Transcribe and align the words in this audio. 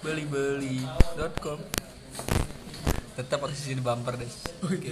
belibeli.com 0.00 1.58
tetap 3.16 3.38
posisi 3.44 3.76
di 3.76 3.82
bumper 3.84 4.16
deh 4.16 4.32
oke. 4.64 4.90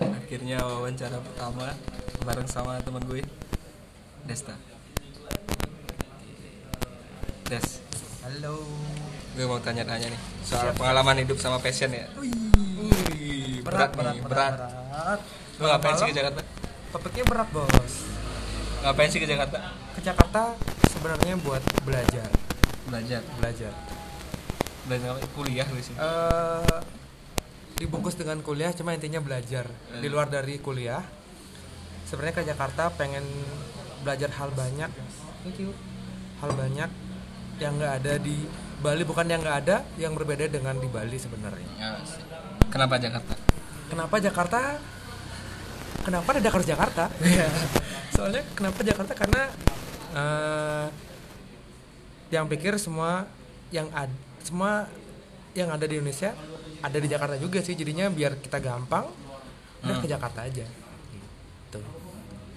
Akhirnya 0.00 0.64
wawancara 0.64 1.20
pertama 1.20 1.76
bareng 2.24 2.48
sama 2.48 2.80
teman 2.80 3.04
gue 3.04 3.24
Desta. 4.28 4.52
Des. 7.48 7.80
Halo. 8.24 8.60
gue 9.32 9.46
mau 9.48 9.56
tanya-tanya 9.62 10.12
nih 10.12 10.20
soal 10.44 10.74
pengalaman 10.76 11.24
hidup 11.24 11.40
sama 11.40 11.56
passion 11.64 11.88
ya. 11.94 12.04
Wih, 12.20 13.64
berat, 13.64 13.94
nih 13.96 14.20
berat, 14.20 14.52
berat. 14.52 15.20
Lo 15.56 15.64
ngapain 15.70 15.96
sih 15.96 16.12
ke 16.12 16.14
Jakarta? 16.16 16.42
Topiknya 16.92 17.24
berat 17.24 17.48
bos. 17.54 17.94
ngapain 18.84 19.08
sih 19.08 19.20
ke 19.22 19.28
Jakarta? 19.30 19.72
Ke 19.96 20.00
Jakarta 20.04 20.58
sebenarnya 20.92 21.40
buat 21.40 21.62
belajar, 21.88 22.28
belajar 22.88 23.22
belajar. 23.36 23.72
belajar 24.88 25.08
apa? 25.14 25.20
kuliah 25.36 25.66
lu 25.68 25.80
sih 25.84 25.94
eh 25.94 26.80
dibungkus 27.78 28.18
dengan 28.18 28.42
kuliah, 28.42 28.74
cuma 28.74 28.92
intinya 28.92 29.22
belajar. 29.22 29.70
Hmm. 29.70 30.02
Di 30.02 30.08
luar 30.10 30.26
dari 30.26 30.58
kuliah, 30.58 31.00
sebenarnya 32.10 32.42
ke 32.42 32.44
Jakarta 32.44 32.90
pengen 32.98 33.22
belajar 34.02 34.34
hal 34.34 34.50
banyak. 34.50 34.90
Thank 35.46 35.62
you. 35.62 35.70
Hal 36.42 36.50
banyak 36.54 36.90
yang 37.62 37.78
nggak 37.78 37.94
ada 38.02 38.12
di 38.18 38.46
Bali, 38.78 39.02
bukan 39.02 39.26
yang 39.26 39.42
nggak 39.42 39.58
ada, 39.66 39.76
yang 39.98 40.14
berbeda 40.14 40.46
dengan 40.50 40.78
di 40.78 40.86
Bali 40.90 41.18
sebenarnya. 41.18 41.70
Ya, 41.78 41.98
kenapa 42.70 42.98
Jakarta 42.98 43.34
Kenapa 43.88 44.16
Jakarta? 44.20 44.60
Kenapa 46.04 46.28
ada 46.36 46.40
Dakar 46.44 46.62
Jakarta? 46.62 47.04
Soalnya 48.14 48.44
kenapa 48.52 48.84
Jakarta? 48.84 49.12
Karena 49.16 49.42
eh, 50.12 50.86
yang 52.28 52.44
pikir 52.46 52.76
semua 52.76 53.24
yang 53.68 53.88
ad, 53.90 54.08
semua 54.40 54.88
yang 55.52 55.68
ada 55.68 55.84
di 55.84 55.96
Indonesia 55.96 56.32
ada 56.78 56.94
di 56.94 57.06
Jakarta 57.06 57.36
juga 57.36 57.58
sih. 57.58 57.72
Jadinya 57.72 58.08
biar 58.08 58.36
kita 58.36 58.58
gampang 58.58 59.08
udah 59.78 59.90
Hmm. 59.90 60.02
ke 60.02 60.06
Jakarta 60.06 60.42
aja. 60.42 60.66
Gitu. 61.62 61.80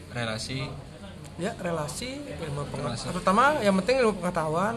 relasi 0.09 0.67
Ya 1.37 1.55
relasi 1.55 2.19
ilmu 2.19 2.63
Relasi. 2.63 2.69
pengetahuan. 2.69 3.11
Terutama 3.11 3.43
yang 3.59 3.75
penting 3.77 3.95
ilmu 3.99 4.13
pengetahuan, 4.15 4.75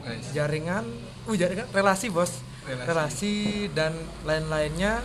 guys 0.00 0.26
jaringan, 0.30 0.84
uh 1.24 1.34
jaringan, 1.34 1.66
relasi 1.70 2.06
bos, 2.08 2.44
Relasi. 2.62 2.86
relasi, 2.86 3.34
dan 3.72 3.92
lain-lainnya 4.22 5.00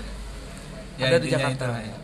ya 0.95 1.05
ada 1.07 1.17
di 1.17 1.27
Jakarta. 1.27 1.79
ya. 1.79 1.95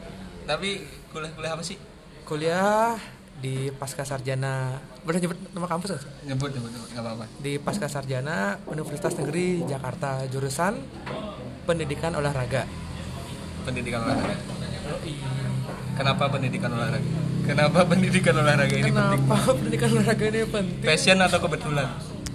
tapi 0.46 0.82
kuliah-kuliah 1.10 1.52
apa 1.52 1.62
sih 1.62 1.78
kuliah 2.24 2.96
di 3.38 3.70
Pasca 3.70 4.02
Sarjana. 4.02 4.82
Boleh 5.06 5.22
nyebut 5.22 5.38
nama 5.54 5.68
kampus 5.70 5.94
sih? 5.94 6.02
nyebut 6.26 6.50
nyebut 6.50 6.72
nggak 6.74 7.04
apa-apa. 7.06 7.26
Di 7.38 7.62
Pasca 7.62 7.86
Sarjana 7.86 8.58
Universitas 8.66 9.14
Negeri 9.18 9.62
Jakarta 9.70 10.26
jurusan 10.30 10.82
pendidikan 11.70 12.18
olahraga. 12.18 12.66
Pendidikan 13.64 14.02
olahraga. 14.02 14.36
Kenapa 15.98 16.24
pendidikan 16.30 16.72
olahraga? 16.74 17.10
Kenapa 17.48 17.80
pendidikan 17.88 18.36
olahraga 18.36 18.76
ini 18.76 18.92
penting? 18.92 19.22
kenapa 19.24 19.38
pendidikan 19.56 19.90
olahraga 19.96 20.26
ini 20.28 20.40
penting? 20.44 20.84
Passion 20.84 21.18
atau 21.22 21.40
kebetulan? 21.40 21.88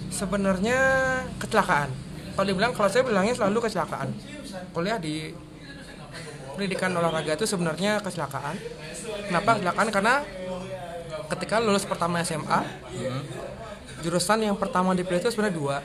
Sebenarnya 0.09 0.79
kecelakaan. 1.37 1.89
Kalau 2.33 2.47
dibilang 2.49 2.73
kalau 2.73 2.89
saya 2.89 3.05
bilangnya 3.05 3.33
selalu 3.37 3.69
kecelakaan. 3.69 4.09
Kuliah 4.73 4.97
di 4.97 5.29
pendidikan 6.57 6.93
olahraga 6.97 7.37
itu 7.37 7.45
sebenarnya 7.45 8.01
kecelakaan. 8.01 8.57
Kenapa 9.29 9.49
kecelakaan? 9.57 9.87
Karena 9.93 10.15
ketika 11.33 11.57
lulus 11.57 11.83
pertama 11.83 12.21
SMA 12.21 12.61
Hmm. 12.93 13.23
jurusan 13.99 14.43
yang 14.43 14.53
pertama 14.53 14.93
dipilih 14.93 15.17
itu 15.17 15.29
sebenarnya 15.29 15.55
dua. 15.55 15.77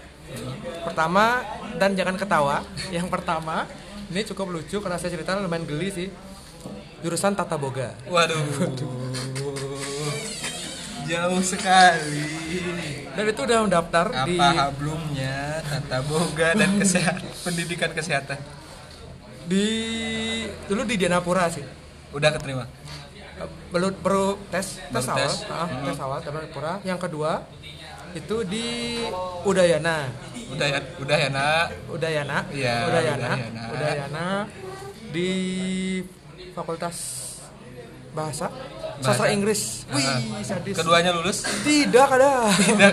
Pertama 0.84 1.40
dan 1.76 1.94
jangan 1.94 2.14
ketawa 2.14 2.60
yang 2.96 3.08
pertama 3.08 3.64
ini 4.08 4.24
cukup 4.24 4.48
lucu 4.50 4.76
karena 4.78 4.96
saya 4.96 5.12
cerita 5.12 5.36
lumayan 5.36 5.64
geli 5.64 5.88
sih. 5.88 6.08
Jurusan 6.98 7.32
tata 7.32 7.54
boga. 7.54 7.94
Waduh. 8.10 8.42
Jauh 11.06 11.40
sekali. 11.40 12.26
Dan 13.14 13.24
itu 13.24 13.40
udah 13.40 13.58
mendaftar 13.64 14.06
apa 14.12 14.26
di 14.28 14.36
hablumnya 14.36 15.64
tata 15.64 16.04
boga 16.04 16.52
dan 16.52 16.76
kesehatan 16.76 17.32
pendidikan 17.46 17.90
kesehatan? 17.94 18.36
Di 19.48 19.64
dulu 20.68 20.84
di 20.84 21.00
Dianapura 21.00 21.48
sih. 21.48 21.64
Udah 22.12 22.28
keterima 22.32 22.68
baru 23.68 23.86
baru 24.00 24.26
tes 24.50 24.80
tes 24.80 25.04
Baru 25.04 25.14
awal. 25.14 25.18
tes. 25.18 25.34
ah, 25.48 25.66
Hmm. 25.68 25.84
tes 25.86 25.98
awal 26.00 26.18
yang 26.82 26.98
kedua 26.98 27.32
itu 28.16 28.36
di 28.48 28.66
Udayana. 29.44 30.08
Udah 30.48 30.66
ya 30.66 30.80
udah 30.96 31.16
ya 31.20 31.28
Udayana. 31.28 32.36
Udayana. 32.48 32.78
Udayana. 32.88 33.32
Udayana 33.68 34.26
di 35.12 35.30
Fakultas 36.56 36.96
Bahasa 38.16 38.48
Sastra 38.98 39.28
Bahasa. 39.28 39.34
Inggris. 39.36 39.84
Ah. 39.86 39.94
wih 39.94 40.42
sadis. 40.42 40.74
Keduanya 40.74 41.12
lulus? 41.14 41.44
Tidak 41.62 42.08
ada. 42.08 42.48
Tidak 42.50 42.92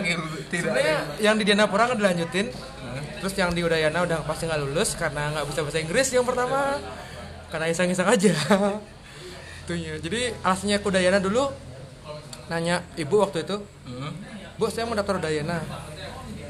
tidak 0.52 0.62
sebenarnya 0.62 0.98
yang 1.18 1.36
di 1.40 1.44
Dianapura 1.48 1.90
kan 1.90 1.98
dilanjutin. 1.98 2.52
Terus 3.24 3.34
yang 3.40 3.50
di 3.56 3.66
Udayana 3.66 4.06
udah 4.06 4.22
pasti 4.28 4.46
nggak 4.46 4.62
lulus 4.62 4.94
karena 4.94 5.34
nggak 5.34 5.46
bisa 5.50 5.60
bahasa 5.66 5.80
Inggris 5.82 6.08
yang 6.14 6.28
pertama. 6.28 6.78
Karena 7.50 7.66
iseng-iseng 7.72 8.06
aja 8.06 8.36
Itunya. 9.66 9.98
jadi 9.98 10.20
alasannya 10.40 10.78
ke 10.78 10.86
Udayana 10.86 11.18
dulu 11.18 11.50
nanya 12.46 12.86
ibu 12.96 13.18
waktu 13.18 13.42
itu 13.42 13.58
Hmm. 13.82 14.14
bu 14.56 14.70
saya 14.70 14.86
mau 14.86 14.94
daftar 14.94 15.18
Udayana 15.18 15.66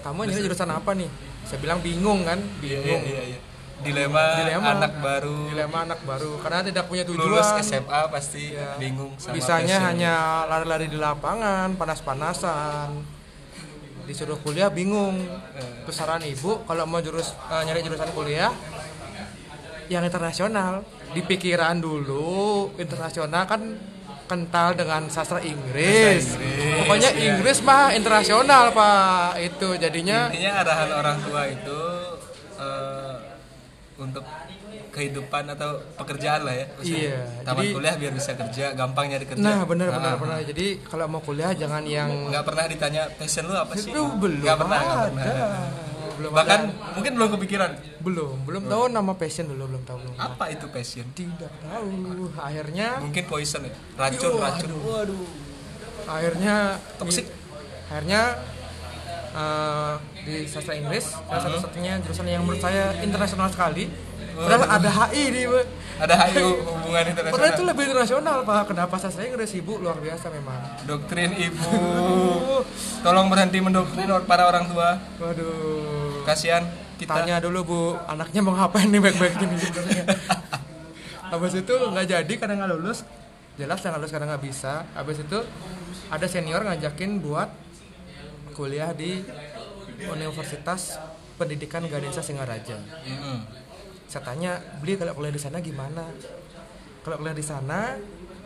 kamu 0.02 0.20
nyari 0.26 0.42
jurusan 0.42 0.68
apa 0.68 0.92
nih 0.94 1.08
saya 1.44 1.58
bilang 1.58 1.80
bingung 1.80 2.22
kan 2.22 2.38
Iya, 2.60 2.80
bingung 2.80 3.04
iya, 3.06 3.24
iya. 3.26 3.40
Dilema, 3.78 4.40
Dilema. 4.40 4.72
anak 4.74 4.94
baru 4.98 5.40
dilema 5.48 5.78
anak 5.84 6.00
baru 6.02 6.40
karena 6.40 6.64
tidak 6.64 6.86
punya 6.86 7.04
tujuan 7.04 7.28
lulus 7.30 7.48
SMA 7.62 8.02
pasti 8.10 8.52
Iya. 8.52 8.76
bingung 8.76 9.12
sama 9.16 9.32
bisanya 9.34 9.78
passion. 9.78 9.88
hanya 9.90 10.14
lari-lari 10.46 10.88
di 10.88 10.98
lapangan 10.98 11.68
panas-panasan 11.74 12.90
disuruh 14.06 14.38
kuliah 14.38 14.68
bingung 14.70 15.24
Eh. 15.24 15.84
terus 15.84 15.92
saran 15.94 16.20
ibu 16.22 16.64
kalau 16.64 16.84
mau 16.84 17.00
jurus 17.00 17.32
eh, 17.32 17.64
nyari 17.64 17.80
jurusan 17.82 18.12
kuliah 18.12 18.52
yang 19.88 20.02
internasional 20.02 20.82
di 21.16 21.22
pikiran 21.24 21.80
dulu 21.80 22.36
internasional 22.76 23.48
kan 23.48 23.62
kental 24.26 24.74
dengan 24.74 25.06
sastra 25.08 25.40
Inggris, 25.40 26.26
Sastra 26.28 26.42
Inggris, 26.42 26.76
pokoknya 26.82 27.10
iya. 27.14 27.24
Inggris 27.32 27.58
mah 27.62 27.94
internasional 27.94 28.74
pak 28.74 29.38
itu 29.40 29.68
jadinya. 29.78 30.28
Intinya 30.28 30.52
arahan 30.60 30.90
orang 30.92 31.18
tua 31.22 31.42
itu 31.46 31.82
eh, 32.58 33.16
untuk 33.96 34.26
kehidupan 34.90 35.44
atau 35.50 35.76
pekerjaan 35.94 36.42
lah 36.42 36.56
ya 36.56 36.66
Maksudnya, 36.74 37.00
Iya, 37.06 37.20
tamat 37.44 37.62
jadi- 37.62 37.74
kuliah 37.76 37.96
biar 37.96 38.14
bisa 38.14 38.32
kerja 38.34 38.66
gampang 38.74 39.06
nyari 39.08 39.26
kerja. 39.26 39.44
Nah 39.44 39.60
benar 39.64 39.88
benar 39.92 40.12
Ah, 40.12 40.18
benar. 40.18 40.38
Jadi 40.42 40.66
kalau 40.82 41.06
mau 41.06 41.20
kuliah 41.20 41.52
jangan 41.52 41.84
yang 41.86 42.10
nggak 42.28 42.44
pernah 42.44 42.66
ditanya 42.66 43.04
passion 43.14 43.44
lu 43.44 43.54
apa 43.54 43.76
sih? 43.76 43.92
Itu 43.92 44.02
belum 44.16 44.40
nggak 44.42 44.58
pernah 44.58 44.80
nggak 44.80 44.96
ada. 44.96 45.12
pernah 45.12 45.60
belum 46.16 46.32
bahkan 46.32 46.72
ada. 46.72 46.94
mungkin 46.96 47.12
belum 47.20 47.30
kepikiran. 47.38 47.72
Belum 48.02 48.36
belum 48.48 48.64
tahu 48.72 48.84
nama 48.92 49.12
passion 49.16 49.46
dulu 49.52 49.64
belum 49.76 49.84
tahu. 49.84 49.98
Belum 50.00 50.16
apa 50.16 50.46
itu 50.52 50.66
passion? 50.72 51.06
Tidak 51.12 51.52
tahu. 51.62 52.32
Akhirnya 52.40 52.88
mungkin 53.04 53.24
poison 53.28 53.62
ya? 53.68 53.74
Racun 54.00 54.32
Waduh. 54.36 54.42
racun. 54.42 54.70
waduh. 54.84 55.28
Akhirnya 56.06 56.56
Toxic. 57.02 57.26
akhirnya 57.86 58.22
eh, 59.36 59.94
di 60.26 60.36
sastra 60.50 60.74
Inggris 60.74 61.06
salah 61.06 61.42
satu 61.42 61.58
satunya 61.70 62.02
jurusan 62.02 62.26
yang 62.26 62.42
menurut 62.42 62.62
saya 62.64 62.96
internasional 63.04 63.52
sekali. 63.52 63.90
Padahal 64.36 64.68
ada 64.68 64.90
HI 64.92 65.24
di 65.32 65.42
ada 65.96 66.28
HIU 66.28 66.60
hubungan 66.60 67.08
padahal 67.08 67.56
itu 67.56 67.64
internasional 67.64 67.68
lebih 67.72 67.84
internasional 67.88 68.38
pak. 68.44 68.64
Kenapa 68.68 68.96
sastra 69.00 69.24
Inggris? 69.24 69.56
Ibu 69.56 69.80
luar 69.80 69.96
biasa 70.04 70.28
memang. 70.28 70.60
Doktrin 70.84 71.32
ibu. 71.40 71.72
Tolong 73.06 73.32
berhenti 73.32 73.64
mendoktrin 73.64 74.12
para 74.28 74.44
orang 74.52 74.68
tua. 74.68 75.00
Waduh 75.24 75.95
kasihan 76.26 76.64
kita. 76.98 77.14
Tanya 77.14 77.38
dulu 77.40 77.60
bu. 77.64 77.80
Anaknya 78.10 78.42
mau 78.42 78.58
ngapain 78.58 78.90
nih 78.90 79.00
baik-baik 79.00 79.38
gini 79.38 79.56
sebenarnya 79.62 80.04
habis 81.36 81.54
itu 81.58 81.74
nggak 81.74 82.06
jadi 82.06 82.34
karena 82.38 82.54
nggak 82.64 82.72
lulus. 82.78 83.04
Jelas 83.56 83.80
nggak 83.80 84.00
lulus 84.00 84.12
karena 84.12 84.26
nggak 84.36 84.44
bisa. 84.44 84.84
Habis 84.94 85.24
itu 85.24 85.40
ada 86.12 86.26
senior 86.30 86.62
ngajakin 86.64 87.24
buat 87.24 87.50
kuliah 88.56 88.92
di 88.96 89.24
Universitas 90.06 91.00
Pendidikan 91.36 91.84
Ganesha 91.88 92.24
Singaraja. 92.24 92.80
Mm-mm. 93.04 93.68
saya 94.06 94.22
tanya 94.22 94.62
beli 94.80 94.96
kalau 94.96 95.18
kuliah 95.18 95.34
di 95.34 95.42
sana 95.42 95.60
gimana? 95.60 96.08
Kalau 97.04 97.20
kuliah 97.20 97.36
di 97.36 97.44
sana 97.44 98.00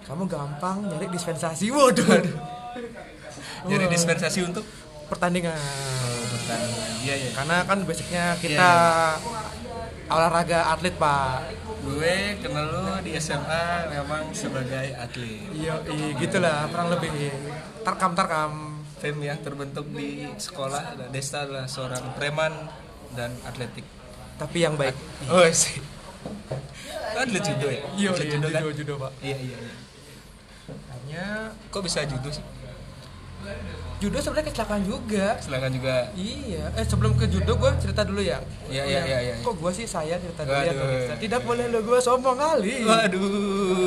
kamu 0.08 0.26
gampang 0.26 0.90
nyari 0.90 1.06
dispensasi. 1.14 1.70
Waduh. 1.76 2.08
Wah. 2.10 3.90
dispensasi 3.92 4.40
untuk 4.48 4.64
pertandingan. 5.10 5.58
Iya 7.02 7.14
iya. 7.18 7.30
Karena 7.34 7.58
kan 7.66 7.78
basicnya 7.86 8.38
kita 8.38 8.72
olahraga 10.10 10.70
atlet 10.74 10.96
pak. 10.98 11.50
Gue 11.80 12.38
kenal 12.42 12.66
lu 12.70 12.86
di 13.02 13.18
SMA 13.18 13.90
memang 13.90 14.30
sebagai 14.34 14.94
atlet. 14.94 15.50
Iya 15.54 15.82
iya 15.90 16.08
gitulah 16.18 16.70
kurang 16.70 16.94
lebih. 16.94 17.12
Tarkam 17.82 18.14
tarkam 18.14 18.52
fame 19.00 19.32
yang 19.32 19.40
terbentuk 19.42 19.88
di 19.96 20.28
sekolah 20.36 21.10
Desta 21.10 21.48
adalah 21.48 21.66
seorang 21.66 22.14
preman 22.14 22.54
dan 23.18 23.34
atletik. 23.46 23.86
Tapi 24.38 24.58
yang 24.62 24.78
baik. 24.78 24.96
Oh 25.34 25.46
sih 25.50 25.82
atlet 27.20 27.44
judo 27.44 27.68
ya? 27.68 27.82
Iya 28.00 28.10
iya, 28.16 28.32
judo 28.38 28.48
kan? 28.48 28.62
judo 28.64 28.72
judo 28.76 28.94
pak. 28.96 29.12
Iya 29.20 29.38
iya 29.38 29.58
iya. 29.60 29.76
Hanya 30.94 31.26
kok 31.74 31.82
bisa 31.84 32.06
judo 32.06 32.30
sih 32.32 32.46
judo 34.00 34.16
sebenarnya 34.18 34.48
kecelakaan 34.48 34.84
juga 34.84 35.36
silakan 35.38 35.72
juga 35.72 35.96
Iya, 36.14 36.72
eh 36.72 36.86
sebelum 36.86 37.14
ke 37.14 37.28
judo 37.28 37.52
gue 37.54 37.72
cerita 37.78 38.02
dulu 38.02 38.22
ya. 38.22 38.40
Iya, 38.66 38.84
iya, 38.86 39.02
iya, 39.04 39.18
iya. 39.22 39.36
Kok 39.40 39.56
gue 39.56 39.72
sih 39.74 39.84
saya 39.84 40.16
cerita 40.16 40.42
dulu 40.42 40.56
ya? 40.56 40.72
Tidak 41.16 41.42
boleh 41.44 41.68
lo 41.68 41.80
gue 41.82 42.00
sombong 42.00 42.36
kali. 42.36 42.80
waduh 42.82 43.20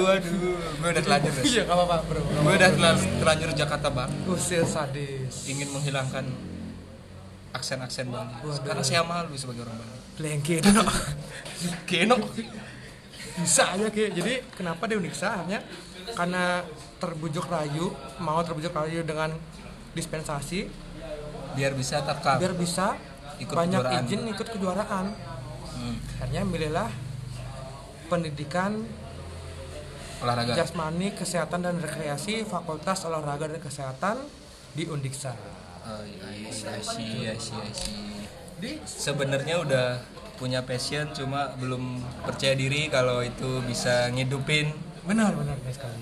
waduh 0.05 0.33
gue 0.75 0.89
udah 0.91 1.03
telanjur 1.03 1.33
Iya, 1.49 1.63
gak 1.65 1.73
apa-apa 1.75 1.97
bro. 2.05 2.21
gue 2.21 2.55
udah 2.55 2.71
telan- 2.71 3.09
terlanjur 3.19 3.51
Jakarta 3.55 3.89
bang 3.89 4.11
Usil 4.27 4.65
sadis. 4.65 5.49
ingin 5.49 5.69
menghilangkan 5.71 6.29
aksen-aksen 7.53 8.09
Waduh. 8.09 8.61
karena 8.63 8.81
saya 8.81 9.03
malu 9.03 9.33
sebagai 9.35 9.65
orang 9.65 9.77
Bali 9.77 9.97
Lengket. 10.19 10.63
keno 11.89 12.17
bisa 13.35 13.65
aja 13.71 13.89
kayak. 13.89 14.13
Jadi 14.13 14.33
kenapa 14.53 14.85
dia 14.85 14.97
uniksa? 14.97 15.41
Hanya 15.41 15.65
karena 16.13 16.61
terbujuk 16.99 17.47
rayu, 17.47 17.89
mau 18.19 18.39
terbujuk 18.39 18.71
rayu 18.71 19.01
dengan 19.03 19.33
dispensasi, 19.93 20.69
biar 21.53 21.73
bisa 21.73 22.01
takam 22.01 22.41
biar 22.41 22.55
bisa 22.55 22.97
Ikut 23.37 23.53
banyak 23.53 23.81
kejuaraan. 23.81 24.05
izin 24.07 24.21
ikut 24.29 24.49
kejuaraan. 24.49 25.07
Hmm, 25.73 25.97
Akhirnya 26.17 26.43
milihlah 26.45 26.91
pendidikan 28.07 28.87
olahraga 30.23 30.55
jasmani, 30.55 31.11
kesehatan 31.13 31.61
dan 31.61 31.77
rekreasi, 31.77 32.47
Fakultas 32.47 33.03
Olahraga 33.03 33.51
dan 33.51 33.59
Kesehatan 33.59 34.17
di 34.73 34.87
Undiksa. 34.87 35.35
oh, 35.83 36.01
iya, 36.07 36.31
iya, 36.31 36.79
iya, 37.03 37.33
iya, 37.35 37.35
iya. 37.35 38.79
Sebenarnya 38.87 39.59
udah 39.59 39.87
punya 40.39 40.63
passion 40.63 41.11
cuma 41.11 41.51
belum 41.59 41.99
percaya 42.23 42.55
diri 42.55 42.87
kalau 42.87 43.19
itu 43.21 43.59
bisa 43.67 44.07
ngidupin 44.11 44.71
benar 45.03 45.35
benar 45.35 45.59
sekali. 45.67 45.99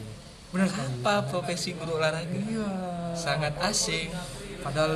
Benar 0.50 0.67
sekali. 0.67 0.91
apa 0.99 1.14
profesi 1.25 1.70
guru 1.73 1.93
olahraga 1.97 2.26
Iya. 2.29 2.69
sangat 3.14 3.55
asing 3.61 4.11
Padahal 4.61 4.93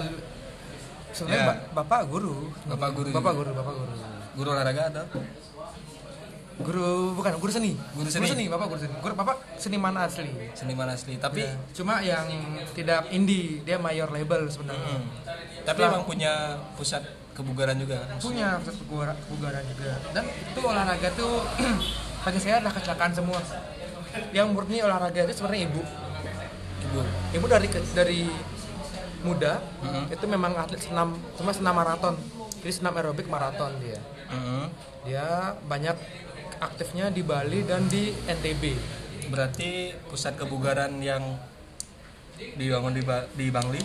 sebenarnya 1.09 1.41
Ya. 1.41 1.49
ba- 1.49 1.63
bapak 1.79 2.01
guru. 2.07 2.51
Bapak 2.65 2.91
guru 2.93 3.09
Bapak 3.09 3.33
juga. 3.33 3.39
guru, 3.39 3.51
bapak 3.55 3.75
guru. 3.75 3.95
guru 4.35 4.49
olahraga 4.51 4.83
atau 4.89 5.07
Guru 6.55 6.87
bukan 7.15 7.35
guru 7.35 7.51
seni. 7.51 7.75
Guru 7.93 8.07
seni. 8.07 8.47
bapak 8.47 8.67
guru 8.69 8.79
seni. 8.79 8.95
Guru 9.01 9.15
bapak 9.17 9.37
seniman 9.57 9.95
asli. 9.97 10.31
seniman 10.55 10.87
asli 10.87 11.19
tapi 11.19 11.43
Ya. 11.43 11.59
Cuma 11.73 11.99
yang 11.99 12.31
tidak 12.73 13.11
indie, 13.11 13.59
dia 13.63 13.75
mayor 13.77 14.07
label 14.09 14.47
sebenarnya. 14.47 14.99
Hmm. 15.01 15.11
tapi 15.65 15.81
Nah. 15.81 15.89
emang 15.91 16.05
punya 16.05 16.33
pusat 16.77 17.01
kebugaran 17.33 17.75
juga 17.75 17.97
kan 17.99 18.21
Punya 18.21 18.61
pusat 18.61 18.77
kebugaran, 18.77 19.17
kebugaran 19.19 19.63
juga. 19.67 19.97
Dan 20.13 20.25
itu 20.29 20.61
olahraga 20.61 21.09
tuh 21.11 21.41
bagi 22.23 22.39
saya 22.39 22.61
adalah 22.61 22.75
kecelakaan 22.75 23.13
semua. 23.13 23.41
Yang 24.31 24.47
murni 24.51 24.79
olahraga 24.79 25.21
itu 25.23 25.35
sebenarnya 25.35 25.63
ibu. 25.67 25.83
ibu 26.83 27.01
Ibu 27.33 27.45
dari 27.47 27.67
dari 27.91 28.21
muda 29.21 29.57
Mhm. 29.81 30.05
itu 30.11 30.25
memang 30.27 30.53
atlet 30.55 30.81
senam, 30.81 31.17
cuma 31.35 31.51
senam 31.51 31.73
maraton. 31.73 32.15
Jadi 32.61 32.73
senam 32.75 32.93
aerobik 32.93 33.27
maraton 33.27 33.73
dia. 33.79 33.99
Mhm. 34.29 34.65
Dia 35.05 35.27
banyak 35.61 35.97
aktifnya 36.57 37.09
di 37.09 37.23
Bali 37.23 37.63
dan 37.63 37.87
di 37.87 38.13
NTB. 38.25 38.77
berarti 39.25 39.89
pusat 40.05 40.37
kebugaran 40.37 41.01
yang 41.01 41.41
dibangun 42.53 42.93
di, 42.93 43.01
Ba- 43.01 43.25
di 43.31 43.49
Bangli 43.49 43.81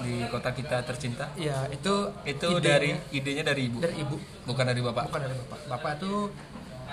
di 0.00 0.26
kota 0.26 0.50
kita 0.50 0.82
tercinta 0.82 1.30
Ya, 1.36 1.70
itu 1.70 2.10
itu 2.24 2.46
idenya 2.50 2.58
dari 2.58 2.90
idenya 3.12 3.44
dari 3.46 3.70
ibu 3.70 3.78
dari 3.78 3.94
ibu, 3.94 4.16
bukan 4.42 4.64
dari 4.64 4.80
bapak 4.80 5.04
bukan 5.06 5.20
dari 5.22 5.34
bapak. 5.38 5.58
Bapak 5.68 5.90
itu 5.94 6.34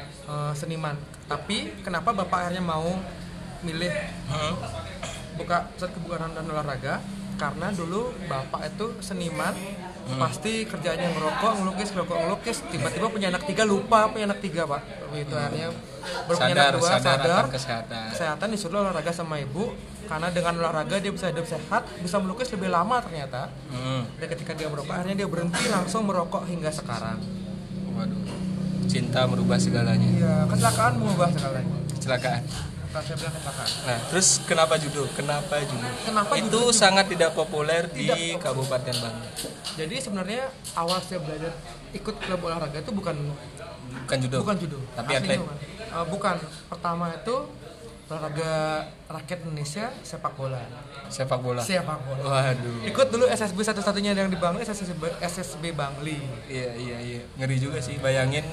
eh, 0.01 0.53
seniman. 0.53 0.95
Tapi 1.27 1.81
kenapa 1.81 2.13
bapak 2.13 2.47
akhirnya 2.47 2.63
mau 2.63 2.97
milih 3.59 3.89
Hmm. 4.29 4.53
buka 5.35 5.69
pusat 5.73 5.89
kebugaran 5.93 6.33
dan 6.33 6.45
olahraga? 6.45 7.01
Karena 7.37 7.69
dulu 7.69 8.09
bapak 8.25 8.73
itu 8.73 8.97
seniman, 8.97 9.53
Hmm. 9.53 10.17
pasti 10.17 10.65
kerjanya 10.65 11.13
ngerokok, 11.13 11.61
ngelukis, 11.61 11.93
ngerokok, 11.93 12.17
ngelukis. 12.17 12.57
Tiba-tiba 12.71 13.11
punya 13.11 13.27
anak 13.29 13.45
tiga 13.45 13.61
lupa 13.61 14.09
punya 14.09 14.25
anak 14.25 14.41
tiga 14.41 14.65
pak. 14.65 14.81
Begitu 15.13 15.33
akhirnya 15.35 15.69
baru 16.25 16.37
punya 16.39 16.55
sadar 16.55 16.65
anak 16.65 16.79
dua, 16.79 16.89
sadar, 16.89 17.01
sadar, 17.03 17.43
kesehatan 17.51 18.03
kesehatan 18.15 18.47
disuruh 18.55 18.79
olahraga 18.81 19.11
sama 19.13 19.37
ibu. 19.37 19.75
Karena 20.07 20.31
dengan 20.31 20.55
olahraga 20.57 21.03
dia 21.03 21.11
bisa 21.11 21.27
hidup 21.27 21.43
sehat, 21.43 21.83
bisa 21.99 22.15
melukis 22.17 22.47
lebih 22.55 22.71
lama 22.71 23.03
ternyata. 23.03 23.51
Hmm. 23.67 24.07
Dan 24.15 24.27
ketika 24.31 24.55
dia 24.55 24.71
merokok, 24.71 24.95
akhirnya 24.95 25.19
dia 25.19 25.27
berhenti 25.27 25.67
langsung 25.67 26.07
merokok 26.07 26.47
hingga 26.47 26.71
sekarang. 26.71 27.19
waduh 27.97 28.46
cinta 28.87 29.27
merubah 29.27 29.59
segalanya. 29.59 30.07
Iya, 30.07 30.33
kecelakaan 30.49 30.93
mengubah 30.97 31.29
segalanya. 31.35 31.75
kecelakaan. 31.93 32.43
Nah 33.85 33.97
terus 34.09 34.41
kenapa 34.47 34.79
judo? 34.81 35.05
Kenapa 35.13 35.61
judo? 35.61 35.85
Kenapa 36.01 36.33
itu 36.33 36.49
judo? 36.49 36.73
sangat 36.73 37.05
tidak 37.11 37.35
populer 37.37 37.85
di 37.93 38.09
Tidak 38.09 38.41
Kabupaten 38.41 38.95
Bangli 38.97 39.29
Jadi 39.77 39.95
sebenarnya 40.01 40.49
awal 40.73 40.97
saya 41.05 41.21
belajar 41.21 41.53
ikut 41.93 42.15
klub 42.17 42.41
olahraga 42.41 42.81
itu 42.81 42.89
bukan 42.89 43.15
bukan 44.07 44.17
judo? 44.23 44.37
Bukan 44.41 44.57
judo, 44.57 44.79
tapi 44.97 45.11
atlet. 45.13 45.37
Eh, 45.37 46.05
bukan. 46.09 46.35
Pertama 46.71 47.13
itu 47.13 47.35
olahraga 48.07 48.51
rakyat 49.05 49.39
Indonesia 49.43 49.91
sepak 50.01 50.31
bola. 50.33 50.63
sepak 51.07 51.39
bola 51.39 51.59
Sepak 51.59 51.99
bola. 52.01 52.23
waduh 52.25 52.79
Ikut 52.83 53.07
dulu 53.07 53.27
SSB 53.27 53.59
satu-satunya 53.61 54.11
yang 54.13 54.27
di 54.27 54.35
Bangli 54.35 54.63
SSB, 54.63 55.19
SSB 55.19 55.71
Bangli. 55.71 56.15
iya 56.47 56.71
iya 56.73 56.97
iya 56.97 57.21
ngeri 57.35 57.57
juga 57.57 57.77
sih 57.77 57.95
bayangin 57.97 58.47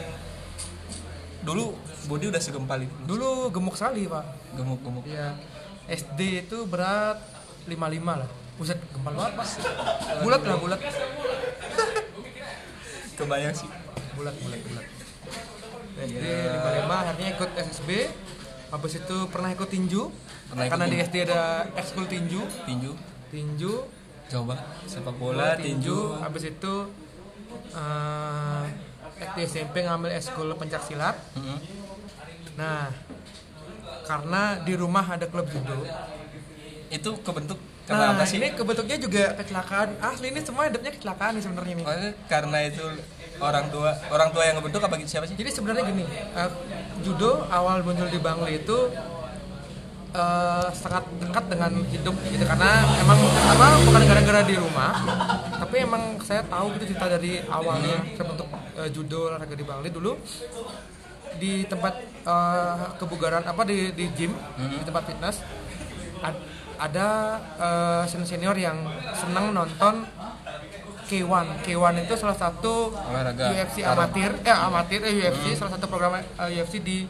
dulu 1.40 1.78
body 2.04 2.28
udah 2.28 2.40
segempal 2.40 2.78
itu 2.78 2.94
Dulu 3.04 3.50
gemuk 3.50 3.74
sekali 3.74 4.06
pak. 4.06 4.26
gemuk 4.52 4.80
gemuk 4.80 5.04
Iya. 5.04 5.38
SD 5.86 6.20
itu 6.42 6.64
berat 6.64 7.20
55 7.64 7.76
lah. 8.16 8.28
Buset, 8.54 8.78
gempal 8.88 9.12
banget 9.12 9.34
pak. 9.36 9.48
Bulat 10.20 10.40
lah 10.42 10.56
bulat. 10.56 10.80
kebayang 13.14 13.54
sih 13.54 13.70
bulat 14.14 14.34
bulat 14.36 14.60
bulat 14.64 14.86
SD 16.00 16.18
Iya. 16.18 16.58
55 16.58 17.02
akhirnya 17.04 17.28
ikut 17.30 17.50
SSB 17.60 17.90
habis 18.74 18.98
itu 18.98 19.16
pernah 19.30 19.54
ikut 19.54 19.68
tinju? 19.70 20.02
Pernah 20.50 20.62
ikut 20.66 20.72
karena 20.74 20.86
di 20.90 20.96
tinju. 20.98 21.06
SD 21.06 21.16
ada 21.30 21.42
ekskul 21.78 22.04
tinju. 22.10 22.42
Tinju. 22.66 22.92
Tinju. 23.30 23.72
Jauh 24.26 24.44
banget. 24.44 24.66
Sepak 24.90 25.14
bola 25.14 25.54
tinju. 25.54 26.18
habis 26.18 26.44
itu 26.50 26.74
eh 27.74 28.64
di 29.14 29.42
SMP 29.46 29.86
ngambil 29.86 30.10
ekskul 30.18 30.50
pencak 30.58 30.82
silat 30.82 31.14
Mm-mm. 31.38 31.54
nah 32.58 32.90
karena 34.04 34.58
di 34.62 34.74
rumah 34.76 35.06
ada 35.06 35.26
klub 35.30 35.48
judo. 35.48 35.86
Itu 36.92 37.18
kebentuk 37.24 37.56
karena 37.84 38.12
nah 38.12 38.16
apa 38.16 38.24
sih? 38.24 38.40
ini 38.40 38.52
kebentuknya 38.56 38.96
juga 39.00 39.24
kecelakaan. 39.38 39.96
Asli 40.00 40.32
ini 40.32 40.40
semua 40.44 40.68
hidupnya 40.68 40.92
kecelakaan 40.92 41.36
nih 41.36 41.42
sebenarnya 41.44 41.74
nih 41.76 41.84
Maksudnya 41.84 42.12
karena 42.28 42.58
itu 42.68 42.84
orang 43.42 43.66
tua 43.70 43.90
orang 44.10 44.28
tua 44.30 44.42
yang 44.46 44.58
ngebentuk 44.58 44.82
apa 44.82 44.94
siapa 45.04 45.26
sih? 45.26 45.34
Jadi 45.34 45.50
sebenarnya 45.50 45.82
gini, 45.90 46.04
eh, 46.10 46.50
judo 47.02 47.46
awal 47.50 47.82
muncul 47.82 48.06
di 48.06 48.18
Bangli 48.22 48.62
itu 48.62 48.78
eh, 50.14 50.68
sangat 50.70 51.04
dekat 51.18 51.44
dengan 51.50 51.72
hidup 51.90 52.14
gitu 52.30 52.44
karena 52.46 52.70
emang 53.02 53.18
apa 53.26 53.66
bukan 53.82 54.02
gara-gara 54.06 54.40
di 54.46 54.54
rumah, 54.54 54.92
tapi 55.58 55.76
emang 55.82 56.22
saya 56.22 56.46
tahu 56.46 56.74
gitu 56.78 56.94
cerita 56.94 57.10
dari 57.10 57.42
awalnya 57.50 57.98
terbentuk 58.14 58.46
eh, 58.78 58.88
judo 58.94 59.34
olahraga 59.34 59.54
di 59.58 59.66
Bangli. 59.66 59.88
Dulu 59.90 60.12
di 61.42 61.66
tempat 61.66 61.94
eh, 62.22 62.76
kebugaran 63.02 63.42
apa 63.42 63.66
di 63.66 63.90
di 63.90 64.06
gym 64.14 64.30
di 64.58 64.78
tempat 64.86 65.02
fitness 65.10 65.42
ad- 66.22 66.62
ada 66.74 67.38
senior 68.10 68.26
senior 68.26 68.56
yang 68.58 68.74
senang 69.14 69.54
nonton 69.54 70.02
K1 71.04 71.28
K1 71.60 71.94
itu 72.00 72.14
salah 72.16 72.34
satu 72.34 72.90
Olahraga. 72.90 73.52
UFC 73.52 73.80
amatir. 73.80 74.30
Eh 74.40 74.56
amatir 74.56 75.00
eh 75.00 75.12
UFC 75.20 75.54
salah 75.54 75.72
satu 75.76 75.86
program 75.86 76.16
eh, 76.16 76.24
UFC 76.54 76.80
di 76.80 77.04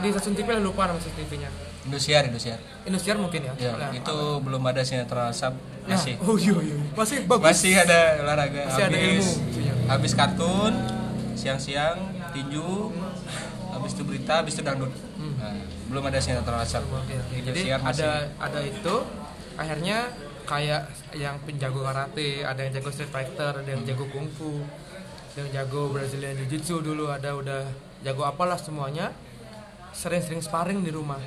di 0.00 0.08
stasiun 0.08 0.34
TV 0.34 0.48
lupa 0.60 0.84
nama 0.84 0.98
stasiun 0.98 1.24
TV-nya 1.24 1.50
Indosiar 1.84 2.22
Indosiar. 2.24 2.58
Indosiar 2.84 3.16
mungkin 3.16 3.44
ya, 3.44 3.52
ya 3.56 3.72
Nah, 3.76 3.90
itu 3.92 4.18
belum 4.40 4.62
ada 4.62 4.80
sinetron 4.80 5.28
asap 5.28 5.52
nah, 5.84 5.92
masih. 5.92 6.14
Oh 6.20 6.36
iya 6.36 6.56
iya. 6.60 6.76
Masih 6.92 7.16
bagus. 7.24 7.44
Masih 7.44 7.72
ada 7.76 8.00
olahraga 8.20 8.60
Masih 8.68 8.82
ada 8.84 8.96
habis 8.96 9.28
ilmu. 9.28 9.32
habis 9.84 10.12
kartun 10.14 10.72
siang-siang 11.34 11.96
tinju 12.32 12.88
habis 13.68 13.92
itu 13.92 14.02
berita 14.02 14.40
habis 14.40 14.54
itu 14.54 14.62
dangdut. 14.62 14.92
Nah, 14.92 15.52
belum 15.88 16.02
ada 16.08 16.18
sinetron 16.20 16.56
asap 16.56 16.84
Oke, 16.86 17.14
oke. 17.14 17.36
jadi 17.52 17.60
Indosiar 17.60 17.80
masih. 17.80 18.00
ada 18.00 18.10
ada 18.38 18.60
itu 18.62 18.94
akhirnya 19.54 19.98
kayak 20.44 20.88
yang 21.16 21.40
penjago 21.42 21.80
karate 21.80 22.44
ada 22.44 22.60
yang 22.64 22.72
jago 22.76 22.92
street 22.92 23.12
fighter 23.12 23.64
ada 23.64 23.68
yang 23.68 23.82
jago 23.88 24.04
kungfu 24.12 24.64
ada 25.34 25.38
yang 25.42 25.50
jago 25.50 25.90
Brazilian 25.90 26.38
Jiu 26.38 26.46
Jitsu 26.46 26.78
dulu 26.78 27.10
ada 27.10 27.34
udah 27.34 27.66
jago 28.04 28.22
apalah 28.22 28.60
semuanya. 28.60 29.10
Sering-sering 29.90 30.44
sparring 30.44 30.84
di 30.84 30.92
rumah. 30.92 31.18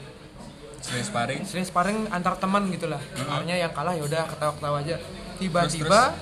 Sering 0.79 1.03
sparring? 1.03 1.41
Sering 1.43 1.65
sparring 1.65 1.99
antar 2.13 2.37
teman 2.37 2.69
gitu 2.69 2.85
lah 2.85 3.01
Akhirnya 3.17 3.57
yang 3.57 3.73
kalah 3.73 3.97
ya 3.97 4.05
udah 4.05 4.23
ketawa-ketawa 4.29 4.77
aja. 4.85 4.95
Tiba-tiba 5.41 6.13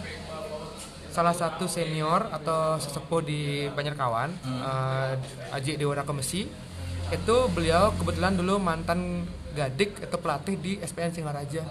salah 1.11 1.35
satu 1.35 1.69
senior 1.69 2.27
atau 2.31 2.75
sesepuh 2.81 3.21
di 3.23 3.69
Banjarkawan 3.71 4.35
eh, 4.43 5.55
Aji 5.55 5.79
Dewara 5.79 6.03
Kemesi 6.03 6.43
itu 7.07 7.35
beliau 7.53 7.93
kebetulan 7.95 8.35
dulu 8.35 8.59
mantan 8.59 9.23
gadik 9.55 9.95
atau 10.03 10.19
pelatih 10.19 10.59
di 10.59 10.75
SPN 10.83 11.15
Singaraja 11.15 11.63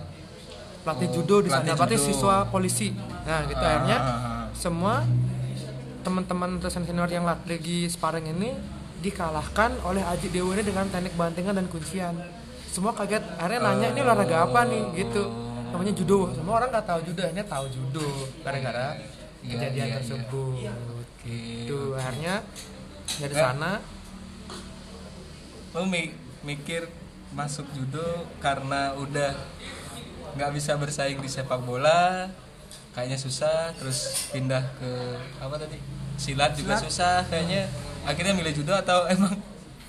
pelatih 0.84 1.08
judo 1.10 1.40
di 1.40 1.48
sana 1.48 1.72
pelatih 1.72 1.96
siswa 1.98 2.44
polisi. 2.46 2.92
Nah 3.24 3.40
gitu 3.44 3.58
Ah, 3.58 3.68
akhirnya 3.72 3.96
ah, 3.96 4.08
ah. 4.12 4.44
semua 4.52 5.02
teman-teman 6.00 6.60
dosen 6.60 6.84
senior 6.84 7.08
yang 7.08 7.24
lagi 7.24 7.88
sparring 7.88 8.28
ini 8.28 8.52
dikalahkan 9.00 9.80
oleh 9.82 10.00
Aji 10.00 10.28
Dewa 10.28 10.52
ini 10.52 10.62
dengan 10.62 10.84
teknik 10.86 11.16
bantingan 11.16 11.56
dan 11.56 11.66
kuncian. 11.66 12.12
Semua 12.68 12.92
kaget 12.92 13.24
akhirnya 13.36 13.60
nanya 13.62 13.88
ini 13.90 14.00
olahraga 14.00 14.44
apa 14.44 14.60
nih? 14.64 14.84
Gitu. 14.94 15.24
Namanya 15.72 15.92
judo. 15.92 16.30
Semua 16.30 16.54
orang 16.58 16.68
nggak 16.70 16.86
tahu 16.86 17.00
judo 17.02 17.20
akhirnya 17.20 17.46
tahu 17.46 17.66
judo 17.66 18.06
gara-gara 18.40 18.94
Iya, 19.40 19.50
kejadian 19.50 19.72
iya, 19.76 19.84
iya. 19.84 19.96
tersebut. 20.00 20.56
Oke 20.94 21.36
itu 21.64 21.78
akhirnya 21.94 22.34
dari 23.18 23.34
Eh. 23.34 23.40
sana. 23.40 23.72
Mi- 25.84 26.14
mikir 26.44 26.86
masuk 27.34 27.66
judo 27.74 28.04
karena 28.38 28.94
udah 28.94 29.34
nggak 30.34 30.50
bisa 30.50 30.74
bersaing 30.74 31.16
di 31.16 31.26
sepak 31.26 31.60
bola 31.60 32.26
kayaknya 32.90 33.16
susah 33.16 33.74
terus 33.74 34.30
pindah 34.30 34.62
ke 34.76 34.90
apa 35.36 35.54
tadi 35.56 35.78
silat 36.14 36.54
juga 36.54 36.74
Silat. 36.74 36.84
susah 36.84 37.16
kayaknya. 37.26 37.66
Akhirnya 38.04 38.32
milih 38.32 38.54
judo 38.54 38.70
atau 38.70 39.02
emang 39.10 39.34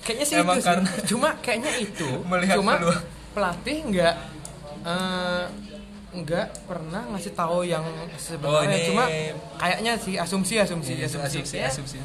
kayaknya 0.00 0.24
sih 0.24 0.34
Emang 0.36 0.56
itu 0.56 0.62
sih. 0.62 0.68
karena- 0.68 0.92
cuma 1.06 1.28
kayaknya 1.38 1.72
itu. 1.78 2.08
Melihat 2.30 2.56
cuma 2.56 2.72
peluang. 2.76 3.02
pelatih 3.30 3.78
nggak 3.86 4.14
eh, 4.82 5.44
nggak 6.16 6.46
pernah 6.64 7.02
ngasih 7.12 7.32
tahu 7.32 7.62
yang 7.62 7.84
sebenarnya. 8.16 8.50
Oh, 8.50 8.62
ini- 8.64 8.86
cuma 8.88 9.04
kayaknya 9.56 9.92
sih 9.96 10.14
asumsi 10.16 10.54
asumsi 10.58 10.92
Iya, 10.96 11.06
asumsi, 11.06 11.26
asumsi 11.38 11.56
Ya, 11.56 11.68
asumsi. 11.68 11.98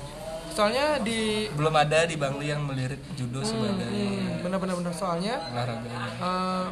Soalnya 0.51 0.99
di 0.99 1.47
belum 1.49 1.71
ada 1.71 2.03
di 2.03 2.13
Bangli 2.13 2.51
yang 2.51 2.61
melirik 2.61 2.99
judo 3.15 3.39
sebagai 3.41 3.87
hmm, 3.87 4.43
benar-benar 4.43 4.75
benar. 4.77 4.93
Soalnya 4.93 5.39
olahraganya 5.47 5.99
eh, 6.19 6.65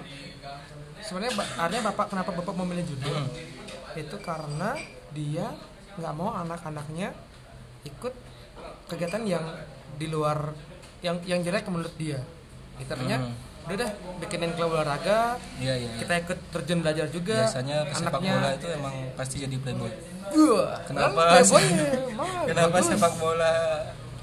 sebenarnya 1.10 1.34
artinya 1.56 1.84
bapak 1.88 2.06
kenapa 2.08 2.30
bapak 2.32 2.54
memilih 2.56 2.86
judo 2.88 3.10
Hmm. 3.10 3.28
itu 3.96 4.16
karena 4.20 4.78
dia 5.10 5.50
nggak 5.96 6.14
mau 6.14 6.30
anak-anaknya 6.32 7.10
ikut 7.82 8.14
kegiatan 8.86 9.26
yang 9.26 9.46
di 9.96 10.08
luar 10.08 10.54
yang 11.00 11.18
yang 11.24 11.42
jelek 11.42 11.66
menurut 11.66 11.92
dia 11.96 12.22
itu 12.78 12.88
artinya 12.88 13.18
Hmm. 13.20 13.34
udah 13.66 13.76
deh 13.76 13.92
bikinin 14.20 14.54
klub 14.54 14.72
olahraga 14.72 15.36
iya 15.58 15.74
iya 15.76 15.88
iya. 15.88 16.00
kita 16.00 16.14
ikut 16.22 16.40
terjun 16.50 16.80
belajar 16.80 17.06
juga 17.08 17.38
biasanya 17.44 17.78
sepak 17.92 18.18
bola 18.20 18.50
itu 18.52 18.68
emang 18.70 18.96
pasti 19.14 19.36
jadi 19.40 19.56
playboy 19.58 19.92
Wah, 20.30 20.78
kenapa 20.86 21.20
kan 21.20 21.32
playboy 21.36 21.64
ya, 21.66 21.86
kenapa 22.50 22.70
bagus. 22.76 22.88
sepak 22.88 23.14
bola 23.18 23.54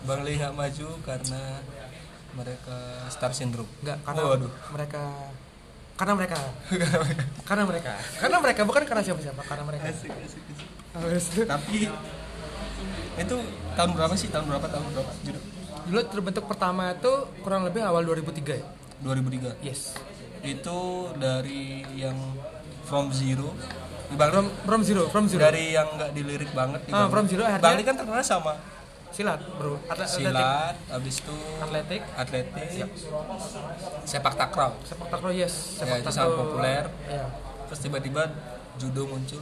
Bangli 0.02 0.32
nggak 0.36 0.54
maju 0.54 0.88
karena 1.02 1.42
mereka 2.32 2.76
star 3.08 3.32
syndrome 3.32 3.66
nggak 3.80 3.98
karena 4.02 4.22
Waduh. 4.24 4.52
mereka 4.70 5.02
karena 5.96 6.12
mereka. 6.12 6.36
Karena 7.42 7.64
mereka. 7.64 7.92
Karena 8.16 8.36
mereka 8.38 8.60
bukan 8.62 8.82
karena 8.84 9.02
siapa-siapa 9.02 9.40
karena 9.42 9.64
mereka. 9.64 9.84
Asik 9.88 10.12
asik 10.12 10.42
asik. 11.16 11.44
Tapi 11.44 11.88
itu 13.16 13.36
tahun 13.72 13.90
berapa 13.92 14.14
sih? 14.14 14.28
Tahun 14.28 14.44
berapa 14.44 14.66
tahun 14.68 14.84
berapa? 14.92 15.12
Dulu 15.86 16.00
terbentuk 16.08 16.44
pertama 16.44 16.92
itu 16.92 17.12
kurang 17.40 17.64
lebih 17.64 17.80
awal 17.80 18.04
2003 18.04 18.60
ya? 18.60 18.66
2003 19.02 19.56
yes. 19.62 19.96
Itu 20.40 21.10
dari 21.16 21.80
yang 21.94 22.16
from 22.84 23.08
zero. 23.10 23.56
Di 24.06 24.14
Bangli 24.14 24.34
from 24.36 24.46
from 24.62 24.80
zero 24.84 25.02
from 25.08 25.24
zero. 25.26 25.42
Dari 25.42 25.74
yang 25.74 25.88
nggak 25.96 26.10
dilirik 26.12 26.50
banget 26.52 26.86
Ah, 26.90 27.08
from 27.08 27.26
zero 27.26 27.42
akhirnya- 27.42 27.82
kan 27.82 27.96
terkenal 27.98 28.22
sama 28.22 28.54
silat 29.16 29.40
bro 29.56 29.80
Atlet- 29.88 30.04
atletik. 30.04 30.28
silat 30.28 30.76
habis 30.92 31.16
itu 31.24 31.36
atletik 31.56 32.02
atletik 32.14 32.88
sepak 34.04 34.34
takraw 34.36 34.72
sepak 34.84 35.08
takraw 35.08 35.32
yes 35.32 35.80
ya 35.80 35.88
sepak 35.88 35.96
itu 36.04 36.10
sangat 36.12 36.36
populer 36.36 36.84
ya 37.08 37.24
terus 37.66 37.80
tiba-tiba 37.80 38.22
judo 38.76 39.08
muncul 39.08 39.40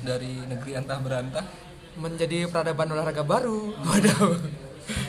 dari 0.00 0.46
negeri 0.46 0.78
antah 0.78 1.02
berantah 1.02 1.42
menjadi 1.98 2.46
peradaban 2.46 2.86
olahraga 2.94 3.26
baru 3.26 3.74
waduh 3.82 4.38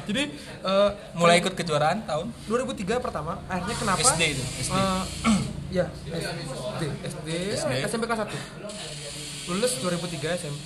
jadi 0.09 0.33
eh, 0.65 0.89
mulai 1.13 1.37
ikut 1.37 1.53
kejuaraan 1.53 2.01
tahun 2.09 2.33
2003 2.49 2.97
pertama 2.97 3.37
akhirnya 3.45 3.77
kenapa 3.77 4.01
SD 4.01 4.21
itu, 4.33 4.43
SD. 4.65 4.77
Eh, 4.77 5.03
ya 5.71 5.85
SD 5.93 6.81
SD, 7.05 7.29
SD. 7.53 7.71
SMP 7.85 8.03
kelas 8.09 8.25
1 8.25 8.33
lulus 9.53 9.71
2003 9.77 10.41
SMP 10.41 10.65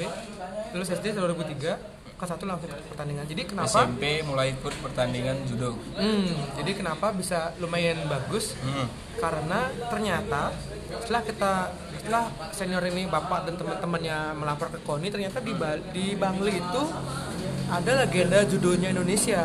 lulus 0.71 0.87
SD 0.87 1.05
2003 1.15 1.94
kelas 2.15 2.31
1 2.31 2.45
langsung 2.45 2.69
ikut 2.69 2.87
pertandingan 2.87 3.25
jadi 3.25 3.41
kenapa 3.43 3.67
SMP 3.69 4.03
mulai 4.21 4.47
ikut 4.51 4.73
pertandingan 4.79 5.37
judo 5.43 5.75
hmm, 5.93 6.55
jadi 6.55 6.71
kenapa 6.73 7.11
bisa 7.11 7.51
lumayan 7.57 7.99
bagus 8.05 8.55
Hmm. 8.57 8.87
karena 9.15 9.59
ternyata 9.85 10.55
setelah 10.97 11.21
kita 11.21 11.51
setelah 11.97 12.25
senior 12.51 12.83
ini 12.85 13.03
bapak 13.05 13.45
dan 13.45 13.55
teman-temannya 13.55 14.17
melapor 14.33 14.67
ke 14.69 14.79
KONI 14.79 15.07
ternyata 15.09 15.39
di 15.39 15.53
Bali, 15.53 15.81
di 15.91 16.05
Bangli 16.13 16.53
itu 16.53 16.83
ada 17.67 17.91
legenda 17.99 18.39
judonya 18.43 18.89
Indonesia 18.91 19.43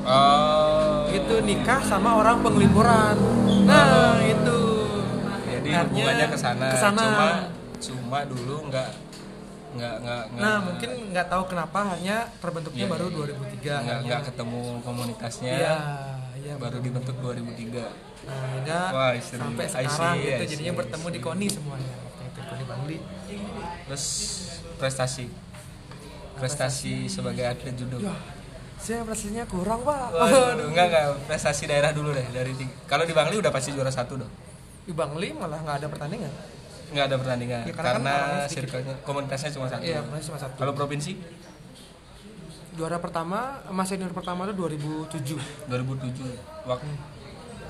Oh. 0.00 1.04
itu 1.10 1.44
nikah 1.44 1.84
sama 1.84 2.16
orang 2.16 2.40
penglipuran 2.40 3.20
nah 3.62 4.16
itu 4.18 4.60
Jadi 5.46 5.68
hubungannya 5.76 6.26
ke 6.26 6.38
sana. 6.40 6.66
ke 6.66 6.78
sana. 6.78 7.02
Cuma 7.04 7.28
cuma 7.76 8.18
dulu 8.24 8.64
nggak 8.66 8.90
nggak 9.70 9.94
nggak 10.00 10.22
nggak 10.28 10.42
nah 10.42 10.56
mungkin 10.60 10.90
nggak 11.10 11.26
tahu 11.26 11.42
kenapa 11.46 11.78
hanya 11.94 12.16
terbentuknya 12.38 12.84
Iya, 12.84 12.92
baru 12.92 13.06
iya. 13.06 13.16
2003 13.16 13.30
nggak 13.30 13.78
akhirnya. 13.78 14.02
nggak 14.02 14.20
ketemu 14.26 14.60
komunitasnya. 14.82 15.52
iya 15.54 15.74
iya 16.36 16.54
Baru 16.56 16.76
dibentuk 16.78 17.16
2003. 17.16 17.86
nah 18.20 18.88
Wah, 18.90 19.12
istri. 19.14 19.38
sampai 19.38 19.64
sekarang 19.64 20.14
see, 20.14 20.24
gitu 20.26 20.42
jadinya 20.50 20.72
see, 20.72 20.78
bertemu 20.78 21.06
I 21.06 21.08
di 21.08 21.14
see. 21.14 21.24
KONI 21.24 21.46
semuanya 21.48 21.92
itu 22.20 22.40
KONI 22.42 22.64
Bangli 22.66 22.96
Terus 23.86 24.04
prestasi. 24.76 25.26
Prestasi 26.32 26.94
sebagai 27.06 27.44
atlet 27.44 27.74
judo. 27.74 27.98
ya 27.98 28.14
saya 28.76 29.04
prestasinya 29.04 29.44
kurang 29.44 29.84
pak 29.84 30.08
Waduh, 30.10 30.66
enggak 30.66 30.86
enggak 30.88 31.04
prestasi 31.26 31.68
daerah 31.68 31.92
dulu 31.92 32.10
deh 32.10 32.24
dari. 32.30 32.56
Kalau 32.84 33.04
di 33.04 33.12
Bangli 33.12 33.36
udah 33.36 33.52
pasti 33.52 33.70
juara 33.70 33.88
satu 33.88 34.16
dong. 34.16 34.32
di 34.80 34.90
Bangli 34.90 35.30
malah 35.30 35.60
nggak 35.60 35.76
ada 35.78 35.86
pertandingan 35.86 36.32
Nggak 36.90 37.04
ada 37.06 37.16
pertandingan 37.16 37.62
Ya, 37.62 37.72
karena 37.72 37.86
kan 37.86 37.94
karena, 37.96 38.14
circle-nya 38.46 38.94
komunitasnya 39.02 39.50
cuma 39.52 39.66
satu. 39.66 39.82
iya 39.82 40.00
cuma 40.02 40.38
satu 40.38 40.54
Kalau 40.56 40.72
provinsi 40.72 41.12
juara 42.72 42.96
pertama 42.96 43.38
mas 43.68 43.86
senior 43.86 44.10
pertama 44.10 44.44
itu 44.44 44.54
2007 44.54 45.36
2007 45.68 46.26
waktu 46.64 46.90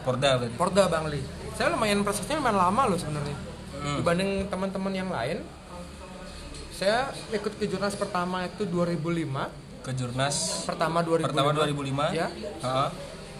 Porda 0.00 0.30
berarti. 0.36 0.54
Porda 0.54 0.84
Bangli 0.86 1.20
saya 1.52 1.68
lumayan 1.68 2.00
prestasinya 2.00 2.38
lumayan 2.38 2.58
lama 2.60 2.82
loh 2.86 2.96
sebenarnya 2.96 3.36
Hmm. 3.72 3.96
dibanding 3.96 4.44
teman-teman 4.46 4.92
yang 4.92 5.08
lain 5.08 5.40
saya 6.70 7.08
ikut 7.30 7.56
ke 7.56 7.64
jurnas 7.64 7.92
pertama 7.94 8.44
itu 8.44 8.64
2005 8.64 9.48
Ke 9.80 9.92
Jurnas 9.92 10.36
pertama 10.64 11.00
2005 11.00 11.24
pertama 11.24 11.50
2005. 11.50 12.12
ya 12.12 12.28
Heeh. 12.60 12.88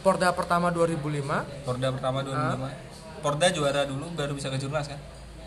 Porda 0.00 0.32
pertama 0.32 0.72
2005 0.72 1.44
Porda 1.60 1.88
pertama 1.90 2.18
2005. 2.20 2.72
Porda 3.20 3.46
juara 3.52 3.84
dulu 3.84 4.08
baru 4.10 4.32
bisa 4.32 4.49
ke 4.49 4.56
Jurnas 4.56 4.88
kan? 4.88 4.96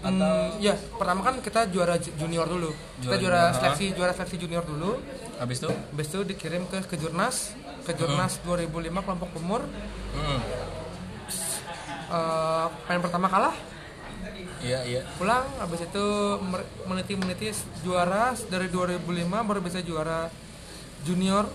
Atau 0.03 0.35
Hmm, 0.51 0.59
ya 0.59 0.75
pertama 0.93 1.23
kan 1.23 1.39
kita 1.39 1.71
juara 1.71 1.95
ju- 1.95 2.11
junior 2.13 2.43
dulu. 2.43 2.75
Kita 2.99 3.15
Juara 3.15 3.17
juara 3.17 3.39
junior, 3.41 3.55
seleksi 3.55 3.85
juara 3.95 4.11
seleksi 4.11 4.37
junior 4.37 4.63
dulu. 4.63 4.91
Habis 5.39 5.57
itu? 5.57 5.69
habis 5.71 6.07
itu 6.07 6.19
dikirim 6.25 6.67
ke 6.67 6.83
ke 6.83 6.95
jurnas. 6.95 7.55
Ke 7.81 7.91
jurnas 7.93 8.39
2005 8.41 8.67
kelompok 8.99 9.31
umur. 9.33 9.61
Hmm. 10.13 10.39
eh 12.05 12.65
main 12.85 13.01
pertama 13.01 13.25
kalah. 13.25 13.55
Iya, 14.59 14.79
iya. 14.85 15.01
pulang 15.17 15.43
habis 15.57 15.81
itu 15.81 16.05
mer- 16.41 16.67
meniti-meniti 16.85 17.51
juara. 17.81 18.31
Dari 18.45 18.67
2005 18.67 19.03
baru 19.41 19.59
bisa 19.59 19.79
juara 19.79 20.27
junior. 21.01 21.47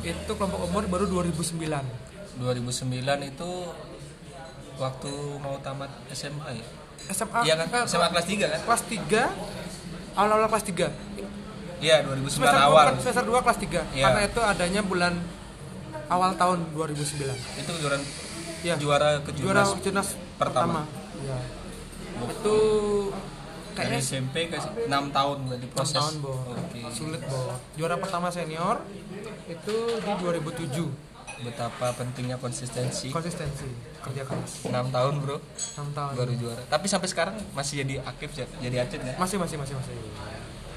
Itu 0.00 0.32
kelompok 0.34 0.60
umur 0.64 0.84
baru 0.84 1.04
2009 1.06 1.80
2009 2.34 3.00
itu 3.24 3.50
waktu 4.74 5.12
mau 5.38 5.56
tamat 5.60 5.88
SMA 6.10 6.50
ya? 6.52 6.66
SMA 7.06 7.38
Iya 7.42 7.54
kan? 7.58 7.84
SMA 7.84 8.06
kelas 8.08 8.26
3 8.26 8.46
kan? 8.46 8.60
kelas 8.62 8.82
3 8.84 9.22
awal-awal 10.14 10.48
kelas 10.48 10.64
3 10.64 10.88
Iya, 11.76 12.00
2009 12.00 12.32
semester 12.32 12.60
awal. 12.62 12.84
2, 12.92 13.02
semester 13.02 13.24
2 13.26 13.40
kelas 13.40 13.58
3 13.58 13.80
Iya. 13.92 14.04
karena 14.04 14.20
itu 14.24 14.40
adanya 14.40 14.80
bulan 14.80 15.14
awal 16.06 16.30
tahun 16.34 16.58
2009 16.70 17.36
Itu 17.58 17.72
juara 17.76 17.96
Iya. 18.60 18.74
juara 18.76 19.20
ke 19.20 19.30
juara 19.32 19.60
Jurnas 19.60 19.70
jurnas 19.78 20.08
pertama. 20.34 20.88
pertama, 20.88 21.20
Iya. 21.20 21.38
itu 22.30 22.56
dari 23.70 23.90
kayaknya 23.90 23.98
SMP 24.00 24.34
ke 24.46 24.56
6 24.86 25.04
tahun 25.10 25.38
berarti 25.44 25.66
6 25.66 25.74
proses. 25.74 25.96
tahun 25.98 26.14
bo 26.20 26.32
Oke. 26.46 26.78
sulit 26.88 27.22
bo 27.22 27.40
juara 27.74 27.96
pertama 27.98 28.30
senior 28.30 28.80
itu 29.44 29.76
di 29.98 30.12
2007 30.14 30.88
betapa 31.42 31.90
pentingnya 31.98 32.38
konsistensi. 32.38 33.10
Konsistensi. 33.10 33.66
Kerja 33.98 34.22
keras. 34.22 34.62
6 34.62 34.70
tahun 34.70 35.14
bro. 35.18 35.38
6 35.40 35.96
tahun. 35.96 36.12
Baru 36.14 36.32
juara. 36.38 36.62
Tapi 36.70 36.86
sampai 36.86 37.08
sekarang 37.10 37.36
masih 37.56 37.82
jadi 37.82 38.04
aktif 38.06 38.30
ya 38.38 38.46
jadi 38.62 38.76
atlet 38.86 39.02
ya? 39.02 39.14
Masih 39.18 39.36
masih 39.40 39.56
masih 39.58 39.74
masih. 39.74 39.92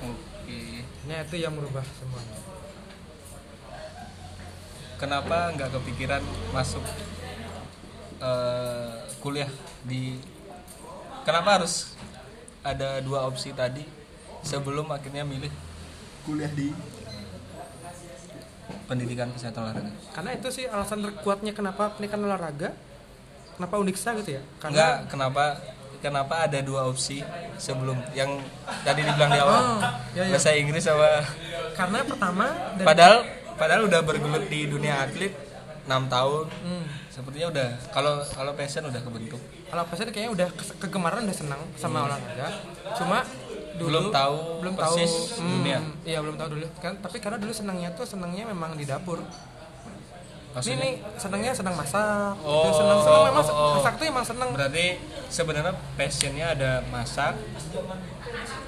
Oke. 0.08 0.60
Ini 0.82 1.14
itu 1.24 1.36
yang 1.38 1.54
merubah 1.54 1.86
semuanya. 2.00 2.38
Kenapa 4.98 5.54
nggak 5.54 5.70
kepikiran 5.78 6.24
masuk 6.50 6.82
eh, 8.18 8.94
kuliah 9.22 9.52
di 9.86 10.18
kenapa 11.22 11.62
harus 11.62 11.94
ada 12.66 12.98
dua 13.06 13.30
opsi 13.30 13.54
tadi 13.54 13.86
sebelum 14.42 14.90
akhirnya 14.90 15.22
milih 15.22 15.54
kuliah 16.26 16.50
di 16.52 16.74
pendidikan 18.88 19.28
kesehatan 19.30 19.62
olahraga. 19.64 19.92
Karena 20.12 20.32
itu 20.34 20.48
sih 20.50 20.66
alasan 20.66 21.04
terkuatnya 21.04 21.52
kenapa 21.52 21.92
pendidikan 21.92 22.24
olahraga 22.24 22.72
kenapa 23.54 23.76
uniksa 23.78 24.16
gitu 24.16 24.36
ya? 24.36 24.42
Enggak, 24.62 25.08
kenapa 25.08 25.60
kenapa 25.98 26.46
ada 26.46 26.60
dua 26.60 26.86
opsi 26.86 27.20
sebelum 27.58 27.98
yang 28.14 28.40
tadi 28.82 29.02
dibilang 29.02 29.30
di 29.30 29.40
awal? 29.40 29.60
Oh, 29.60 29.80
ya, 30.14 30.24
ya. 30.24 30.32
bahasa 30.32 30.54
Inggris 30.54 30.82
sama 30.82 31.22
karena 31.74 32.00
pertama 32.02 32.46
dari- 32.74 32.88
padahal 32.88 33.18
padahal 33.54 33.82
udah 33.86 34.02
bergelut 34.02 34.46
di 34.48 34.66
dunia 34.66 35.04
atlet 35.04 35.34
6 35.84 36.08
tahun. 36.08 36.46
Hmm. 36.64 36.86
sepertinya 37.10 37.50
udah 37.50 37.70
kalau 37.90 38.14
kalau 38.22 38.54
passion 38.54 38.86
udah 38.86 39.02
kebentuk. 39.02 39.42
Kalau 39.66 39.84
pasien 39.90 40.06
kayaknya 40.08 40.32
udah 40.32 40.48
ke- 40.54 40.78
kegemaran 40.78 41.26
udah 41.26 41.34
senang 41.34 41.58
sama 41.74 42.06
olahraga. 42.06 42.62
Cuma 42.94 43.26
dulu 43.78 43.90
Belum 43.90 44.06
tahu 44.10 44.38
belum 44.60 44.74
tahu. 44.74 44.94
persis 44.98 45.14
hmm, 45.38 45.50
dunia. 45.54 45.80
iya 46.04 46.18
belum 46.20 46.36
tahu 46.36 46.50
dulu. 46.54 46.66
Kan 46.78 46.94
tapi 46.98 47.18
karena 47.18 47.38
dulu 47.38 47.54
senangnya 47.54 47.90
tuh 47.94 48.04
senangnya 48.04 48.44
memang 48.46 48.74
di 48.74 48.84
dapur. 48.84 49.22
Ini 49.22 50.54
maksudnya 50.54 50.78
nih 50.82 50.94
senangnya 51.16 51.52
senang 51.54 51.76
masak. 51.78 52.34
Oh, 52.42 52.66
gitu, 52.66 52.82
senang 52.82 53.00
senang 53.00 53.24
memang 53.24 53.46
oh, 53.46 53.54
oh. 53.54 53.72
masak 53.78 53.94
tuh 53.96 54.06
emang 54.06 54.26
senang 54.26 54.50
berarti 54.52 54.86
sebenarnya 55.30 55.74
passionnya 55.94 56.46
ada 56.52 56.72
masak 56.90 57.34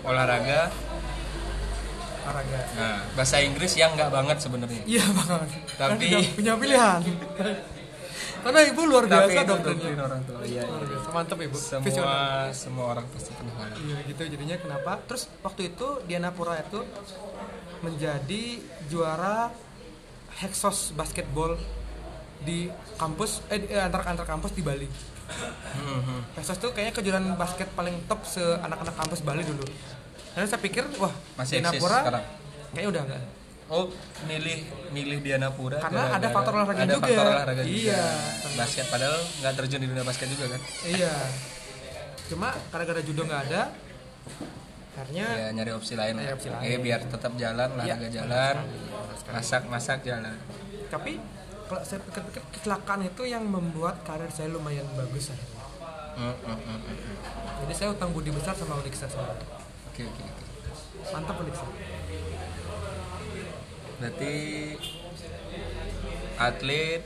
olahraga. 0.05 0.69
Olahraga. 2.21 2.59
Nah 2.77 2.97
bahasa 3.17 3.41
Inggris 3.41 3.73
yang 3.73 3.97
nggak 3.97 4.13
banget 4.13 4.37
sebenarnya. 4.37 4.81
Iya 4.85 5.05
banget. 5.17 5.49
Tapi- 5.75 5.89
Kan 5.89 5.97
tidak 5.97 6.21
punya 6.37 6.53
pilihan 6.55 6.99
karena 8.39 8.60
ibu 8.67 8.81
luar 8.88 9.03
tapi 9.05 9.36
biasa 9.36 9.41
itu 9.41 9.51
dokternya 9.51 10.03
orang 10.03 10.22
tua 10.24 10.39
iya, 10.46 10.63
iya. 10.63 10.98
mantep 11.12 11.39
ibu 11.43 11.58
semua 11.58 11.86
Visioner. 11.86 12.53
semua 12.55 12.86
orang 12.96 13.05
pasti 13.12 13.31
ngalamin 13.36 13.79
Iya 13.79 13.98
gitu 14.12 14.22
jadinya 14.27 14.58
kenapa? 14.60 14.91
Terus 15.08 15.24
waktu 15.39 15.62
itu 15.72 15.88
Diana 16.05 16.29
Pura 16.36 16.60
itu 16.60 16.84
menjadi 17.79 18.43
juara 18.91 19.50
Hexos 20.39 20.91
basketball 20.96 21.55
di 22.43 22.72
kampus 22.96 23.43
eh 23.51 23.60
eh, 23.67 23.79
antar 23.79 24.08
antar 24.08 24.24
kampus 24.27 24.51
di 24.55 24.63
Bali. 24.63 24.88
Hmm, 24.88 26.24
Hexos 26.36 26.60
tuh 26.60 26.72
kayaknya 26.72 26.96
kejuaraan 26.96 27.36
basket 27.36 27.67
paling 27.75 27.96
top 28.08 28.24
se 28.24 28.41
anak-anak 28.41 28.96
kampus 28.96 29.19
Bali 29.24 29.43
dulu. 29.43 29.63
Karena 30.36 30.48
saya 30.48 30.62
pikir 30.62 30.84
wah 31.00 31.12
Masih 31.36 31.60
Diana 31.60 31.72
eksis 31.75 31.81
Pura 31.84 31.98
sekarang? 32.03 32.24
kayaknya 32.72 32.89
udah 32.91 33.01
enggak. 33.08 33.22
Oh, 33.69 33.85
milih 34.25 34.65
milih 34.89 35.21
Diana 35.21 35.49
Pura 35.49 35.77
Karena 35.77 36.09
ada 36.09 36.17
gara-gara- 36.17 36.33
faktor 36.33 36.53
olahraga 36.55 36.81
ada 36.81 36.89
juga. 36.91 37.05
faktor 37.05 37.25
olahraga 37.27 37.61
juga. 37.61 37.77
Iya. 37.79 38.03
Basket 38.55 38.85
padahal 38.89 39.17
nggak 39.39 39.53
terjun 39.55 39.79
di 39.79 39.88
dunia 39.88 40.01
basket 40.03 40.27
juga 40.27 40.45
kan? 40.49 40.61
Iya. 40.83 41.13
Cuma 42.27 42.49
gara-gara 42.67 42.97
judo 42.99 43.21
nggak 43.23 43.41
ada, 43.47 43.61
akhirnya 44.91 45.25
Ya 45.31 45.47
nyari 45.51 45.71
opsi 45.71 45.93
lain. 45.93 46.13
Nyari 46.13 46.33
opsi 46.33 46.49
lain. 46.49 46.61
Eh, 46.63 46.77
biar 46.77 47.01
tetap 47.03 47.31
jalan, 47.35 47.69
olahraga 47.71 48.01
Iya, 48.01 48.09
jalan, 48.15 48.55
benar 48.57 49.15
sekali. 49.15 49.33
masak-masak 49.33 49.99
jalan. 50.03 50.35
tapi 50.89 51.21
kalau 51.63 51.81
saya 51.85 52.01
pikir-pikir 52.01 52.41
kecelakaan 52.51 53.01
itu 53.03 53.21
yang 53.23 53.45
membuat 53.45 54.01
karir 54.01 54.25
saya 54.27 54.49
lumayan 54.49 54.89
bagus 54.91 55.29
akhirnya. 55.29 55.61
Hmm, 56.17 56.33
hmm. 56.33 56.79
Jadi 57.61 57.73
saya 57.75 57.89
utang 57.91 58.09
budi 58.09 58.27
besar 58.29 58.51
sama 58.51 58.75
Uniksa 58.75 59.05
sekarang. 59.05 59.38
Oke, 59.88 60.01
oke, 60.03 60.21
oke. 60.23 60.43
Mantap 61.07 61.38
Uniksa. 61.39 61.65
Berarti 64.00 64.34
atlet 66.35 67.01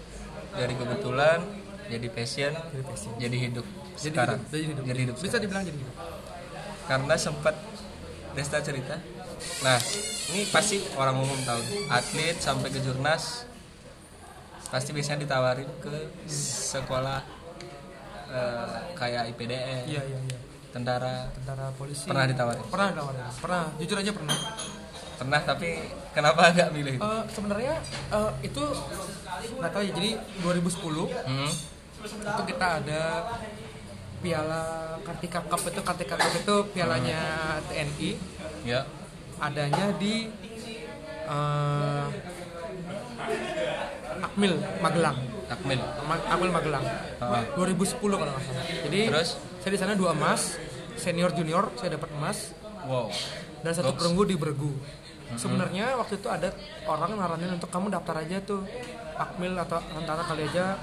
dari 0.54 0.74
kebetulan 0.74 1.40
jadi 1.86 2.08
passion, 2.08 2.54
Jadi 2.54 2.84
passion. 2.86 3.12
jadi 3.18 3.38
hidup 3.40 3.66
Jadi 3.94 4.14
sekarang. 4.16 4.40
hidup, 4.40 4.50
jadi 4.50 4.64
hidup. 4.64 4.84
Jadi 4.84 5.00
hidup 5.02 5.16
Bisa 5.16 5.26
sekarang. 5.28 5.42
dibilang 5.44 5.64
jadi 5.64 5.78
hidup. 5.80 5.96
karena 6.84 7.16
sempat 7.16 7.56
Desta 8.34 8.60
cerita 8.60 8.98
nah 9.60 9.76
ini 10.30 10.48
pasti 10.48 10.80
orang 10.94 11.18
umum 11.18 11.36
tahu 11.40 11.60
atlet 11.88 12.38
sampai 12.38 12.70
ke 12.70 12.80
jurnas 12.80 13.44
pasti 14.68 14.90
biasanya 14.90 15.22
ditawarin 15.22 15.70
ke 15.78 15.96
sekolah 16.26 17.22
eh, 18.28 18.78
kayak 18.94 19.30
IPDN 19.30 19.84
Iya 19.86 20.02
iya 20.02 20.20
iya. 20.20 20.38
tentara 20.72 21.30
Tentara 21.32 21.70
polisi. 21.72 22.08
Pernah 22.08 22.26
ditawarin? 22.26 22.64
Pernah 22.66 22.88
ditawarin. 22.90 23.22
Pernah. 23.38 23.64
Jujur 23.78 23.98
aja 24.00 24.12
pernah. 24.12 24.38
Pernah 25.24 25.40
tapi 25.42 25.70
kenapa 26.12 26.42
nggak 26.54 26.70
milih? 26.70 26.96
Eh, 26.98 27.24
Sebenarnya 27.30 27.74
eh, 28.12 28.32
itu 28.44 28.64
nggak 29.56 29.72
tahu 29.72 29.82
ya. 29.82 29.92
Jadi 29.94 30.10
2010 30.42 31.08
Hmm, 31.24 31.52
itu 32.04 32.42
kita 32.46 32.68
ada 32.78 33.02
Piala 34.20 34.64
Kartika 35.00 35.40
Cup 35.42 35.64
itu 35.64 35.80
Kartika 35.82 36.16
Cup 36.18 36.34
itu 36.34 36.56
pialanya 36.72 37.20
TNI 37.66 38.10
ya 38.64 38.84
adanya 39.38 39.92
di 39.94 40.28
eh, 41.26 42.06
Akmil 44.22 44.54
Magelang. 44.80 45.18
Akmil 45.46 45.80
Ma- 46.02 46.26
Akmil 46.28 46.52
Magelang. 46.52 46.84
Ah. 47.18 47.44
2010 47.54 47.96
kalau 48.00 48.28
nggak 48.30 48.44
salah. 48.44 48.64
Jadi 48.82 49.02
Terus? 49.08 49.30
saya 49.60 49.72
di 49.72 49.80
sana 49.80 49.94
dua 49.94 50.12
emas, 50.12 50.60
senior 50.96 51.32
junior 51.32 51.72
saya 51.76 51.96
dapat 51.96 52.12
emas 52.14 52.52
wow 52.84 53.08
dan 53.60 53.72
satu 53.72 53.92
Goks. 53.92 54.00
perunggu 54.00 54.24
di 54.26 54.36
bergu. 54.36 54.72
Sebenarnya 55.34 55.96
waktu 55.96 56.18
itu 56.18 56.28
ada 56.28 56.50
orang 56.84 57.16
naranin 57.16 57.52
untuk 57.52 57.68
kamu 57.68 57.90
daftar 57.90 58.22
aja 58.22 58.38
tuh 58.40 58.62
Akmil 59.14 59.54
atau 59.56 59.78
antara 59.94 60.22
kali 60.22 60.46
aja 60.46 60.78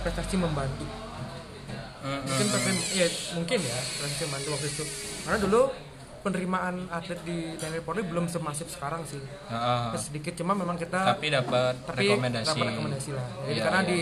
prestasi 0.00 0.36
membantu. 0.36 0.86
Hmm, 0.86 2.12
hmm. 2.12 2.20
Mungkin 2.24 2.46
prestasi- 2.48 2.90
ya 2.94 3.06
mungkin 3.34 3.58
ya 3.60 3.78
prestasi 3.78 4.22
membantu 4.26 4.48
waktu 4.52 4.66
itu. 4.68 4.84
Karena 5.22 5.38
dulu 5.40 5.60
penerimaan 6.20 6.74
atlet 6.88 7.20
di 7.22 7.54
TNI 7.54 7.80
Polri 7.80 8.02
belum 8.02 8.26
semasif 8.26 8.66
sekarang 8.68 9.06
sih. 9.06 9.22
Ah. 9.46 9.94
Sedikit 9.94 10.34
cuma 10.34 10.52
memang 10.52 10.74
kita 10.74 11.06
tapi 11.06 11.30
dapat 11.30 11.78
rekomendasi 11.86 12.50
dapat 12.50 12.66
rekomendasi 12.68 13.10
lah. 13.14 13.26
Jadi 13.44 13.52
Iya, 13.52 13.62
karena 13.62 13.80
iya, 13.80 13.88
di. 13.88 14.00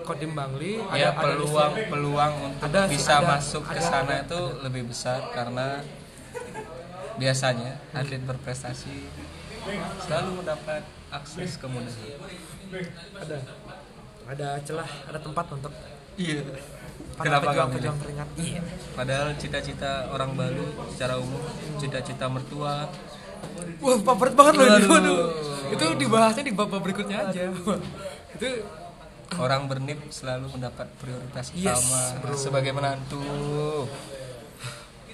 Kodim 0.00 0.32
Bangli 0.32 0.80
ya 0.90 1.12
ada 1.12 1.22
peluang 1.22 1.70
listnya. 1.70 1.90
peluang 1.92 2.32
untuk 2.42 2.66
Ada 2.66 2.80
bisa 2.88 3.14
ada, 3.14 3.28
masuk 3.30 3.62
ke 3.62 3.72
ada, 3.72 3.84
sana 3.84 4.10
ada, 4.10 4.24
itu 4.24 4.40
lebih 4.64 4.82
besar 4.88 5.20
karena 5.30 5.66
biasanya 7.20 7.76
atlet 7.92 8.22
berprestasi 8.22 8.96
selalu 10.00 10.40
mendapat 10.40 10.82
akses 11.10 11.54
kemudahan. 11.54 12.16
ada 13.14 13.36
ada 14.26 14.48
celah 14.60 14.88
ada 15.04 15.18
tempat 15.18 15.46
untuk 15.52 15.72
Iya. 16.16 16.42
para 17.14 17.24
Kenapa 17.30 17.50
kamu? 17.54 17.70
pejuang 17.76 17.98
teringat 17.98 18.28
iya 18.36 18.60
Padahal 18.92 19.28
cita-cita 19.34 20.10
orang 20.10 20.34
Bali 20.34 20.60
secara 20.90 21.16
umum, 21.16 21.40
cita-cita 21.76 22.26
mertua, 22.26 22.88
wah 23.78 23.98
favorit 23.98 24.34
banget 24.34 24.52
loh 24.54 24.66
waduh 24.86 25.20
itu 25.70 25.84
dibahasnya 25.96 26.44
di 26.44 26.52
bab 26.52 26.68
berikutnya 26.68 27.24
aja 27.24 27.48
itu 28.34 28.48
orang 29.38 29.64
bernip 29.64 30.02
selalu 30.10 30.50
mendapat 30.50 30.90
prioritas 30.98 31.54
Yes, 31.54 31.78
utama 31.78 32.00
bro. 32.20 32.34
sebagai 32.34 32.72
menantu. 32.74 33.22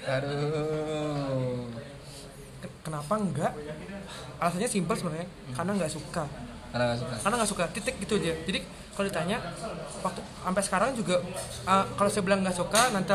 Aduh. 0.07 1.76
Ke- 2.87 2.89
kenapa 2.89 3.13
enggak 3.13 3.51
alasannya 4.37 4.69
simpel 4.69 4.95
sebenarnya 4.95 5.27
karena 5.51 5.71
nggak 5.75 5.91
suka 5.91 6.23
Karena 6.67 6.83
nggak 6.85 6.99
suka. 6.99 7.13
karena 7.19 7.35
nggak 7.35 7.51
suka 7.51 7.63
titik 7.69 7.95
gitu 7.99 8.15
aja 8.15 8.33
jadi 8.41 8.59
kalau 8.91 9.05
ditanya 9.05 9.37
waktu 9.99 10.19
sampai 10.23 10.63
sekarang 10.63 10.89
juga 10.93 11.15
uh, 11.63 11.85
kalau 11.93 12.07
saya 12.07 12.23
bilang 12.23 12.39
nggak 12.41 12.55
suka 12.55 12.81
nanti 12.89 13.11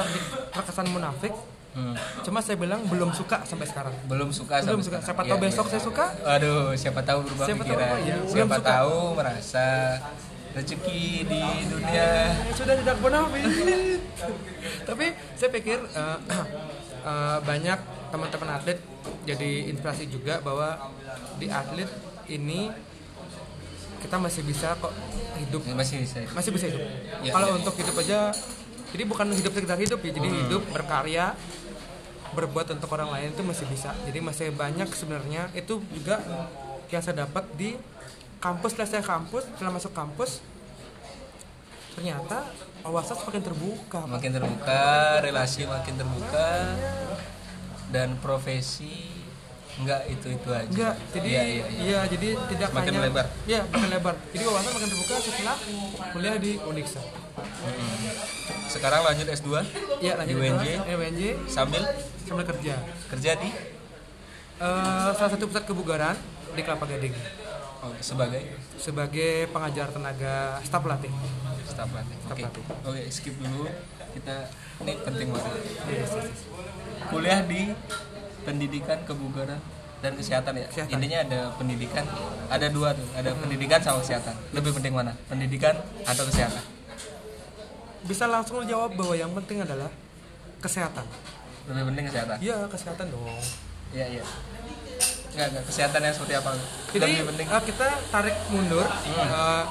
terkesan 0.51 0.87
munafik 0.87 1.33
Hmm. 1.73 1.97
cuma 2.21 2.37
saya 2.39 2.61
bilang 2.61 2.85
belum 2.85 3.17
suka 3.17 3.41
sampai 3.43 3.65
sekarang 3.65 3.97
Belum 4.05 4.29
suka 4.29 4.61
belum 4.61 4.77
sampai 4.77 4.85
suka 4.85 4.99
sekarang. 5.01 5.07
siapa 5.09 5.23
tahu 5.25 5.33
Iya, 5.33 5.41
besok 5.41 5.65
iya. 5.65 5.73
saya 5.73 5.81
suka 5.81 6.05
Aduh, 6.29 6.65
siapa 6.77 7.01
tahu 7.01 7.19
berubah 7.25 7.47
Siapa 7.49 7.57
tahu, 7.57 7.73
pikiran. 7.73 7.97
iya. 7.99 8.17
Belum 8.19 8.29
Siapa 8.29 8.55
suka. 8.55 8.69
tahu 8.69 8.97
merasa 9.17 9.67
rezeki 10.53 11.01
di 11.25 11.41
dunia. 11.65 11.97
Ya, 11.97 12.13
sudah 12.53 12.75
tidak 12.77 12.97
munafik 13.01 13.45
tapi 14.89 15.07
saya 15.33 15.49
pikir 15.51 15.79
uh, 15.91 16.19
uh, 17.09 17.39
banyak 17.49 17.79
teman-teman 18.13 18.61
atlet 18.61 18.79
jadi 19.25 19.73
inspirasi 19.73 20.07
juga 20.13 20.45
bahwa 20.45 20.93
di 21.41 21.49
atlet 21.49 21.89
ini 22.29 22.69
kita 24.03 24.17
masih 24.19 24.43
bisa 24.45 24.75
kok 24.77 24.93
hidup 25.39 25.63
Ya, 25.63 25.75
masih 25.79 25.97
bisa. 26.03 26.19
masih 26.35 26.51
bisa 26.51 26.67
hidup. 26.69 26.83
Ya, 27.23 27.31
Kalau 27.33 27.55
ya. 27.55 27.57
untuk 27.63 27.75
hidup 27.79 27.95
aja, 28.03 28.35
jadi 28.91 29.03
bukan 29.07 29.31
hidup 29.31 29.55
sekedar 29.55 29.79
hidup 29.79 30.03
ya, 30.03 30.11
jadi 30.11 30.29
hidup 30.43 30.63
berkarya, 30.75 31.39
berbuat 32.35 32.75
untuk 32.75 32.91
orang 32.99 33.15
lain 33.15 33.31
itu 33.31 33.43
masih 33.47 33.63
bisa. 33.71 33.95
Jadi 34.03 34.19
masih 34.19 34.51
banyak 34.59 34.91
sebenarnya 34.91 35.55
itu 35.55 35.79
juga 35.95 36.19
yang 36.91 36.99
saya 36.99 37.25
dapat 37.25 37.47
di 37.55 37.79
kampus 38.43 38.75
setelah 38.75 38.91
saya 38.91 39.05
kampus 39.07 39.47
setelah 39.55 39.73
masuk 39.79 39.93
kampus 39.95 40.43
ternyata 41.95 42.49
wawasan 42.83 43.17
semakin 43.17 43.43
terbuka 43.45 44.01
makin 44.05 44.31
terbuka 44.35 44.83
relasi 45.23 45.63
makin 45.65 45.95
terbuka 45.95 46.47
dan 47.93 48.17
profesi 48.17 49.21
enggak 49.75 50.05
itu 50.07 50.27
itu 50.29 50.49
aja. 50.49 50.69
Enggak 50.69 50.95
jadi 51.11 51.29
Iya, 51.29 51.43
iya, 51.43 51.65
iya, 51.65 51.65
iya. 51.81 52.01
jadi 52.07 52.29
tidak 52.47 52.69
Semakin 52.71 52.89
hanya 52.89 53.01
melebar. 53.01 53.27
iya 53.47 53.61
makin 53.67 53.89
lebar 53.91 54.15
jadi 54.29 54.45
wawasan 54.45 54.71
makin 54.71 54.89
terbuka 54.91 55.15
setelah 55.19 55.57
kuliah 56.11 56.37
di 56.37 56.53
Uniksa 56.59 57.01
Mm-mm. 57.01 57.89
sekarang 58.69 59.01
lanjut 59.03 59.27
S2 59.31 59.49
iya 59.99 60.13
lanjut 60.15 60.35
Di 60.35 60.41
UNJ? 60.43 60.67
UNJ 60.87 61.23
sambil? 61.47 61.83
Sambil 62.23 62.45
kerja. 62.47 62.75
Kerja 63.09 63.31
di? 63.35 63.49
Eh, 64.59 65.09
salah 65.11 65.31
satu 65.31 65.45
pusat 65.45 65.65
kebugaran 65.65 66.15
di 66.51 66.61
Kelapa 66.61 66.85
Gading. 66.85 67.11
Oh, 67.81 67.91
sebagai? 67.99 68.45
Sebagai 68.77 69.49
pengajar 69.49 69.91
tenaga 69.91 70.61
staf 70.63 70.81
pelatih 70.81 71.11
staf 71.65 71.89
pelatih 71.89 72.15
oke. 72.23 72.37
pelatih. 72.37 72.65
oke 72.85 73.03
skip 73.09 73.35
dulu. 73.35 73.67
Kita 74.13 74.37
ini 74.81 74.93
penting 75.01 75.29
banget. 75.31 75.53
Yes, 75.89 75.99
yes, 76.07 76.13
yes. 76.23 76.41
Kuliah 77.11 77.41
di 77.47 77.73
pendidikan 78.43 78.99
kebugaran 79.07 79.59
dan 80.03 80.13
kesehatan 80.19 80.59
ya. 80.59 80.67
Kesehatan. 80.67 80.93
intinya 80.99 81.19
ada 81.23 81.41
pendidikan 81.55 82.05
ada 82.51 82.67
dua 82.69 82.91
tuh. 82.93 83.07
Ada 83.15 83.31
pendidikan 83.39 83.79
sama 83.79 84.03
kesehatan. 84.03 84.35
Lebih 84.51 84.71
penting 84.75 84.93
mana? 84.93 85.13
Pendidikan 85.31 85.79
atau 86.03 86.25
kesehatan? 86.27 86.63
Bisa 88.03 88.27
langsung 88.27 88.67
jawab 88.67 88.99
bahwa 88.99 89.15
yang 89.15 89.31
penting 89.31 89.63
adalah 89.63 89.91
kesehatan. 90.59 91.07
Lebih 91.71 91.83
penting 91.95 92.05
kesehatan? 92.11 92.37
Iya 92.43 92.57
kesehatan 92.67 93.07
dong. 93.15 93.27
Iya 93.95 94.07
iya. 94.19 94.25
Enggak, 95.33 95.47
enggak. 95.49 95.65
kesehatan 95.65 96.01
yang 96.05 96.15
seperti 96.19 96.35
apa? 96.37 96.51
Jadi 96.93 97.13
lebih 97.17 97.27
penting? 97.33 97.47
eh, 97.49 97.63
kita 97.65 97.87
tarik 98.13 98.37
mundur. 98.53 98.85
eh, 98.85 99.65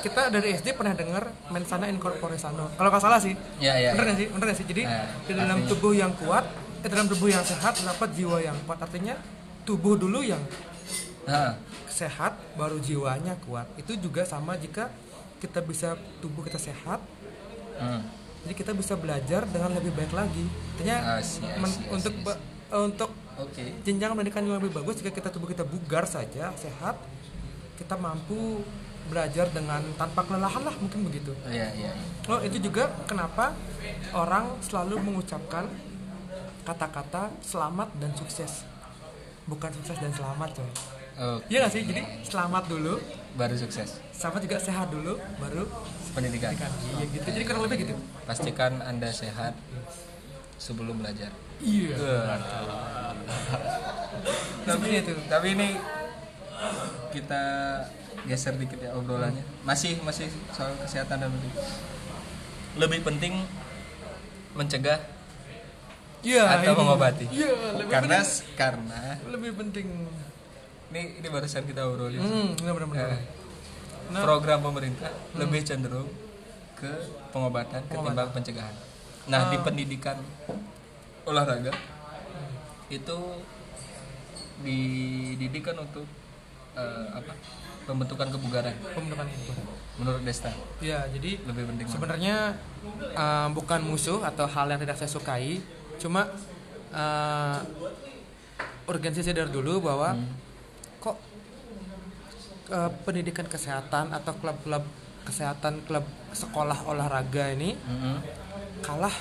kita 0.00 0.32
dari 0.32 0.52
SD 0.52 0.72
pernah 0.72 0.92
dengar 0.92 1.28
mensana 1.48 1.86
in 1.86 1.96
corpore 1.96 2.36
sano. 2.36 2.72
Kalau 2.74 2.88
nggak 2.88 3.02
salah 3.02 3.20
sih. 3.20 3.36
Iya, 3.56 3.74
iya, 3.76 3.90
Bener 3.92 4.04
iya. 4.04 4.08
nggak 4.08 4.18
sih? 4.18 4.26
Bener 4.28 4.44
nggak 4.44 4.58
sih? 4.58 4.66
Jadi 4.66 4.82
Nah, 4.84 5.04
di 5.24 5.32
dalam 5.32 5.48
artinya- 5.56 5.70
tubuh 5.70 5.92
yang 5.92 6.12
kuat, 6.16 6.44
eh, 6.80 6.88
dalam 6.88 7.06
tubuh 7.06 7.28
yang 7.28 7.44
sehat 7.44 7.72
terdapat 7.76 8.08
jiwa 8.12 8.36
yang 8.40 8.56
kuat. 8.64 8.78
Artinya 8.80 9.14
tubuh 9.62 9.94
dulu 9.94 10.20
yang 10.20 10.40
Nah, 11.20 11.54
sehat, 11.86 12.34
baru 12.56 12.80
jiwanya 12.80 13.36
kuat. 13.44 13.68
Itu 13.76 13.94
juga 13.94 14.24
sama 14.24 14.56
jika 14.56 14.88
kita 15.38 15.60
bisa 15.60 15.94
tubuh 16.18 16.42
kita 16.42 16.56
sehat, 16.58 16.98
hmm. 17.76 18.00
jadi 18.42 18.54
kita 18.56 18.72
bisa 18.72 18.96
belajar 18.96 19.44
dengan 19.46 19.72
lebih 19.72 19.92
baik 19.94 20.10
lagi. 20.10 20.44
Artinya 20.74 21.20
untuk 21.88 22.12
eh, 22.24 22.82
untuk 22.82 23.10
jenjang 23.82 24.12
pendidikan 24.12 24.42
yang 24.42 24.58
lebih 24.58 24.74
bagus 24.74 24.98
jika 24.98 25.10
kita 25.10 25.28
tubuh 25.28 25.46
kita 25.46 25.62
bugar 25.62 26.04
saja 26.04 26.52
sehat 26.54 26.96
kita 27.74 27.96
mampu 27.96 28.60
belajar 29.10 29.50
dengan 29.50 29.82
tanpa 29.98 30.22
kelelahan 30.22 30.62
lah 30.62 30.74
mungkin 30.78 31.10
begitu. 31.10 31.34
Oh, 31.34 31.50
iya 31.50 31.74
iya 31.74 31.90
iya. 31.90 32.06
oh 32.30 32.38
itu 32.46 32.62
juga 32.62 32.94
kenapa 33.10 33.52
orang 34.14 34.54
selalu 34.62 35.02
mengucapkan 35.02 35.66
kata-kata 36.62 37.34
selamat 37.42 37.90
dan 37.98 38.14
sukses. 38.14 38.62
Bukan 39.50 39.74
sukses 39.82 39.98
dan 39.98 40.14
selamat 40.14 40.62
coy. 40.62 40.70
Oke. 41.20 41.52
iya 41.52 41.66
gak 41.66 41.72
sih? 41.74 41.82
Jadi 41.84 42.02
selamat 42.24 42.64
dulu 42.70 42.96
baru 43.34 43.54
sukses. 43.58 44.00
sama 44.14 44.36
juga 44.38 44.60
sehat 44.60 44.92
dulu 44.92 45.16
baru 45.40 45.64
pendidikan. 46.14 46.54
kan 46.54 46.70
iya 46.96 47.04
gitu. 47.10 47.26
Jadi 47.26 47.44
kurang 47.44 47.62
lebih 47.66 47.76
gitu. 47.88 47.94
Pastikan 48.24 48.78
anda 48.84 49.10
sehat 49.10 49.58
sebelum 50.60 51.00
belajar. 51.02 51.32
Iya. 51.60 51.96
Tapi 54.64 54.86
Seperti 54.86 54.96
itu. 55.02 55.12
tapi 55.28 55.46
ini 55.56 55.68
kita 57.10 57.44
geser 58.22 58.54
dikit 58.54 58.78
ya 58.78 58.90
obrolannya 58.92 59.42
masih 59.62 59.98
masih 60.00 60.26
soal 60.50 60.74
kesehatan 60.76 61.18
dan 61.18 61.28
pendidikan. 61.28 61.64
lebih 62.76 63.00
penting 63.02 63.34
mencegah 64.52 65.00
iya 66.20 66.44
atau 66.52 66.74
mengobati 66.76 67.26
iya 67.28 67.50
lebih 67.74 67.90
karena 67.90 68.18
penting 68.18 68.54
karena 68.54 69.00
lebih 69.26 69.52
penting 69.56 69.86
ini 70.90 71.02
ini 71.18 71.28
barusan 71.28 71.64
kita 71.64 71.86
obrolin 71.86 72.18
hmm 72.18 72.48
benar 72.56 72.74
benar 72.76 72.88
benar 72.88 73.10
Eh, 73.10 73.22
Nah. 74.10 74.26
program 74.26 74.58
pemerintah 74.60 75.06
lebih 75.32 75.62
cenderung 75.62 76.10
ke 76.74 76.90
pengobatan 77.30 77.78
ketimbang 77.86 78.34
pencegahan. 78.34 78.74
Nah, 79.30 79.46
di 79.46 79.54
Ah. 79.54 79.62
pendidikan 79.62 80.18
olahraga 81.22 81.70
itu 82.90 83.18
dididikan 84.60 85.78
untuk 85.78 86.02
eh, 86.72 87.06
apa? 87.12 87.34
Pembentukan 87.90 88.28
kebugaran? 88.30 88.74
Pembentukan 88.94 89.26
itu 89.26 89.52
menurut 89.98 90.22
Desta? 90.22 90.50
Ya 90.78 91.04
jadi 91.06 91.42
lebih 91.42 91.66
penting 91.66 91.86
sebenarnya 91.86 92.54
uh, 93.12 93.48
bukan 93.50 93.82
musuh 93.82 94.22
atau 94.22 94.46
hal 94.46 94.70
yang 94.70 94.80
tidak 94.80 94.96
saya 94.96 95.10
sukai 95.10 95.58
cuma 95.98 96.30
uh, 96.90 97.58
urgensi 98.86 99.20
saya 99.20 99.44
dari 99.44 99.50
dulu 99.50 99.84
bahwa 99.84 100.16
kok 100.98 101.16
uh, 102.70 102.90
pendidikan 103.04 103.44
kesehatan 103.44 104.10
atau 104.10 104.32
klub-klub 104.34 104.82
kesehatan 105.20 105.84
klub 105.84 106.02
sekolah 106.32 106.88
olahraga 106.88 107.52
ini 107.52 107.76
Mhm. 107.76 108.16
kalah 108.80 109.12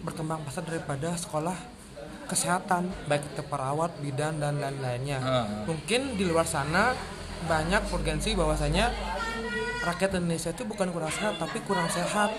berkembang 0.00 0.46
pesat 0.46 0.62
daripada 0.62 1.10
sekolah 1.12 1.58
kesehatan 2.30 2.86
baik 3.04 3.26
itu 3.26 3.42
perawat 3.42 3.90
bidan 3.98 4.38
dan 4.38 4.62
lain-lainnya. 4.62 5.18
Ah. 5.18 5.46
mungkin 5.66 6.14
di 6.14 6.22
luar 6.22 6.46
sana 6.46 6.92
banyak 7.44 7.82
urgensi 7.88 8.32
bahwasanya 8.32 8.90
rakyat 9.80 10.10
Indonesia 10.16 10.50
itu 10.50 10.64
bukan 10.64 10.88
kurang 10.88 11.08
sehat 11.08 11.38
tapi 11.38 11.62
kurang 11.62 11.86
sehat 11.86 12.34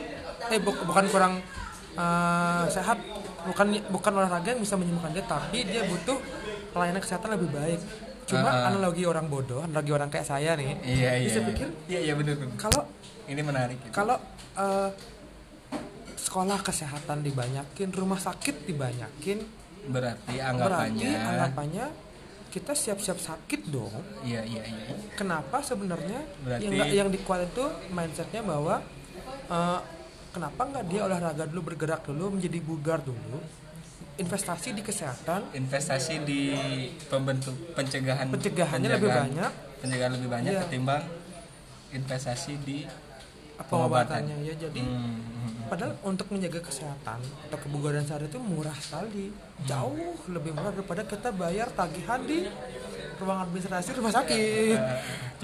eh 0.46 0.60
bu- 0.60 0.84
bukan 0.84 1.06
kurang 1.08 1.34
eh, 1.94 2.64
sehat 2.68 3.00
bukan 3.42 3.68
bukan 3.88 4.12
olahraga 4.14 4.50
yang 4.50 4.60
bisa 4.60 4.76
menyembuhkan 4.76 5.12
dia 5.12 5.24
tapi 5.24 5.64
dia 5.64 5.82
butuh 5.84 6.20
pelayanan 6.70 7.00
kesehatan 7.00 7.34
lebih 7.34 7.50
baik 7.50 7.80
cuma 8.26 8.46
Ah. 8.46 8.70
analogi 8.70 9.04
orang 9.04 9.26
bodoh 9.26 9.64
analogi 9.64 9.90
orang 9.90 10.06
kayak 10.08 10.22
saya 10.24 10.54
nih 10.54 10.78
Iya 10.84 11.12
iya. 11.16 11.26
bisa 11.26 11.40
pikir 11.44 11.68
Iya 11.88 12.00
iya 12.04 12.14
benar 12.14 12.38
kalau 12.56 12.86
Ini 13.26 13.42
menarik. 13.42 13.78
gitu. 13.80 13.94
kalau 13.96 14.18
eh, 14.56 14.90
sekolah 16.16 16.60
kesehatan 16.60 17.22
dibanyakin 17.22 17.90
rumah 17.90 18.18
sakit 18.18 18.66
dibanyakin 18.66 19.42
Berarti 19.88 20.38
berarti 20.38 21.08
anggapannya. 21.18 21.86
Kita 22.50 22.74
siap-siap 22.74 23.18
sakit 23.18 23.62
dong 23.68 23.94
Iya 24.22 24.42
iya 24.42 24.64
iya. 24.64 24.94
kenapa 25.14 25.62
sebenarnya 25.62 26.20
Berarti- 26.40 26.64
yang 26.64 26.74
nggak- 26.76 26.94
yang 26.96 27.10
dikuat 27.10 27.46
itu 27.46 27.64
mindsetnya 27.90 28.42
bahwa 28.42 28.82
eh, 29.48 29.80
kenapa 30.30 30.62
nggak 30.64 30.86
dia 30.88 31.02
olahraga 31.04 31.46
dulu 31.46 31.62
bergerak 31.68 32.02
dulu 32.04 32.34
menjadi 32.34 32.60
bugar 32.60 33.00
dulu 33.00 33.38
investasi 34.16 34.72
di 34.72 34.82
kesehatan 34.82 35.54
Investasi 35.54 36.22
di 36.22 36.42
pembentuk 37.06 37.56
pencegahan 37.72 38.28
Pencegahannya 38.28 38.90
lebih 38.92 39.10
banyak. 39.10 39.52
Pencegahan 39.80 40.12
lebih 40.12 40.28
banyak 40.28 40.52
Iya. 40.52 40.62
ketimbang 40.66 41.04
investasi 41.90 42.54
di 42.62 42.84
pengobatannya 43.68 44.36
ya 44.48 44.54
jadi 44.56 44.80
Hmm, 44.80 45.20
hmm, 45.20 45.20
hmm. 45.20 45.68
Padahal 45.70 45.94
untuk 46.02 46.28
menjaga 46.34 46.60
kesehatan 46.66 47.20
atau 47.22 47.58
kebugaran 47.62 48.02
sehari 48.02 48.26
itu 48.26 48.42
murah 48.42 48.74
sekali, 48.82 49.30
jauh 49.70 50.18
lebih 50.26 50.58
murah 50.58 50.74
daripada 50.74 51.06
kita 51.06 51.30
bayar 51.30 51.70
tagihan 51.78 52.18
di 52.26 52.50
ruang 53.22 53.40
administrasi 53.46 53.94
rumah 53.94 54.10
sakit. 54.10 54.80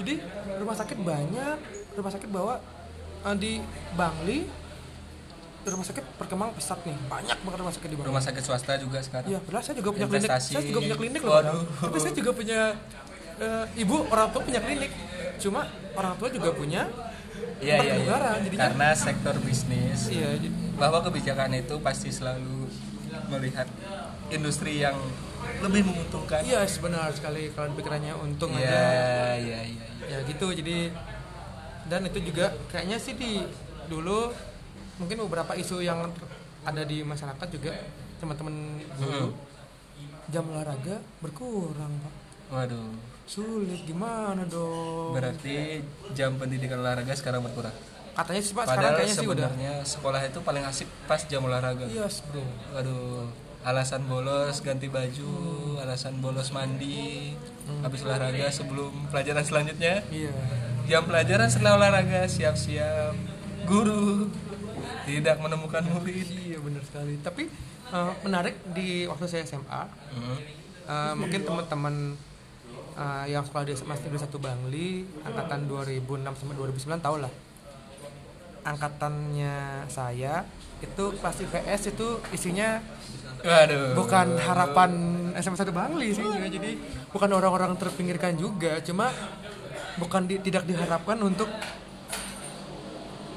Jadi 0.02 0.14
rumah 0.58 0.74
sakit 0.74 0.98
banyak, 0.98 1.56
rumah 1.94 2.10
sakit 2.10 2.28
bawa 2.32 2.58
eh, 3.22 3.36
di 3.38 3.52
Bangli 3.94 4.66
rumah 5.66 5.82
sakit 5.82 6.04
berkembang 6.14 6.54
pesat 6.54 6.78
nih, 6.86 6.94
banyak 7.10 7.38
banget 7.42 7.58
rumah 7.58 7.74
sakit 7.74 7.88
di 7.90 7.96
Bangli. 7.98 8.10
Rumah 8.14 8.22
sakit 8.22 8.42
swasta 8.46 8.78
juga 8.78 8.98
sekarang. 9.02 9.28
Iya, 9.34 9.38
padahal 9.42 9.62
saya 9.66 9.74
juga 9.74 9.90
punya 9.98 10.06
klinik. 10.06 10.30
Investasi. 10.30 10.52
Saya 10.54 10.64
juga 10.70 10.80
punya 10.86 10.96
klinik 10.96 11.22
loh. 11.26 11.34
Waduh. 11.34 11.62
Tapi 11.82 11.98
saya 11.98 12.14
juga 12.14 12.30
punya 12.30 12.60
eh, 13.42 13.82
ibu 13.82 13.96
orang 14.06 14.28
tua 14.30 14.42
punya 14.46 14.60
klinik. 14.62 14.92
Cuma 15.42 15.60
orang 15.98 16.14
tua 16.22 16.28
juga 16.30 16.50
punya 16.54 16.82
Iya 17.60 17.74
iya. 17.76 17.82
iya. 17.82 17.94
kebugaran. 17.96 18.36
Jadinya 18.44 18.62
Karena 18.68 18.88
sektor 18.92 19.34
bisnis 19.40 20.00
iya, 20.12 20.28
jadi 20.36 20.48
bahwa 20.76 20.98
kebijakan 21.00 21.56
itu 21.56 21.74
pasti 21.80 22.08
selalu 22.12 22.68
melihat 23.32 23.68
industri 24.28 24.84
yang 24.84 24.96
lebih 25.64 25.88
menguntungkan. 25.88 26.44
Iya 26.44 26.68
benar 26.80 27.08
sekali 27.16 27.48
kalau 27.56 27.72
pikirannya 27.72 28.12
untung 28.18 28.52
Iya 28.52 28.66
aja 28.68 28.84
iya 29.40 29.60
iya. 29.64 29.86
ya 30.06 30.18
gitu 30.28 30.52
jadi 30.52 30.92
dan 31.86 32.02
itu 32.04 32.18
juga 32.18 32.50
kayaknya 32.68 32.98
sih 32.98 33.14
di 33.14 33.40
dulu 33.86 34.34
mungkin 34.98 35.22
beberapa 35.30 35.54
isu 35.54 35.80
yang 35.80 36.02
ada 36.66 36.82
di 36.82 37.06
masyarakat 37.06 37.46
juga 37.54 37.72
teman-teman 38.18 38.82
dulu 38.98 39.30
jam 40.26 40.44
olahraga 40.50 40.98
berkurang 41.22 41.94
pak 42.02 42.14
Waduh. 42.46 43.15
Sulit 43.26 43.82
gimana 43.82 44.46
dong? 44.46 45.12
Berarti 45.12 45.82
jam 46.14 46.38
pendidikan 46.38 46.78
olahraga 46.78 47.12
sekarang 47.12 47.42
berkurang. 47.42 47.74
katanya 48.16 48.40
sih 48.40 48.56
pak 48.56 48.64
sekarang 48.64 48.92
kayaknya 48.96 49.12
sih 49.12 49.28
udah. 49.28 49.48
sebenarnya 49.52 49.74
sekolah 49.84 50.20
itu 50.24 50.38
paling 50.40 50.64
asik 50.64 50.88
pas 51.04 51.20
jam 51.22 51.44
olahraga. 51.44 51.84
yes 51.84 52.24
bro. 52.24 52.40
Waduh, 52.72 53.28
alasan 53.60 54.08
bolos 54.08 54.56
ganti 54.62 54.88
baju 54.88 55.32
alasan 55.76 56.16
bolos 56.18 56.48
mandi 56.48 57.36
habis 57.82 58.00
olahraga 58.02 58.48
sebelum 58.48 59.12
pelajaran 59.12 59.44
selanjutnya. 59.44 60.00
Iya. 60.08 60.32
Jam 60.86 61.04
pelajaran 61.04 61.50
setelah 61.50 61.76
olahraga 61.76 62.24
siap-siap. 62.24 63.12
Guru 63.66 64.30
tidak 65.04 65.36
menemukan 65.36 65.84
murid. 65.84 66.24
Iya 66.24 66.58
benar 66.62 66.82
sekali. 66.86 67.20
Tapi 67.20 67.52
eh, 67.90 68.12
menarik 68.22 68.54
di 68.72 69.04
waktu 69.04 69.26
saya 69.26 69.44
SMA 69.44 69.82
Hmm. 70.08 70.38
eh, 70.86 71.12
mungkin 71.12 71.44
teman-teman 71.44 71.94
eh, 72.96 73.24
yang 73.28 73.42
sekolah 73.42 73.64
di 73.64 73.72
SMA 73.72 73.94
Negeri 73.94 74.18
1 74.18 74.32
Bangli 74.38 74.88
angkatan 75.22 75.60
2006 75.64 76.00
sampai 76.34 76.54
2009 76.56 76.98
tahu 76.98 77.16
lah. 77.18 77.32
Angkatannya 78.62 79.56
saya 79.86 80.42
itu 80.76 81.04
kelas 81.14 81.38
IPS 81.40 81.94
itu 81.94 82.08
isinya 82.30 82.82
waduh. 83.40 83.94
bukan 83.94 84.34
harapan 84.36 84.90
SMA 85.38 85.54
1 85.56 85.70
Bangli 85.70 86.10
sih 86.10 86.26
jadi 86.26 86.70
bukan 87.08 87.30
orang-orang 87.30 87.76
terpinggirkan 87.76 88.34
juga. 88.34 88.82
Cuma 88.82 89.14
bukan 89.96 90.26
di- 90.26 90.42
tidak 90.42 90.66
diharapkan 90.66 91.16
untuk 91.20 91.46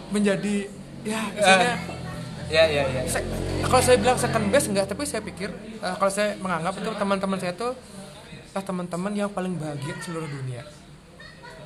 menjadi 0.10 0.66
ya 1.06 1.22
isinya 1.32 1.74
ya 2.50 2.64
ya 2.66 2.84
ya. 2.90 3.02
Se- 3.06 3.28
kalau 3.62 3.78
saya 3.80 3.98
bilang 4.02 4.18
second 4.18 4.50
best 4.50 4.68
enggak 4.68 4.90
tapi 4.90 5.06
saya 5.06 5.22
pikir 5.22 5.54
eh, 5.78 5.96
kalau 5.96 6.10
saya 6.10 6.34
menganggap 6.36 6.74
itu 6.76 6.90
teman-teman 6.92 7.38
saya 7.38 7.54
tuh 7.54 7.78
teman-teman 8.62 9.12
yang 9.14 9.30
paling 9.30 9.56
bahagia 9.56 9.94
seluruh 10.00 10.28
dunia? 10.28 10.64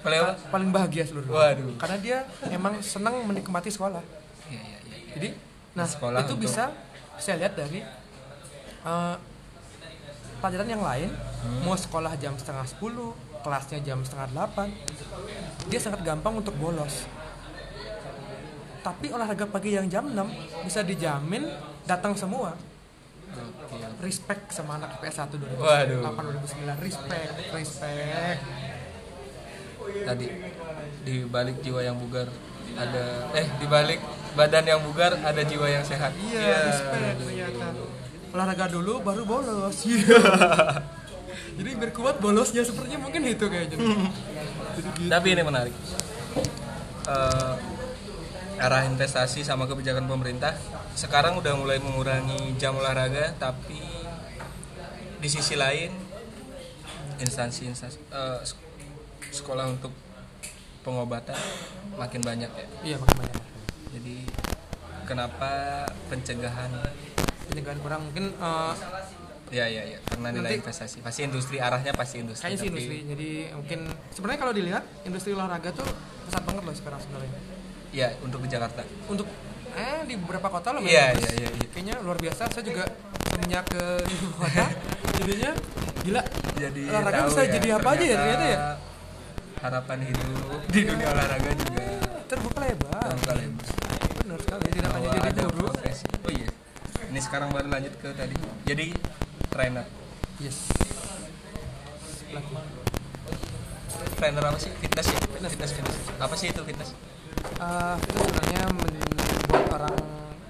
Apa? 0.04 0.36
paling 0.52 0.70
bahagia 0.76 1.04
seluruh 1.08 1.32
dunia. 1.32 1.40
Waduh. 1.56 1.76
karena 1.80 1.98
dia 2.04 2.18
emang 2.52 2.76
senang 2.84 3.24
menikmati 3.24 3.72
sekolah. 3.72 4.04
Ya 4.52 4.60
ya 4.60 4.78
ya 4.84 4.98
jadi 5.16 5.30
nah 5.74 5.88
Sekolah 5.88 6.22
itu 6.22 6.36
untuk- 6.36 6.44
bisa 6.44 6.70
saya 7.16 7.40
lihat 7.40 7.56
dari 7.56 7.80
eh, 8.84 9.16
pelajaran 10.44 10.68
yang 10.68 10.84
lain. 10.84 11.10
Mau 11.64 11.76
sekolah 11.76 12.20
jam 12.20 12.36
setengah 12.36 12.68
10 12.68 13.16
kelasnya 13.44 13.80
jam 13.84 14.00
setengah 14.04 14.28
8 14.32 14.72
dia 15.68 15.80
sangat 15.80 16.04
gampang 16.04 16.36
untuk 16.36 16.56
bolos. 16.56 17.08
Tapi 18.84 19.08
olahraga 19.08 19.48
pagi 19.48 19.72
yang 19.72 19.88
jam 19.88 20.12
6 20.12 20.20
bisa 20.68 20.84
dijamin 20.84 21.48
datang 21.88 22.12
semua 22.16 22.56
Oke. 23.34 23.78
respect 24.04 24.44
sama 24.54 24.78
anak 24.78 25.00
IPS 25.02 25.18
1 25.26 25.40
Waduh. 25.58 26.00
2008 26.04 26.78
2009 26.78 26.86
respect 26.86 27.32
respect. 27.54 28.40
Tadi 29.84 30.28
di 31.04 31.16
balik 31.28 31.60
jiwa 31.60 31.82
yang 31.84 31.98
bugar 32.00 32.28
ada 32.74 33.30
eh 33.36 33.46
di 33.60 33.68
balik 33.68 34.00
badan 34.34 34.64
yang 34.66 34.82
bugar 34.82 35.14
ada 35.20 35.42
jiwa 35.44 35.68
yang 35.68 35.84
sehat. 35.86 36.16
Iya 36.16 36.72
respect 36.72 37.16
ternyata 37.20 37.68
olahraga 38.34 38.66
dulu 38.72 39.04
baru 39.06 39.24
bolos. 39.28 39.86
Iya 39.86 40.18
jadi 41.58 41.70
biar 41.78 41.92
kuat 41.94 42.18
bolosnya 42.18 42.66
sepertinya 42.66 43.06
mungkin 43.06 43.22
itu 43.30 43.46
kayaknya. 43.46 43.78
Jadi 43.78 43.84
gitu 44.78 45.10
tapi 45.10 45.28
ini 45.38 45.44
menarik. 45.46 45.76
Eh, 47.04 47.54
arah 48.64 48.88
investasi 48.88 49.44
sama 49.44 49.68
kebijakan 49.68 50.08
pemerintah. 50.08 50.56
Sekarang 50.96 51.36
udah 51.36 51.52
mulai 51.60 51.84
mengurangi 51.84 52.56
jam 52.56 52.80
olahraga 52.80 53.36
tapi 53.36 53.76
di 55.20 55.28
sisi 55.28 55.60
lain 55.60 55.92
instansi 57.20 57.68
instansi 57.68 58.00
sek- 58.48 58.64
sekolah 59.36 59.68
untuk 59.68 59.92
pengobatan 60.88 61.36
makin 62.00 62.24
banyak 62.24 62.52
ya. 62.56 62.68
Iya 62.88 62.96
makin 63.04 63.18
banyak. 63.20 63.44
Jadi 64.00 64.16
kenapa 65.04 65.84
pencegahan? 66.08 66.72
Pencegahan 67.52 67.80
kurang 67.84 68.08
mungkin 68.08 68.32
eh, 68.32 68.74
ya 69.52 69.68
ya 69.68 69.84
ya 69.86 70.00
karena 70.08 70.28
nilai 70.32 70.56
Nanti- 70.56 70.60
investasi. 70.64 71.04
Pasti 71.04 71.28
industri 71.28 71.60
arahnya 71.60 71.92
pasti 71.92 72.24
industri 72.24 72.48
kayaknya 72.48 72.64
sih 72.64 72.70
industri. 72.72 72.98
Jadi 73.12 73.30
mungkin 73.52 73.80
sebenarnya 74.16 74.40
kalau 74.40 74.54
dilihat 74.56 74.84
industri 75.04 75.36
olahraga 75.36 75.76
tuh 75.76 75.88
pesat 76.32 76.44
banget 76.48 76.64
loh 76.64 76.76
sekarang 76.76 77.00
sebenarnya 77.04 77.32
ya 77.94 78.08
untuk 78.26 78.42
di 78.42 78.50
Jakarta. 78.50 78.82
Untuk 79.08 79.30
eh 79.74 80.02
di 80.06 80.14
beberapa 80.18 80.50
kota 80.50 80.70
loh 80.74 80.82
Iya, 80.86 81.18
iya, 81.18 81.30
iya, 81.38 81.50
iya. 81.50 81.68
kayaknya 81.72 81.96
luar 82.02 82.18
biasa. 82.18 82.50
Saya 82.50 82.66
juga 82.66 82.84
semenjak 83.30 83.64
ke 83.70 83.84
kota. 84.42 84.66
Jadinya 85.22 85.52
gila. 86.04 86.22
Jadi 86.58 86.84
Olahraga 86.90 87.22
bisa 87.30 87.42
jadi 87.48 87.68
apa 87.78 87.90
aja 87.94 88.06
ya 88.06 88.16
ternyata 88.18 88.46
ya? 88.50 88.60
harapan 89.64 90.00
hidup 90.04 90.60
di 90.76 90.84
dunia 90.84 91.08
olahraga 91.08 91.52
juga 91.56 91.86
terbuka 92.28 92.60
lebar. 92.68 93.00
terbuka 93.16 93.34
lebar. 93.40 93.64
Benar 94.20 94.40
sekali 94.44 94.68
tidak 94.76 94.92
hanya 94.92 95.10
jadi 95.16 95.30
ada 95.32 95.44
guru 95.48 95.68
profesi. 95.72 96.06
Oh 96.28 96.32
iya. 96.36 96.52
Ini 97.08 97.20
sekarang 97.24 97.50
baru 97.56 97.68
lanjut 97.72 97.94
ke 98.04 98.10
tadi. 98.12 98.36
Jadi 98.68 98.86
trainer. 99.48 99.88
Yes. 100.44 100.68
Lagi. 102.36 102.83
Trainer 104.18 104.44
apa 104.44 104.60
sih? 104.60 104.72
Fitness 104.80 105.08
ya? 105.10 105.18
Fitness 105.32 105.72
fitness, 105.76 105.98
apa 106.20 106.36
sih 106.40 106.48
itu 106.52 106.62
fitness? 106.64 106.92
Ah, 107.60 107.96
itu 108.00 108.20
sebenarnya 108.20 108.62
membuat 108.72 109.64
orang 109.76 109.98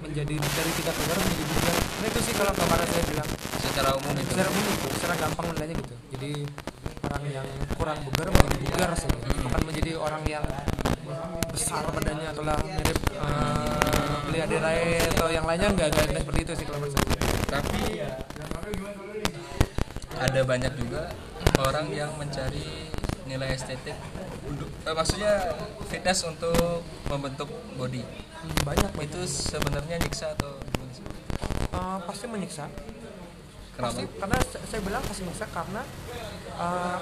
menjadi 0.04 0.34
dari 0.36 0.72
tidak 0.78 0.94
bugar 1.00 1.16
menjadi 1.16 1.44
bugar 1.48 1.74
nah 1.94 2.06
itu 2.12 2.20
sih 2.20 2.34
kalau 2.36 2.52
kemarin 2.52 2.88
saya 2.92 3.04
bilang. 3.08 3.28
Secara 3.64 3.90
umum 3.96 4.12
itu. 4.14 4.30
Secara 4.36 4.48
umum 4.52 4.64
itu 4.68 4.86
secara 5.00 5.14
gampang 5.16 5.46
nilainya 5.50 5.74
gitu. 5.80 5.94
Jadi 6.14 6.30
orang 7.08 7.24
yang 7.32 7.46
kurang 7.74 7.98
bugar 8.04 8.26
menjadi 8.28 8.66
bugar 8.68 8.90
sih. 8.94 9.10
Bukan 9.40 9.60
menjadi 9.64 9.90
orang 9.98 10.22
yang 10.28 10.44
besar 11.54 11.86
badannya 11.90 12.28
atau 12.34 12.42
lah 12.42 12.58
mirip 12.60 12.98
uh, 13.22 14.18
beli 14.26 14.42
atau 14.42 15.28
yang 15.30 15.46
lainnya 15.46 15.70
enggak 15.70 15.88
enggak 15.94 16.04
enggak 16.10 16.22
seperti 16.26 16.40
itu 16.42 16.52
sih 16.58 16.64
kalau 16.66 16.78
menurut 16.82 16.94
saya. 16.98 17.18
Tapi 17.46 17.80
ada 20.18 20.40
banyak 20.42 20.72
juga 20.78 21.02
orang 21.62 21.86
yang 21.94 22.10
mencari 22.18 22.90
nilai 23.34 23.50
estetik 23.58 23.98
untuk 24.46 24.70
eh, 24.86 24.94
maksudnya 24.94 25.32
fitness 25.90 26.22
untuk 26.22 26.86
membentuk 27.10 27.50
body. 27.74 28.06
Hmm, 28.06 28.58
banyak 28.62 28.90
itu 29.02 29.20
sebenarnya 29.26 29.98
nyiksa 29.98 30.38
atau? 30.38 30.54
Uh, 31.74 31.98
pasti 32.06 32.30
menyiksa. 32.30 32.70
Kenapa? 33.74 33.90
Pasti 33.90 34.02
karena 34.22 34.38
sa- 34.46 34.64
saya 34.70 34.80
bilang 34.86 35.02
pasti 35.02 35.22
menyiksa 35.26 35.46
karena 35.50 35.82
uh, 36.54 36.96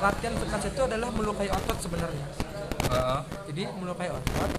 latihan 0.00 0.34
fitness 0.40 0.64
itu 0.72 0.82
adalah 0.88 1.08
melukai 1.12 1.48
otot 1.52 1.78
sebenarnya. 1.84 2.26
Heeh. 2.90 3.20
jadi 3.52 3.62
melukai 3.76 4.10
otot 4.10 4.50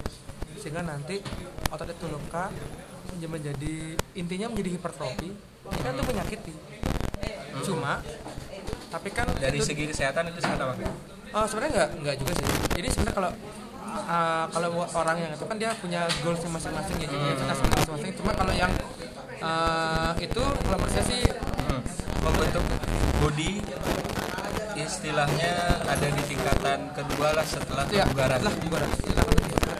sehingga 0.56 0.80
nanti 0.86 1.20
otot 1.68 1.90
itu 1.90 2.06
luka 2.08 2.48
menjadi 3.12 3.98
intinya 4.16 4.46
menjadi 4.48 4.70
hipertrofi 4.78 5.30
kan 5.68 5.92
itu 5.98 6.04
menyakiti. 6.06 6.54
Cuma 7.66 8.00
tapi 8.92 9.08
kan 9.08 9.24
dari 9.40 9.56
itu, 9.56 9.72
segi 9.72 9.88
kesehatan 9.88 10.28
itu 10.28 10.40
sangat 10.44 10.68
apa 10.68 10.74
Oh, 11.32 11.48
sebenarnya 11.48 11.72
nggak 11.72 11.88
nggak 12.04 12.16
juga 12.20 12.32
sih. 12.36 12.44
Jadi 12.76 12.88
sebenarnya 12.92 13.16
kalau 13.16 13.30
uh, 14.04 14.44
kalau 14.52 14.68
orang 14.84 15.16
yang 15.16 15.32
itu 15.32 15.44
kan 15.48 15.56
dia 15.56 15.72
punya 15.80 16.04
goalsnya 16.20 16.52
masing-masing 16.52 16.96
ya 17.00 17.08
jadi 17.08 17.26
fitnessnya 17.40 17.68
masing-masing. 17.72 18.12
Cuma 18.20 18.30
kalau 18.36 18.52
yang 18.52 18.68
uh, 19.40 20.12
itu 20.20 20.42
kalau 20.44 20.76
menurut 20.76 20.92
saya 20.92 21.04
sih 21.08 21.24
Hmm. 21.62 21.80
membentuk 22.20 22.64
body 23.22 23.64
istilahnya 24.76 25.80
ada 25.88 26.06
di 26.10 26.22
tingkatan 26.26 26.90
kedua 26.90 27.32
lah 27.38 27.46
setelah 27.46 27.86
ya 27.88 28.02
kebugaran. 28.02 28.42
lah 28.42 28.52
kebugaran 28.52 28.90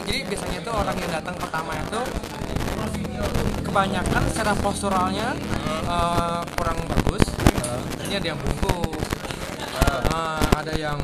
jadi 0.07 0.18
biasanya 0.29 0.59
itu 0.61 0.70
orang 0.70 0.96
yang 1.01 1.11
datang 1.11 1.37
pertama 1.40 1.72
itu 1.79 2.01
kebanyakan 3.64 4.22
secara 4.29 4.53
posturalnya 4.61 5.33
uh, 5.88 6.44
kurang 6.61 6.77
bagus. 6.85 7.25
Ini 8.05 8.20
ada 8.20 8.27
yang 8.37 8.38
bungkuk 8.44 8.91
uh, 10.00 10.44
ada 10.57 10.74
yang 10.76 10.98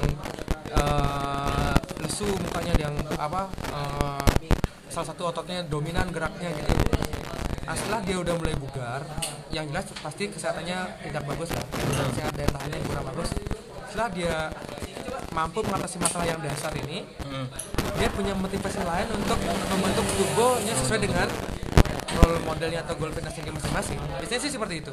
uh, 0.73 1.75
lesu 2.01 2.29
mukanya 2.41 2.73
ada 2.77 2.85
yang 2.89 2.97
apa 3.19 3.51
uh, 3.75 4.25
salah 4.89 5.07
satu 5.13 5.31
ototnya 5.31 5.63
dominan 5.69 6.09
geraknya 6.09 6.51
gitu. 6.57 6.73
Nah 7.69 7.77
setelah 7.77 8.01
dia 8.01 8.17
udah 8.17 8.35
mulai 8.41 8.57
bugar 8.57 9.05
yang 9.53 9.69
jelas 9.69 9.85
pasti 10.01 10.33
kesehatannya 10.33 11.05
tidak 11.05 11.23
bagus 11.29 11.53
lah. 11.53 11.65
Sehat 12.17 12.33
daya 12.33 12.49
tahannya 12.49 12.79
kurang 12.89 13.05
bagus. 13.13 13.29
Setelah 13.93 14.09
dia 14.13 14.37
mampu 15.37 15.61
mengatasi 15.61 15.97
masalah 16.01 16.27
yang 16.27 16.41
dasar 16.41 16.73
ini 16.81 17.05
Hmm. 17.29 17.45
dia 18.01 18.09
punya 18.09 18.33
motivasi 18.33 18.81
lain 18.81 19.09
untuk 19.13 19.37
membentuk 19.45 20.07
tubuhnya 20.17 20.75
sesuai 20.81 21.01
dengan 21.05 21.29
role 22.17 22.41
modelnya 22.49 22.81
atau 22.89 22.97
goal 22.97 23.13
fitnessnya 23.13 23.53
masing-masing. 23.53 24.01
Biasanya 24.01 24.41
sih 24.41 24.53
seperti 24.57 24.75
itu 24.81 24.93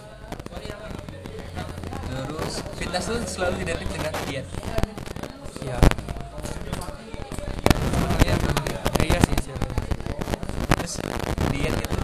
fitness 2.96 3.28
itu 3.28 3.28
selalu 3.36 3.56
identik 3.68 3.90
dengan 3.92 4.14
diet. 4.24 4.48
Iya. 5.60 5.78
Sebenarnya 8.16 8.36
eh, 8.96 9.06
iya 9.12 9.20
sih 9.20 9.36
sih 9.44 9.54
terus 10.80 10.94
diet 11.52 11.76
itu 11.76 11.98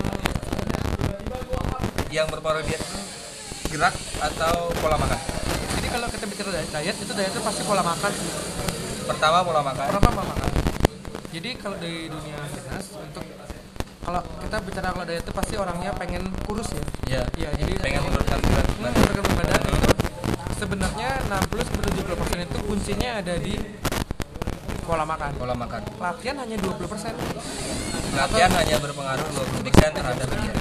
yang 2.12 2.28
berpengaruh 2.28 2.68
diet 2.68 2.84
itu 2.84 3.00
gerak 3.72 3.96
atau 4.20 4.76
pola 4.84 5.00
makan? 5.00 5.20
Jadi 5.80 5.88
kalau 5.88 6.08
kita 6.12 6.26
bicara 6.28 6.50
diet, 6.60 6.96
itu 7.00 7.12
diet 7.16 7.32
itu 7.32 7.40
pasti 7.40 7.62
pola 7.64 7.84
makan 7.88 8.12
pertama 9.08 9.38
pola 9.48 9.62
makan. 9.64 9.86
Pertama 9.96 10.12
pola 10.12 10.26
makan. 10.28 10.50
Jadi 11.32 11.50
kalau 11.56 11.78
di 11.80 12.12
dunia 12.12 12.36
fitness 12.52 13.00
untuk 13.00 13.24
kalau 14.04 14.20
kita 14.44 14.58
bicara 14.60 14.92
kalau 14.92 15.08
diet 15.08 15.24
itu 15.24 15.32
pasti 15.32 15.56
orangnya 15.56 15.96
pengen 15.96 16.28
kurus 16.44 16.68
ya. 16.76 16.84
Ya 17.08 17.24
Iya, 17.40 17.50
jadi 17.64 17.80
pengen 17.80 18.12
menurunkan 18.12 18.40
berat 18.44 18.68
badan. 18.76 18.92
menurunkan 18.92 19.24
berat 19.24 19.38
badan 19.40 19.91
sebenarnya 20.62 21.10
60 21.26 21.58
sampai 21.66 21.90
70 22.06 22.22
persen 22.22 22.38
itu 22.46 22.58
kuncinya 22.70 23.10
ada 23.18 23.34
di 23.42 23.58
pola 24.86 25.02
makan. 25.10 25.34
pola 25.34 25.58
makan 25.58 25.82
Latihan 25.98 26.38
hanya 26.38 26.56
20 26.62 26.86
persen. 26.86 27.14
latihan 28.12 28.52
hanya 28.54 28.76
berpengaruh 28.78 29.24
20% 29.64 29.72
terhadap 29.72 30.28
dia 30.30 30.54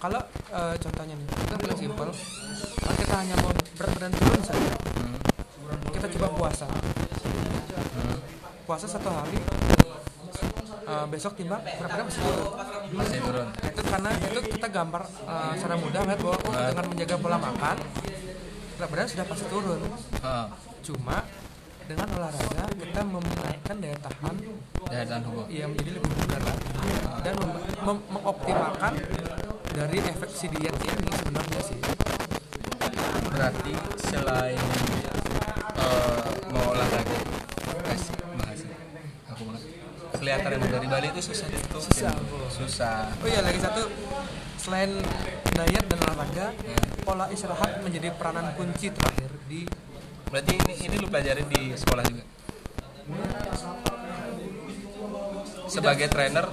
Kalau 0.00 0.20
eh, 0.32 0.74
contohnya 0.80 1.12
nih, 1.12 1.28
kita 1.28 1.56
paling 1.60 1.76
simpel, 1.76 2.08
kalau 2.80 2.96
kita 2.96 3.14
hanya 3.20 3.34
mau 3.44 3.52
berat 3.52 3.90
badan 4.00 4.12
turun 4.16 4.40
saja, 4.40 4.72
hmm. 4.96 5.18
kita 5.92 6.06
coba 6.16 6.26
puasa. 6.40 6.66
Hmm. 6.70 8.16
Puasa 8.64 8.86
satu 8.88 9.12
hari, 9.12 9.36
eh, 10.88 11.06
besok 11.12 11.36
timbang 11.36 11.60
berat 11.60 11.90
badan 11.92 12.04
masih 12.08 12.22
turun. 12.24 12.48
masih 12.96 13.18
turun 13.20 13.48
Itu 13.60 13.82
karena 13.84 14.10
itu 14.16 14.40
kita 14.56 14.68
gambar 14.72 15.02
eh, 15.04 15.52
secara 15.60 15.76
mudah 15.76 16.00
lihat 16.08 16.20
bahwa 16.24 16.36
oh, 16.48 16.54
dengan 16.72 16.86
menjaga 16.88 17.16
pola 17.20 17.36
makan, 17.36 17.76
berat 18.80 18.90
badan 18.90 19.06
sudah 19.06 19.26
pasti 19.28 19.44
turun. 19.46 19.80
Ah, 20.20 20.48
Cuma 20.80 21.20
dengan 21.84 22.08
olahraga 22.08 22.64
kita 22.72 23.00
menaikkan 23.02 23.76
daya 23.76 23.98
tahan 24.00 24.34
daya 24.86 25.04
tahan 25.04 25.20
tubuh. 25.20 25.44
yang 25.48 25.68
menjadi 25.68 25.90
lebih 25.92 26.10
bugar 26.16 26.40
lagi. 26.40 26.68
Dan 27.20 27.34
mem- 27.36 27.60
mem- 27.84 28.06
mengoptimalkan 28.10 28.92
dari 29.70 29.98
efek 30.00 30.30
si 30.30 30.48
diet 30.48 30.72
ini 30.80 31.10
sebenarnya 31.12 31.60
sih. 31.60 31.76
Berarti 33.28 33.72
selain 34.00 34.60
eh, 35.76 36.20
mau 36.48 36.64
olahraga 36.70 37.16
kasih 37.84 38.16
makasih. 38.34 38.70
Aku 39.30 39.40
banget 39.44 39.62
kelihatan 40.14 40.50
emang 40.54 40.70
dari 40.70 40.86
Bali 40.88 41.06
itu 41.10 41.22
susah. 41.22 41.46
Tuh 41.68 41.80
Susah. 41.82 42.12
susah. 42.48 42.96
Oh 43.14 43.28
iya 43.28 43.40
lagi 43.40 43.60
satu 43.60 43.82
selain 44.56 44.90
diet 45.50 45.84
dan 45.84 45.98
olahraga 46.02 46.46
Ya. 46.56 46.80
Pola 47.10 47.26
istirahat 47.26 47.82
menjadi 47.82 48.14
peranan 48.14 48.54
kunci 48.54 48.86
terakhir 48.94 49.34
di 49.50 49.66
berarti 50.30 50.54
ini 50.62 50.74
ini 50.86 50.94
lu 51.02 51.10
pelajarin 51.10 51.42
di 51.50 51.74
sekolah 51.74 52.06
juga? 52.06 52.22
Sebagai 55.66 56.06
trainer? 56.06 56.46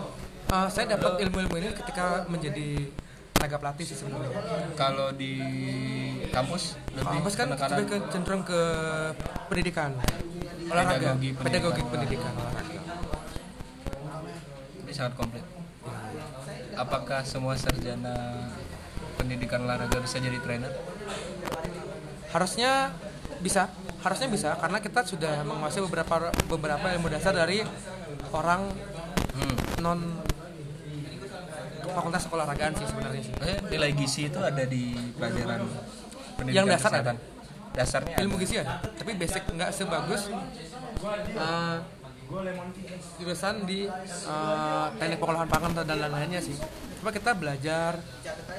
Eh, 0.49 0.67
saya 0.73 0.97
dapat 0.97 1.21
ilmu-ilmu 1.21 1.61
ini 1.61 1.69
ketika 1.77 2.25
menjadi 2.25 2.89
tenaga 3.37 3.61
pelatih 3.61 3.85
sih 3.85 4.01
sebenarnya. 4.01 4.33
Kalau 4.73 5.13
di 5.13 5.37
kampus 6.33 6.73
lebih 6.97 7.21
kampus 7.21 7.33
kan 7.37 7.47
lebih 7.53 7.85
ke 7.85 7.97
cenderung 8.09 8.41
ke 8.41 8.61
pendidikan. 9.53 9.93
Olahraga 10.73 11.13
Pedagogi 11.13 11.29
pedagogi 11.37 11.81
pendidikan. 11.85 12.33
pendidikan 12.33 12.33
olahraga 12.33 12.77
ini 14.81 14.91
sangat 14.95 15.13
komplit. 15.21 15.45
Apakah 16.73 17.21
semua 17.21 17.53
sarjana 17.53 18.49
pendidikan 19.27 19.67
olahraga 19.67 19.99
bisa 19.99 20.23
jadi 20.23 20.39
trainer 20.39 20.71
harusnya 22.31 22.95
bisa 23.43 23.67
harusnya 23.99 24.27
bisa 24.31 24.49
karena 24.55 24.79
kita 24.79 25.03
sudah 25.03 25.43
menguasai 25.43 25.83
beberapa 25.83 26.31
beberapa 26.47 26.87
ilmu 26.95 27.11
dasar 27.11 27.35
dari 27.35 27.59
orang 28.31 28.71
hmm. 29.35 29.83
non 29.83 29.99
fakultas 31.91 32.23
keolahragaan 32.31 32.71
sih 32.79 32.87
sebenarnya 32.87 33.21
sih 33.25 33.33
Eh, 33.43 33.57
nilai 33.67 33.91
gizi 33.91 34.31
itu 34.31 34.39
ada 34.39 34.63
di 34.63 34.95
pelajaran 35.17 35.67
pendidikan 36.39 36.55
Yang 36.63 36.67
dasar 36.71 36.91
kesehatan. 36.95 37.15
dasarnya 37.75 38.15
ilmu 38.23 38.35
ada. 38.39 38.41
gizi 38.47 38.55
ada 38.63 38.73
tapi 38.95 39.11
basic 39.19 39.43
nggak 39.43 39.69
sebagus 39.75 40.21
eh, 41.35 41.77
jurusan 43.19 43.55
di 43.67 43.91
eh, 43.91 44.87
teknik 44.95 45.19
pengolahan 45.19 45.49
pangan 45.51 45.71
dan 45.83 45.99
lain-lainnya 45.99 46.39
sih 46.39 46.55
cuma 47.01 47.11
kita 47.11 47.35
belajar 47.35 47.99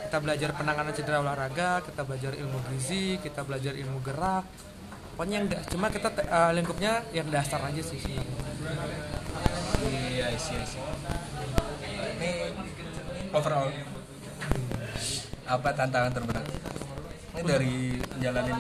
kita 0.09 0.25
belajar 0.25 0.57
penanganan 0.57 0.97
cedera 0.97 1.21
olahraga 1.21 1.85
kita 1.85 2.01
belajar 2.01 2.33
ilmu 2.33 2.57
gizi 2.73 3.21
kita 3.21 3.45
belajar 3.45 3.77
ilmu 3.77 4.01
gerak. 4.01 4.49
Pokoknya 5.13 5.45
yang 5.45 5.53
cuma 5.69 5.93
kita 5.93 6.09
eh, 6.17 6.53
lingkupnya 6.57 7.05
yang 7.13 7.29
dasar 7.29 7.61
aja 7.61 7.83
sih 7.85 8.01
iya 9.85 10.33
isi 10.33 10.57
isi 10.57 10.81
ini 12.17 12.31
overall 13.37 13.69
apa 15.45 15.69
tantangan 15.77 16.13
terberat 16.17 16.45
ini 16.49 17.43
dari 17.45 17.77
menjalanin 18.17 18.59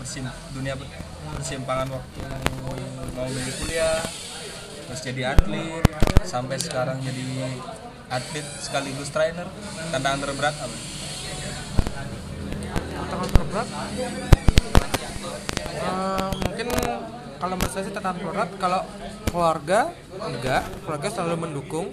persim 0.00 0.24
dunia 0.56 0.74
per- 0.80 0.90
persimpangan 1.36 1.88
waktu 1.92 2.20
mau 3.12 3.28
milih 3.28 3.54
kuliah 3.60 4.00
terus 4.88 5.00
jadi 5.04 5.36
atlet 5.36 5.84
sampai 6.24 6.56
sekarang 6.56 6.98
jadi 7.04 7.22
atlet 8.10 8.46
sekaligus 8.58 9.08
trainer 9.14 9.46
tantangan 9.94 10.20
terberat 10.26 10.54
apa? 10.58 10.76
Tantangan 12.90 13.28
terberat 13.30 13.68
eh, 15.70 16.30
mungkin 16.42 16.66
kalau 17.40 17.54
menurut 17.56 17.72
saya 17.72 17.88
sih 17.88 17.94
tantangan 17.96 18.18
terberat 18.20 18.50
kalau 18.60 18.82
keluarga 19.32 19.80
enggak. 20.20 20.62
Keluarga 20.84 21.08
selalu 21.08 21.36
mendukung. 21.48 21.86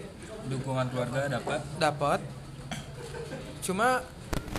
Dukungan 0.51 0.91
keluarga 0.91 1.31
dapat. 1.31 1.59
Dapat. 1.79 2.19
Cuma 3.63 4.03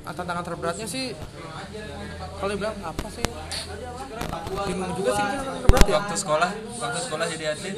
ah, 0.03 0.13
tantangan 0.13 0.45
terberatnya 0.45 0.87
sih 0.87 1.13
kalau 2.39 2.51
dibilang 2.51 2.77
apa 2.81 3.07
sih? 3.11 3.25
Bingung 4.65 4.93
juga 4.95 5.11
sih 5.13 5.25
tantangan 5.25 5.59
terberat 5.59 5.85
ya. 5.85 5.95
Waktu 5.99 6.15
sekolah 6.17 6.51
waktu 6.79 6.99
sekolah 7.03 7.25
jadi 7.29 7.45
atlet 7.53 7.75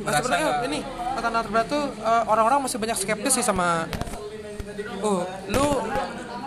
Nah, 0.00 0.12
sebenarnya 0.12 0.46
nggak- 0.46 0.66
ini 0.66 0.78
tantangan 1.14 1.42
terberat 1.44 1.66
tuh 1.66 1.84
eh, 1.94 2.22
orang-orang 2.26 2.58
masih 2.64 2.78
banyak 2.78 2.96
skeptis 2.96 3.32
sih 3.32 3.44
sama 3.44 3.86
oh 5.00 5.20
lu 5.48 5.66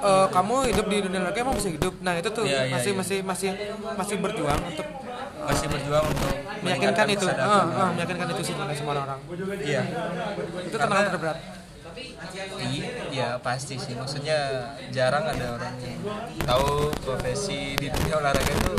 eh, 0.03 0.27
kamu 0.29 0.55
hidup 0.69 0.85
di 0.85 0.97
dunia 1.01 1.19
olahraga 1.21 1.39
emang 1.41 1.55
bisa 1.55 1.69
hidup? 1.69 1.93
Nah 2.01 2.13
itu 2.13 2.29
tuh 2.29 2.43
Iya, 2.43 2.67
iya, 2.67 2.73
masih 2.75 2.91
iya. 2.91 2.99
masih 2.99 3.17
masih 3.23 3.49
masih 3.95 4.15
berjuang 4.19 4.61
untuk 4.61 4.87
masih 5.43 5.67
berjuang 5.67 6.05
untuk 6.07 6.31
meyakinkan 6.63 7.07
itu. 7.09 7.27
Ah, 7.27 7.67
ah, 7.67 7.89
meyakinkan 7.91 8.27
itu 8.31 8.43
sih 8.43 8.53
semua 8.53 8.93
orang 8.95 9.19
iya. 9.63 9.81
Itu 10.63 10.75
tantangan 10.75 11.11
terberat 11.11 11.37
iya 13.13 13.37
pasti 13.39 13.77
sih. 13.77 13.93
Maksudnya 13.93 14.71
jarang 14.89 15.25
ada 15.29 15.57
orang 15.57 15.75
yang 15.81 15.99
tahu 16.43 16.89
profesi 17.01 17.77
di 17.77 17.87
dunia 17.89 18.19
olahraga 18.19 18.53
itu 18.53 18.73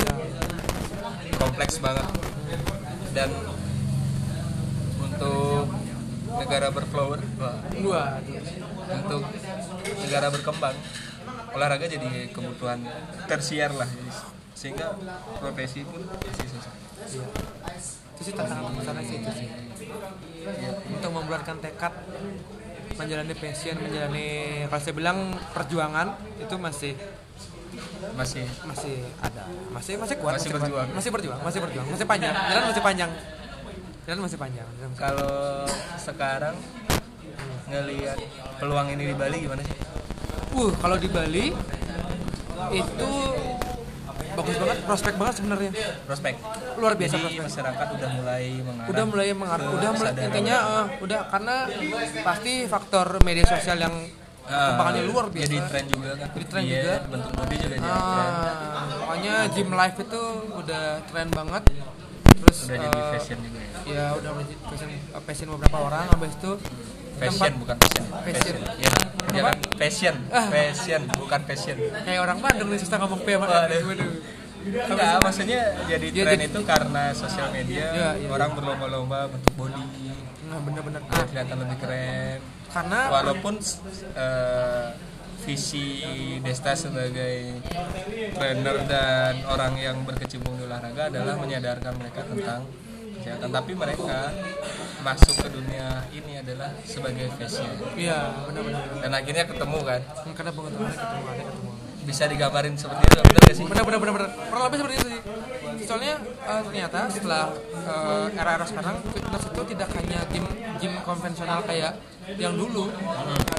kompleks 1.38 1.78
banget. 1.78 2.06
Dan 3.14 3.30
untuk 4.98 5.70
negara 6.34 6.68
berflower 6.74 7.20
dua 7.78 8.18
untuk 8.90 9.22
negara 10.02 10.26
berkembang 10.34 10.74
olahraga 11.54 11.86
jadi 11.86 12.34
kebutuhan 12.34 12.82
tersier 13.30 13.70
lah. 13.70 13.88
Sehingga 14.54 14.98
profesi 15.38 15.86
pun 15.86 16.02
masih 16.02 16.48
susah. 16.50 16.74
Iya. 17.04 17.26
itu 18.14 18.30
sih 18.30 18.34
tantangan 18.38 18.70
terbesarnya 18.70 19.04
sih 19.04 19.16
itu 19.18 19.30
sih. 19.34 19.48
Untuk 20.88 21.10
membulatkan 21.10 21.58
tekad 21.58 21.92
menjalani 22.94 23.34
passion 23.34 23.76
menjalani 23.78 24.28
kalau 24.70 24.82
saya 24.82 24.94
bilang 24.94 25.18
perjuangan 25.50 26.14
itu 26.38 26.54
masih 26.58 26.92
masih. 28.14 28.46
masih 28.62 28.96
ada. 29.18 29.44
Masih 29.74 29.94
masih 29.98 30.16
kuat. 30.22 30.38
Masih 30.38 30.50
kuat. 30.54 30.62
berjuang. 30.62 30.88
masih 30.94 31.10
berjuang 31.10 31.40
masih 31.42 31.60
berjuang. 31.62 31.86
Masih 31.90 32.06
panjang. 32.06 32.34
Jalan 32.34 32.64
masih 32.70 32.82
panjang. 32.82 33.10
Jalan 34.04 34.20
masih 34.20 34.38
panjang 34.38 34.66
masih- 34.68 35.00
kalau 35.00 35.64
sekarang 35.96 36.56
ngelihat 37.72 38.18
peluang 38.60 38.92
ini 38.92 39.10
di 39.10 39.14
Bali 39.16 39.36
gimana 39.40 39.62
sih? 39.64 39.76
Uh 40.54 40.70
kalau 40.78 41.00
di 41.00 41.08
Bali 41.08 41.50
itu 42.70 43.10
bagus 44.34 44.56
banget 44.56 44.78
prospek 44.82 45.14
banget 45.14 45.34
sebenarnya. 45.36 45.70
Prospek. 46.04 46.34
Luar 46.76 46.92
biasa 46.94 47.14
jadi 47.14 47.22
prospek. 47.24 47.44
masyarakat 47.46 47.86
udah 47.90 48.08
mulai 48.12 48.44
mengarah 48.58 48.88
udah 48.88 49.04
mulai 49.04 49.26
mengarah 49.32 49.66
udah 49.70 49.90
mulai 49.92 50.12
intinya 50.20 50.56
eh, 50.56 50.84
udah 51.00 51.20
karena 51.28 51.56
pasti 52.20 52.52
faktor 52.64 53.06
media 53.20 53.44
sosial 53.44 53.78
yang 53.80 53.96
Ah, 54.44 54.76
kembangannya 54.76 55.08
luar 55.08 55.32
biasa. 55.32 55.40
jadi 55.42 55.56
tren 55.64 55.84
juga 55.88 56.10
kan. 56.14 56.28
Jadi 56.28 56.44
tren 56.44 56.62
Iya, 56.62 56.76
juga. 56.76 56.96
bentuk 57.08 57.32
body 57.32 57.54
juga 57.56 57.68
jadi 57.72 57.80
tren. 57.80 58.28
Ah, 58.28 58.84
pokoknya 58.94 59.34
gym 59.48 59.70
life 59.72 59.98
itu 59.98 60.22
udah 60.52 60.84
tren 61.02 61.28
banget. 61.32 61.62
Terus 62.36 62.56
udah 62.62 62.76
jadi 62.76 62.98
eh, 63.00 63.08
fashion 63.10 63.38
juga 63.40 63.58
ya 63.58 63.73
ya 63.84 64.04
udah 64.12 64.30
menjadi 64.32 64.56
fashion, 64.64 64.88
passion 65.22 65.48
beberapa 65.52 65.78
orang 65.78 66.04
habis 66.08 66.32
itu 66.34 66.52
fashion 67.14 67.52
bukan 67.58 67.76
fashion 67.78 68.04
Fashion. 68.24 68.54
ya 68.80 68.90
ya 69.30 69.40
kan? 69.42 69.56
Fashion 69.76 70.14
Ah. 70.28 70.46
fashion 70.48 71.02
bukan 71.14 71.40
fashion 71.44 71.76
kayak 72.02 72.20
orang 72.20 72.38
Bandung 72.38 72.68
nih 72.68 72.80
susah 72.80 72.96
ngomong 72.98 73.20
P 73.20 73.28
sama. 73.34 73.68
Enggak, 74.64 75.20
maksudnya 75.20 75.60
jadi 75.84 76.06
Ya, 76.08 76.24
tren 76.24 76.40
jadi- 76.40 76.48
itu 76.48 76.60
karena 76.64 77.12
sosial 77.12 77.52
media. 77.52 77.84
Ya, 77.84 78.08
ya. 78.16 78.28
orang 78.32 78.56
berlomba-lomba 78.56 79.28
bentuk 79.28 79.52
body. 79.60 79.84
Nah 80.48 80.56
bener-bener 80.58 81.04
biar 81.04 81.20
ah, 81.20 81.26
kelihatan 81.28 81.56
lebih 81.60 81.76
keren. 81.78 82.38
Karena 82.72 83.00
walaupun 83.06 83.54
eh, 84.16 84.86
visi 85.44 85.86
Desta 86.40 86.72
sebagai 86.72 87.60
trainer 88.32 88.76
dan 88.88 89.44
orang 89.44 89.76
yang 89.76 90.00
berkecimpung 90.00 90.56
di 90.56 90.64
olahraga 90.64 91.12
adalah 91.12 91.36
menyadarkan 91.36 91.92
mereka 91.94 92.24
tentang 92.24 92.64
kesehatan 93.24 93.48
tapi 93.48 93.72
mereka 93.72 94.28
masuk 95.00 95.32
ke 95.40 95.48
dunia 95.48 96.04
ini 96.12 96.44
adalah 96.44 96.76
sebagai 96.84 97.32
fashion. 97.40 97.72
Iya 97.96 98.44
benar-benar. 98.52 98.84
Dan 99.00 99.12
akhirnya 99.16 99.44
ketemu 99.48 99.78
kan? 99.80 100.00
Karena 100.36 100.52
pengetahuannya 100.52 100.92
ketemu 101.00 101.24
ada 101.32 101.44
ketemu. 101.48 101.70
Bisa 102.04 102.24
digambarin 102.28 102.76
seperti 102.76 103.02
itu 103.08 103.16
benar 103.24 103.40
gak 103.40 103.56
sih? 103.56 103.64
Benar 103.64 103.84
benar 103.88 103.98
benar 104.04 104.12
benar. 104.12 104.30
Kurang 104.52 104.64
lebih 104.68 104.76
seperti 104.76 104.96
itu 105.00 105.08
sih. 105.08 105.20
Soalnya 105.88 106.14
eh, 106.20 106.62
ternyata 106.68 106.98
setelah 107.08 107.44
eh, 107.72 108.26
era-era 108.36 108.66
sekarang 108.68 108.96
fitness 109.08 109.44
itu 109.48 109.62
tidak 109.72 109.88
hanya 109.96 110.20
gym 110.28 110.44
gym 110.76 110.92
konvensional 111.00 111.64
kayak 111.64 111.96
yang 112.36 112.52
dulu. 112.52 112.92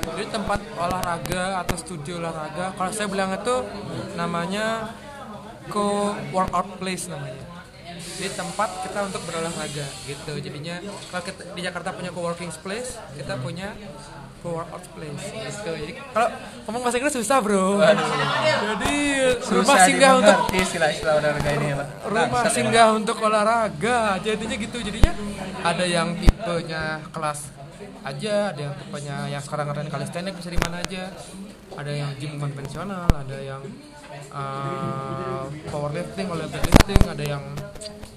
Jadi 0.06 0.30
tempat 0.30 0.62
olahraga 0.78 1.66
atau 1.66 1.74
studio 1.74 2.22
olahraga 2.22 2.70
kalau 2.78 2.92
saya 2.94 3.10
bilang 3.10 3.34
itu 3.34 3.66
namanya 4.14 4.94
co 5.74 6.14
workout 6.30 6.78
place 6.78 7.10
namanya 7.10 7.55
jadi 8.16 8.32
tempat 8.32 8.70
kita 8.88 9.00
untuk 9.12 9.22
berolahraga 9.28 9.86
gitu. 10.08 10.34
Jadinya 10.40 10.80
kalau 11.12 11.24
kita 11.24 11.42
di 11.52 11.62
Jakarta 11.64 11.90
punya 11.92 12.12
co-working 12.16 12.52
place 12.64 12.96
kita 13.16 13.34
punya 13.44 13.76
co-workout 14.40 14.86
place 14.96 15.26
gitu. 15.34 15.72
Jadi 15.76 15.94
kalau 16.14 16.28
ngomong 16.70 16.82
bahasa 16.86 16.98
Inggris 17.02 17.16
susah 17.20 17.38
bro. 17.44 17.82
Jadi 17.82 18.96
rumah 19.52 19.76
Susah 19.76 19.88
singgah 19.90 20.12
untuk 20.22 20.38
istilah-istilah 20.54 21.14
olahraga 21.20 21.50
ini 21.60 21.66
ya 21.72 21.76
pak 21.76 21.88
rumah 22.08 22.26
Bangsat 22.32 22.46
ya, 22.46 22.56
singgah 22.56 22.88
untuk 22.96 23.18
olahraga. 23.20 24.00
Jadinya 24.24 24.56
gitu. 24.56 24.78
Jadinya 24.80 25.12
ada 25.66 25.84
yang 25.84 26.16
tipenya 26.16 27.02
kelas 27.12 27.52
aja 28.06 28.54
ada 28.54 28.60
yang 28.70 28.74
tipenya 28.78 29.16
yang 29.34 29.42
sekarang 29.42 29.66
keren 29.74 29.90
calisthenics 29.90 30.38
bisa 30.40 30.50
di 30.54 30.60
mana 30.62 30.78
aja. 30.80 31.04
Ada 31.76 31.92
yang 31.92 32.10
gym 32.16 32.40
konvensional 32.40 33.10
ada 33.12 33.38
yang 33.42 33.60
uh, 34.32 35.46
powerlifting 35.70 36.28
lifting 36.32 37.02
ada 37.06 37.24
yang 37.24 37.44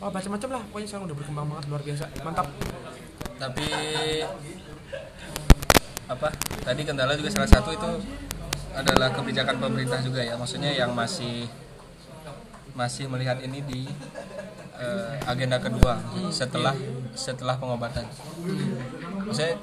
oh, 0.01 0.11
macam-macam 0.11 0.49
lah. 0.61 0.63
Pokoknya 0.71 0.89
sekarang 0.89 1.07
udah 1.11 1.17
berkembang 1.17 1.47
banget 1.53 1.65
luar 1.69 1.83
biasa. 1.83 2.05
Mantap. 2.23 2.47
Tapi 3.39 3.69
apa 6.09 6.29
tadi 6.65 6.83
kendala 6.89 7.13
juga 7.15 7.29
salah 7.29 7.51
satu 7.53 7.71
itu 7.77 7.91
adalah 8.73 9.13
kebijakan 9.13 9.57
pemerintah 9.61 10.01
juga 10.01 10.21
ya. 10.25 10.35
Maksudnya 10.39 10.73
yang 10.73 10.95
masih 10.95 11.49
masih 12.79 13.11
melihat 13.11 13.43
ini 13.43 13.59
di 13.67 13.81
eh, 14.79 15.15
agenda 15.27 15.59
kedua 15.59 15.99
setelah 16.31 16.75
setelah 17.19 17.59
pengobatan. 17.59 18.07
Maksudnya 19.27 19.59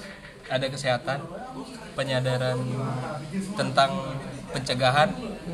ada 0.45 0.67
kesehatan 0.69 1.19
penyadaran 1.97 2.59
tentang 3.57 3.91
pencegahan 4.55 5.09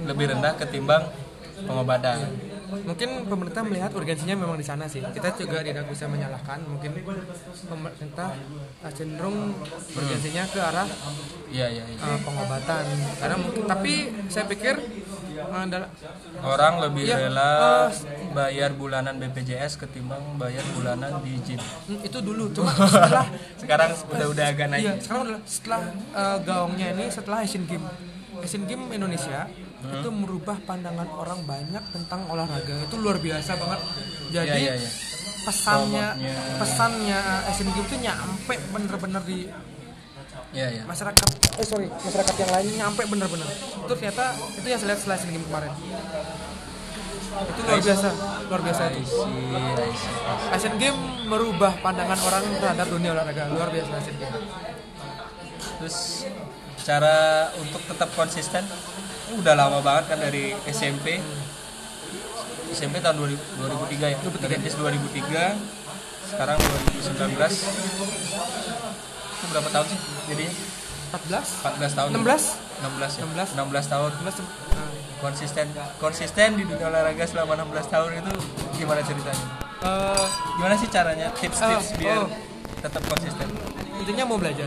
lebih 0.06 0.26
rendah 0.30 0.54
ketimbang 0.56 1.04
pengobatan. 1.66 2.18
Mungkin 2.72 3.28
pemerintah 3.28 3.68
melihat 3.68 3.92
urgensinya 3.92 4.32
memang 4.32 4.56
di 4.56 4.64
sana 4.64 4.88
sih. 4.88 5.04
Kita 5.04 5.36
juga 5.36 5.60
tidak 5.60 5.92
bisa 5.92 6.08
menyalahkan. 6.08 6.64
Mungkin 6.64 7.04
pemerintah 7.68 8.32
uh, 8.80 8.92
cenderung 8.96 9.52
urgensinya 9.92 10.48
ke 10.48 10.56
arah 10.56 10.88
iya 11.52 11.68
iya 11.68 11.84
iya. 11.84 12.00
uh, 12.00 12.20
pengobatan. 12.24 12.84
Karena 13.20 13.36
mungkin 13.36 13.68
tapi 13.68 13.94
saya 14.32 14.48
pikir 14.48 14.80
uh, 15.52 15.66
dal- 15.68 15.92
orang 16.48 16.74
lebih 16.88 17.12
Iya, 17.12 17.28
rela 17.28 17.52
eh, 17.52 17.88
bayar 18.32 18.72
bulanan 18.72 19.20
BPJS 19.20 19.76
ketimbang 19.76 20.40
bayar 20.40 20.64
bulanan 20.72 21.20
di 21.28 21.44
gym. 21.44 21.60
hmm, 21.60 22.08
itu 22.08 22.18
dulu. 22.24 22.56
Cuma 22.56 22.72
setelah 22.88 23.28
sekarang 23.60 23.92
udah 24.16 24.28
udah 24.32 24.46
agak 24.48 24.68
naik. 24.72 24.84
Iya 24.88 24.94
sekarang 25.04 25.22
udah 25.28 25.40
setelah 25.44 25.82
uh, 26.16 26.38
gaungnya 26.40 26.96
ini 26.96 27.06
setelah 27.12 27.44
Asian 27.44 27.68
Games 27.68 27.84
Asian 28.42 28.64
Games 28.66 28.90
Indonesia 28.90 29.46
Hmm. 29.82 29.98
itu 29.98 30.10
merubah 30.14 30.62
pandangan 30.62 31.10
orang 31.10 31.42
banyak 31.42 31.82
tentang 31.90 32.30
olahraga. 32.30 32.86
Itu 32.86 33.02
luar 33.02 33.18
biasa 33.18 33.58
banget. 33.58 33.80
Jadi 34.30 34.46
Iya, 34.46 34.56
iya, 34.56 34.74
iya. 34.78 34.90
pesannya 35.42 36.08
pesannya 36.58 37.20
Asian 37.50 37.66
Games 37.68 37.90
itu 37.90 37.98
nyampe 37.98 38.54
bener-bener 38.70 39.22
di 39.26 39.50
Iya 40.52 40.68
iya. 40.70 40.84
masyarakat 40.86 41.28
eh 41.58 41.66
sorry 41.66 41.88
masyarakat 41.88 42.36
yang 42.38 42.52
lainnya 42.52 42.76
nyampe 42.86 43.02
bener-bener. 43.08 43.48
Itu 43.50 43.90
ternyata 43.90 44.26
itu 44.54 44.68
yang 44.68 44.78
saya 44.78 44.90
lihat 44.94 45.00
setelah 45.00 45.18
Asian 45.18 45.32
Games 45.34 45.48
kemarin. 45.48 45.72
Itu 47.32 47.60
luar 47.64 47.82
biasa 47.82 48.08
luar 48.46 48.62
biasa 48.62 48.82
itu. 48.92 49.18
Asian 50.52 50.76
Games 50.78 51.02
merubah 51.26 51.74
pandangan 51.80 52.20
orang 52.22 52.44
terhadap 52.54 52.86
dunia 52.86 53.10
olahraga. 53.16 53.50
Luar 53.50 53.74
biasa 53.74 53.90
Asian 53.98 54.18
Games. 54.20 54.46
Terus 55.80 55.98
cara 56.82 57.16
untuk 57.56 57.82
tetap 57.86 58.10
konsisten 58.14 58.66
ini 59.30 59.40
udah 59.40 59.54
lama 59.56 59.80
banget 59.80 60.12
kan 60.12 60.20
dari 60.20 60.52
SMP. 60.68 61.22
SMP 62.72 63.00
tahun 63.00 63.16
2000 63.20 63.38
2003 63.96 64.12
ya. 64.12 64.18
Merintis 64.20 64.76
2003. 64.76 65.56
Sekarang 66.28 66.58
2019. 66.60 67.36
Itu 69.32 69.46
berapa 69.50 69.70
tahun 69.70 69.86
sih 69.88 70.00
jadinya? 70.28 70.54
14 71.12 71.64
14 71.80 71.98
tahun. 71.98 72.10
16 72.16 72.24
16 72.82 73.20
ya. 73.20 73.24
16. 73.24 73.56
16 73.56 73.88
tahun. 73.88 74.12
16 74.20 74.40
nah, 74.72 74.90
Konsisten 75.22 75.68
konsisten 76.02 76.50
di 76.58 76.64
dunia 76.66 76.90
olahraga 76.90 77.24
selama 77.24 77.54
16 77.54 77.94
tahun 77.94 78.10
itu 78.18 78.32
gimana 78.74 79.06
ceritanya? 79.06 79.46
eh, 79.82 80.26
Gimana 80.58 80.74
sih 80.76 80.90
caranya? 80.90 81.28
Tips-tips 81.38 81.88
Oh, 81.94 81.98
biar 82.02 82.18
oh. 82.20 82.30
tetap 82.82 83.04
konsisten. 83.06 83.48
intinya 84.02 84.26
mau 84.26 84.42
belajar 84.42 84.66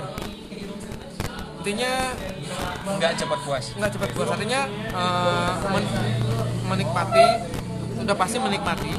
intinya 1.65 2.13
Nggak 2.85 3.13
cepat 3.17 3.39
puas. 3.41 3.65
nggak 3.73 3.91
cepat 3.97 4.09
puas. 4.13 4.29
Artinya 4.37 4.69
eh, 4.69 5.53
men- 5.73 5.93
menikmati 6.69 7.27
udah 8.05 8.17
pasti 8.21 8.37
menikmati. 8.37 8.93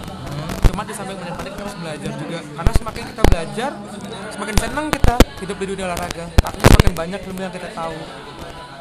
Cuma 0.65 0.81
di 0.81 0.93
samping 0.97 1.13
menikmati 1.21 1.53
kita 1.53 1.61
harus 1.61 1.77
belajar 1.77 2.11
juga. 2.17 2.39
Karena 2.41 2.71
semakin 2.73 3.03
kita 3.13 3.21
belajar 3.29 3.71
semakin 4.33 4.55
senang 4.57 4.85
kita 4.89 5.15
hidup 5.45 5.57
di 5.61 5.65
dunia 5.69 5.85
olahraga. 5.93 6.25
Artinya 6.41 6.67
semakin 6.73 6.93
banyak 6.97 7.19
ilmu 7.29 7.39
yang 7.45 7.53
kita 7.53 7.69
tahu. 7.69 7.97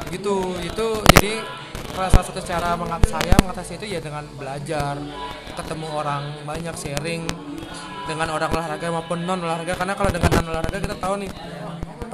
Gitu. 0.09 0.35
Itu 0.65 0.87
jadi 1.13 1.33
salah 1.93 2.25
satu 2.25 2.41
cara 2.41 2.73
mengat 2.75 3.05
saya 3.07 3.37
mengatasi 3.39 3.77
itu 3.79 3.85
ya 3.95 4.01
dengan 4.01 4.25
belajar 4.35 4.97
ketemu 5.55 5.87
orang 5.93 6.43
banyak 6.43 6.75
sharing 6.75 7.23
dengan 8.03 8.27
orang 8.35 8.51
olahraga 8.51 8.87
maupun 8.91 9.23
non 9.23 9.39
olahraga 9.39 9.79
karena 9.79 9.95
kalau 9.95 10.11
dengan 10.11 10.27
non 10.35 10.47
olahraga 10.51 10.77
kita 10.83 10.97
tahu 10.99 11.23
nih 11.23 11.31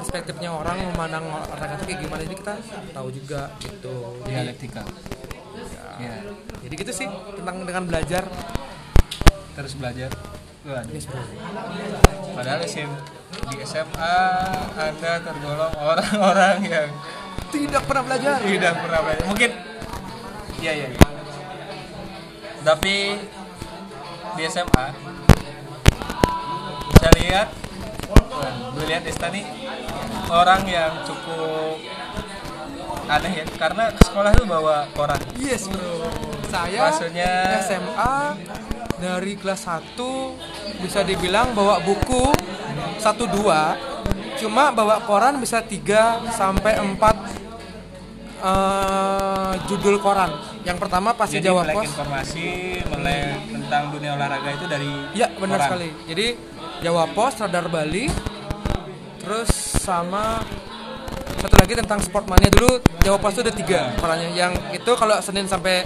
perspektifnya 0.02 0.50
orang 0.50 0.82
memandang 0.82 1.30
olahraga 1.30 1.78
itu 1.78 1.86
kayak 1.94 2.00
gimana. 2.02 2.22
Jadi 2.26 2.36
kita 2.42 2.54
tahu 2.90 3.08
juga 3.14 3.54
gitu. 3.62 3.96
Dialektika. 4.26 4.84
Ya. 6.02 6.18
jadi 6.66 6.74
gitu 6.82 6.92
sih 6.98 7.08
tentang 7.38 7.62
dengan 7.62 7.86
belajar. 7.86 8.26
Terus 9.54 9.74
belajar. 9.78 10.10
Waduh. 10.66 10.94
Yes, 10.94 11.06
padahal 12.34 12.62
SM, 12.66 12.90
di 13.50 13.58
SMA 13.66 14.18
anda 14.78 15.14
tergolong 15.22 15.74
orang-orang 15.78 16.58
yang 16.66 16.90
tidak 17.54 17.82
pernah 17.86 18.04
belajar. 18.10 18.38
Tidak 18.42 18.74
pernah 18.82 19.00
belajar. 19.06 19.26
Mungkin 19.30 19.50
iya 20.62 20.72
iya 20.78 20.88
iya. 20.94 21.02
tapi 22.62 23.18
di 24.38 24.44
SMA 24.50 24.86
saya 26.98 27.12
lihat. 27.22 27.50
Gue 28.72 28.86
lihat 28.88 29.04
Desta 29.04 29.28
nih 29.30 29.61
orang 30.32 30.64
yang 30.64 31.04
cukup 31.04 31.76
aneh 33.06 33.44
ya 33.44 33.46
karena 33.60 33.92
ke 33.92 34.02
sekolah 34.08 34.32
tuh 34.32 34.48
bawa 34.48 34.88
koran 34.96 35.20
yes 35.36 35.68
bro. 35.68 36.08
Saya 36.48 36.88
Maksudnya- 36.88 37.60
SMA 37.60 38.16
dari 38.98 39.34
kelas 39.36 39.68
1 39.68 40.36
bisa 40.80 41.04
dibilang 41.04 41.52
bawa 41.52 41.80
buku 41.82 42.32
1 42.98 43.28
2 43.28 43.76
cuma 44.40 44.72
bawa 44.72 45.04
koran 45.04 45.38
bisa 45.38 45.60
3 45.60 46.24
sampai 46.32 46.80
4 46.80 47.16
eh, 48.42 49.54
judul 49.68 50.00
koran. 50.00 50.32
Yang 50.64 50.78
pertama 50.80 51.12
pasti 51.12 51.38
jadi 51.38 51.52
Jawa 51.52 51.62
melek 51.64 51.76
Pos 51.76 51.86
informasi 51.90 52.46
melek 52.88 53.38
tentang 53.50 53.84
dunia 53.92 54.12
olahraga 54.14 54.50
itu 54.52 54.66
dari 54.66 54.92
Ya 55.14 55.28
benar 55.34 55.58
koran. 55.58 55.68
sekali. 55.68 55.90
Jadi 56.08 56.28
Jawa 56.82 57.06
Pos, 57.12 57.34
Radar 57.38 57.70
Bali, 57.70 58.10
terus 59.22 59.50
sama 59.80 60.42
satu 61.42 61.56
lagi 61.58 61.74
tentang 61.78 62.02
Sportmania 62.02 62.50
dulu 62.54 62.82
Jawa 63.02 63.18
Pos 63.18 63.34
itu 63.38 63.42
ada 63.42 63.54
tiga 63.54 63.82
korannya. 63.98 64.30
Yang 64.34 64.54
itu 64.78 64.92
kalau 64.98 65.18
Senin 65.22 65.50
sampai 65.50 65.86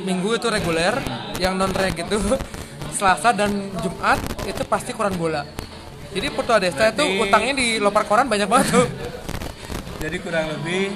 Minggu 0.00 0.32
itu 0.32 0.48
reguler, 0.48 0.96
yang 1.36 1.60
non 1.60 1.68
reg 1.76 1.92
itu 1.92 2.16
Selasa 2.96 3.36
dan 3.36 3.50
Jumat 3.82 4.18
itu 4.46 4.62
pasti 4.64 4.94
koran 4.96 5.12
bola. 5.18 5.44
Jadi 6.10 6.26
Putu 6.32 6.50
Adesta 6.50 6.90
itu 6.90 7.04
utangnya 7.22 7.54
di 7.54 7.78
lopar 7.78 8.06
koran 8.06 8.26
banyak 8.26 8.48
banget 8.50 8.66
tuh. 8.74 8.86
jadi 10.02 10.16
kurang 10.18 10.48
lebih 10.48 10.94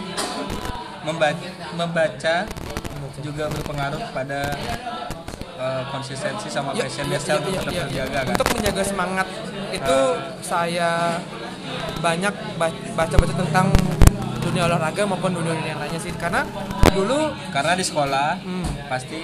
membaca, 1.05 1.48
membaca 1.76 2.36
juga 3.22 3.44
berpengaruh 3.46 4.02
pada 4.11 4.57
eh, 5.61 5.82
konsistensi 5.92 6.48
sama 6.50 6.74
Ya, 6.74 6.88
passion 6.88 7.07
ya, 7.09 7.18
ya, 7.20 7.34
untuk 7.38 7.52
ya, 7.70 7.84
ya. 7.88 8.05
kan 8.24 8.34
Untuk 8.34 8.48
menjaga 8.59 8.82
semangat 8.82 9.26
itu 9.70 9.98
saya 10.42 11.20
banyak 12.00 12.34
baca-baca 12.94 13.34
tentang 13.34 13.66
dunia 14.44 14.68
olahraga 14.68 15.08
maupun 15.08 15.40
dunia 15.40 15.56
yang 15.56 15.80
lainnya 15.80 16.00
sih 16.00 16.12
karena 16.14 16.44
dulu 16.92 17.32
karena 17.48 17.72
di 17.74 17.84
sekolah 17.84 18.28
Hmm. 18.44 18.66
pasti 18.92 19.22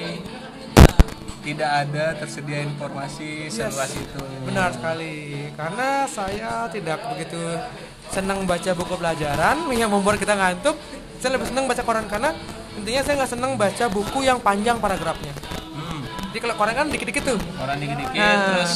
tidak 1.40 1.70
ada 1.86 2.04
tersedia 2.20 2.60
informasi 2.64 3.48
seluas 3.48 3.96
itu 3.96 4.20
Benar 4.44 4.76
sekali. 4.76 5.48
Karena 5.56 6.04
saya 6.04 6.68
tidak 6.68 7.00
begitu 7.12 7.40
senang 8.12 8.44
baca 8.44 8.70
buku 8.76 8.94
pelajaran 8.96 9.56
yang 9.72 9.88
membuat 9.88 10.20
kita 10.20 10.36
ngantuk. 10.36 10.76
Saya 11.20 11.36
lebih 11.36 11.48
senang 11.48 11.64
baca 11.68 11.82
koran 11.84 12.08
karena 12.08 12.32
intinya 12.76 13.02
saya 13.04 13.14
nggak 13.24 13.32
senang 13.32 13.52
baca 13.56 13.84
buku 13.88 14.24
yang 14.24 14.40
panjang 14.40 14.76
paragrafnya. 14.80 15.32
Hmm, 16.30 16.32
Jadi 16.32 16.38
kalau 16.40 16.54
koran 16.54 16.74
kan 16.76 16.86
dikit-dikit 16.86 17.24
tuh. 17.26 17.38
orang 17.58 17.74
dikit-dikit 17.76 18.14
Nah. 18.14 18.38
terus 18.54 18.72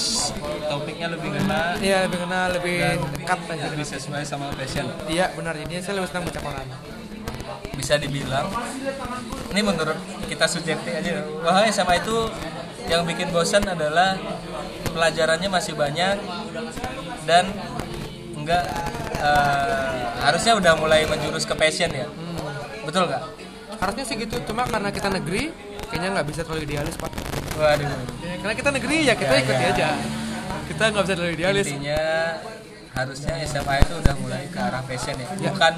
topiknya 0.65 1.07
lebih 1.07 1.31
kena 1.31 1.79
Iya 1.79 1.99
lebih 2.05 2.19
kenal, 2.21 2.47
lebih 2.51 2.77
dekat 3.15 3.39
aja. 3.47 3.65
lebih 3.71 3.87
sesuai 3.87 4.23
sama 4.23 4.51
passion 4.53 4.91
Iya 5.07 5.31
benar. 5.33 5.55
Jadi 5.57 5.79
saya 5.79 5.95
lebih 5.97 6.11
senang 6.11 6.25
baca 6.25 6.41
koran. 6.41 6.67
bisa 7.75 7.95
dibilang 7.97 8.49
ini 9.51 9.61
menurut 9.61 9.99
kita 10.25 10.47
subjektif 10.47 10.89
aja 10.91 11.21
bahwa 11.37 11.63
SMA 11.69 11.95
itu 11.97 12.17
yang 12.85 13.05
bikin 13.05 13.29
bosan 13.29 13.63
adalah 13.63 14.15
pelajarannya 14.87 15.47
masih 15.49 15.75
banyak 15.75 16.17
dan 17.25 17.45
enggak 18.33 18.65
eh, 19.17 19.91
harusnya 20.21 20.55
udah 20.55 20.73
mulai 20.75 21.05
menjurus 21.05 21.45
ke 21.45 21.53
passion 21.53 21.91
ya 21.91 22.07
betul 22.83 23.05
nggak 23.05 23.23
Harusnya 23.75 24.05
sih 24.07 24.17
gitu. 24.17 24.39
Cuma 24.45 24.65
karena 24.65 24.89
kita 24.89 25.11
negeri, 25.11 25.51
kayaknya 25.85 26.09
nggak 26.15 26.27
bisa 26.27 26.41
terlalu 26.41 26.65
idealis 26.65 26.97
pak. 26.97 27.11
Waduh 27.55 27.89
Ya, 28.21 28.35
karena 28.41 28.55
kita 28.55 28.71
negeri 28.71 28.97
ya 29.03 29.15
kita 29.15 29.31
Ya, 29.31 29.41
ikuti 29.41 29.63
ya. 29.63 29.71
aja. 29.71 29.89
Kita 30.65 30.83
nggak 30.91 31.03
bisa 31.03 31.15
terlalu 31.15 31.35
idealis. 31.35 31.67
intinya 31.67 32.03
harusnya 32.91 33.35
SMA 33.43 33.75
itu 33.81 33.95
udah 33.97 34.15
mulai 34.17 34.45
ke 34.47 34.59
arah 34.59 34.83
passion 34.83 35.17
ya 35.17 35.27
Ya. 35.37 35.51
bukan 35.51 35.75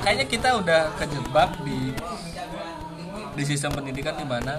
kayaknya 0.00 0.26
kita 0.26 0.48
udah 0.56 0.80
kejebak 0.96 1.50
di 1.62 1.94
di 3.34 3.42
sistem 3.44 3.70
pendidikan 3.72 4.14
di 4.14 4.26
mana 4.26 4.58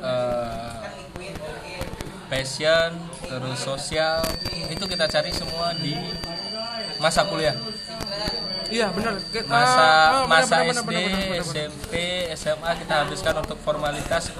eh, 0.00 0.70
passion 2.26 2.90
terus 3.22 3.58
sosial 3.60 4.18
itu 4.66 4.84
kita 4.84 5.06
cari 5.06 5.30
semua 5.30 5.70
di 5.74 5.94
masa 6.98 7.22
kuliah 7.22 7.54
Iya 8.66 8.86
benar. 8.90 9.14
Masa 9.44 9.82
ah, 9.82 10.24
benar, 10.24 10.42
masa 10.42 10.56
SD. 10.66 10.94
SMP 11.42 11.92
SMA 12.34 12.70
kita 12.76 12.94
habiskan 13.00 13.34
untuk 13.38 13.58
formalitas 13.58 14.32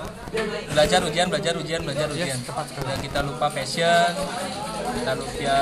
belajar 0.66 1.01
ujian 1.03 1.27
belajar 1.29 1.55
ujian 1.55 1.81
belajar 1.81 2.09
Yes, 2.09 2.16
ujian 2.18 2.39
tepat 2.43 2.64
sekali. 2.66 2.87
dan 2.87 2.99
kita 3.01 3.18
lupa 3.20 3.47
passion 3.49 4.11
kita 4.95 5.12
lupa 5.14 5.59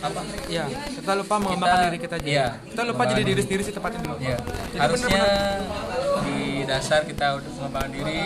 apa 0.00 0.20
Iya, 0.46 0.64
kita 0.68 1.12
lupa 1.14 1.34
mengembangkan 1.38 1.76
Kita- 1.76 1.86
diri 1.86 1.98
kita 1.98 2.16
aja. 2.16 2.26
iya, 2.26 2.46
kita 2.64 2.82
lupa 2.84 3.02
jadi 3.06 3.22
diri 3.24 3.40
sendiri 3.40 3.62
sih 3.62 3.72
tepatnya 3.72 4.00
dulu. 4.02 4.16
ya 4.18 4.36
Jadi 4.38 4.78
harusnya 4.78 5.24
di 6.22 6.38
dasar 6.64 7.00
kita 7.02 7.26
udah 7.34 7.50
mengembangkan 7.54 7.90
diri 7.90 8.20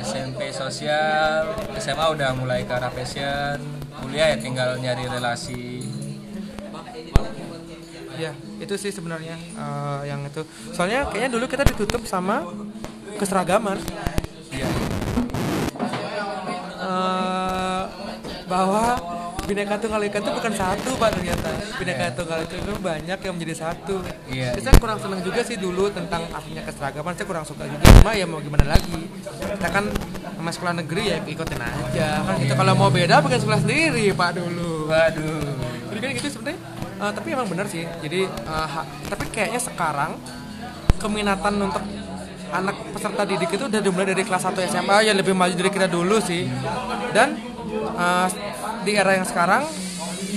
SMP 0.00 0.40
sosial 0.50 1.44
SMA 1.76 2.06
udah 2.08 2.30
mulai 2.32 2.62
ke 2.62 2.72
arah 2.72 2.88
passion 2.90 3.56
kuliah 4.00 4.28
ya 4.28 4.38
tinggal 4.38 4.76
nyari 4.76 5.04
relasi 5.06 5.79
Iya, 8.20 8.36
itu 8.60 8.74
sih 8.76 8.92
sebenarnya 8.92 9.32
eh, 9.56 10.00
yang 10.04 10.20
itu. 10.28 10.44
Soalnya 10.76 11.08
kayaknya 11.08 11.30
dulu 11.40 11.48
kita 11.48 11.64
ditutup 11.64 12.04
sama 12.04 12.44
keseragaman. 13.16 13.80
Iya. 14.52 14.68
Eh, 16.84 17.82
bahwa 18.44 18.84
Bineka 19.48 19.82
Tunggal 19.82 20.06
Ika 20.06 20.20
itu 20.20 20.30
bukan 20.36 20.52
satu 20.52 20.90
pak 21.00 21.16
ternyata. 21.16 21.48
Bineka 21.80 22.12
Tunggal 22.12 22.44
Ika 22.44 22.54
itu 22.60 22.72
banyak 22.76 23.18
yang 23.24 23.34
menjadi 23.34 23.54
satu. 23.56 24.04
Jadi 24.28 24.60
saya 24.60 24.76
kurang 24.76 25.00
senang 25.00 25.24
juga 25.24 25.40
sih 25.40 25.56
dulu 25.56 25.88
tentang 25.88 26.28
artinya 26.28 26.60
keseragaman. 26.68 27.16
Saya 27.16 27.26
kurang 27.26 27.44
suka 27.48 27.64
juga. 27.64 27.88
Cuma 28.04 28.12
ya 28.12 28.28
mau 28.28 28.38
gimana 28.44 28.68
lagi? 28.68 29.10
Kita 29.24 29.68
kan 29.72 29.88
sama 30.36 30.50
sekolah 30.52 30.74
negeri 30.84 31.02
ya 31.08 31.16
ikutin 31.24 31.56
aja. 31.56 32.20
Kan 32.20 32.36
gitu. 32.44 32.52
Kalau 32.52 32.72
mau 32.76 32.92
beda 32.92 33.24
bikin 33.24 33.40
sekolah 33.40 33.60
sendiri 33.64 34.12
pak 34.12 34.36
dulu. 34.36 34.92
Waduh. 34.92 35.56
Jadi 35.88 35.98
kan 35.98 36.10
gitu 36.20 36.28
sebenarnya 36.30 36.60
eh, 37.00 37.12
Tapi 37.12 37.28
emang 37.32 37.48
benar 37.48 37.66
sih. 37.66 37.84
Jadi 38.00 38.28
ha- 38.46 38.86
Tapi 39.08 39.24
kayaknya 39.28 39.60
sekarang 39.60 40.20
Keminatan 41.00 41.56
untuk 41.56 41.80
anak 42.50 42.76
peserta 42.92 43.22
didik 43.24 43.54
itu 43.54 43.64
udah 43.64 43.80
dimulai 43.80 44.10
dari 44.10 44.26
kelas 44.26 44.42
1 44.42 44.58
SMA 44.68 45.06
ya 45.06 45.12
lebih 45.14 45.32
maju 45.32 45.54
dari 45.54 45.70
kita 45.70 45.86
dulu 45.86 46.18
sih. 46.20 46.44
Dan 47.14 47.38
eh, 47.96 48.26
di 48.84 48.92
era 48.92 49.16
yang 49.16 49.24
sekarang 49.24 49.64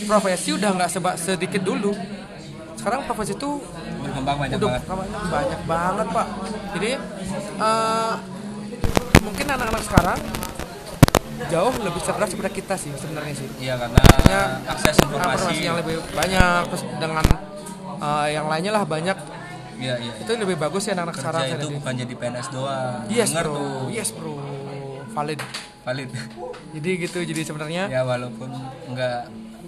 profesi 0.05 0.53
udah 0.53 0.69
nggak 0.71 0.89
seba 0.89 1.17
sedikit 1.19 1.59
dulu. 1.59 1.91
Sekarang 2.79 3.03
profesi 3.03 3.33
itu 3.33 3.59
berkembang 4.03 4.37
banyak 4.39 4.57
udah 4.59 4.69
banget. 4.71 4.83
banyak, 4.87 5.21
banyak 5.27 5.61
banget 5.67 6.07
pak. 6.11 6.27
Jadi 6.77 6.91
eh, 7.59 8.13
mungkin 9.23 9.45
anak-anak 9.49 9.83
sekarang 9.83 10.19
jauh 11.43 11.73
lebih 11.77 11.99
cerdas 11.99 12.29
daripada 12.29 12.51
kita 12.51 12.75
sih 12.75 12.91
sebenarnya 12.93 13.33
sih 13.35 13.47
Iya 13.59 13.73
karena 13.75 13.99
Ya, 14.23 14.41
akses 14.65 14.95
informasi. 14.97 15.53
yang 15.59 15.75
lebih 15.75 15.99
banyak 16.09 16.61
terus 16.67 16.83
dengan 16.93 17.25
eh, 17.99 18.27
yang 18.31 18.45
lainnya 18.47 18.71
lah 18.71 18.83
banyak 18.83 19.17
Iya 19.73 19.95
iya. 19.97 20.13
itu 20.15 20.29
lebih 20.31 20.55
bagus 20.55 20.85
sih 20.85 20.91
anak-anak 20.91 21.15
sekarang 21.15 21.41
itu 21.45 21.57
lihat. 21.65 21.77
bukan 21.77 21.93
jadi 21.97 22.13
PNS 22.15 22.47
doang. 22.49 22.99
yes 23.07 23.29
Denger 23.29 23.43
bro 23.43 23.55
tuh. 23.55 23.81
yes 23.89 24.09
bro 24.11 24.33
valid 25.11 25.39
Valid. 25.83 26.09
jadi 26.71 26.89
gitu 27.01 27.19
jadi 27.21 27.41
sebenarnya 27.43 27.83
ya 27.87 28.01
walaupun 28.01 28.47
nggak 28.87 29.17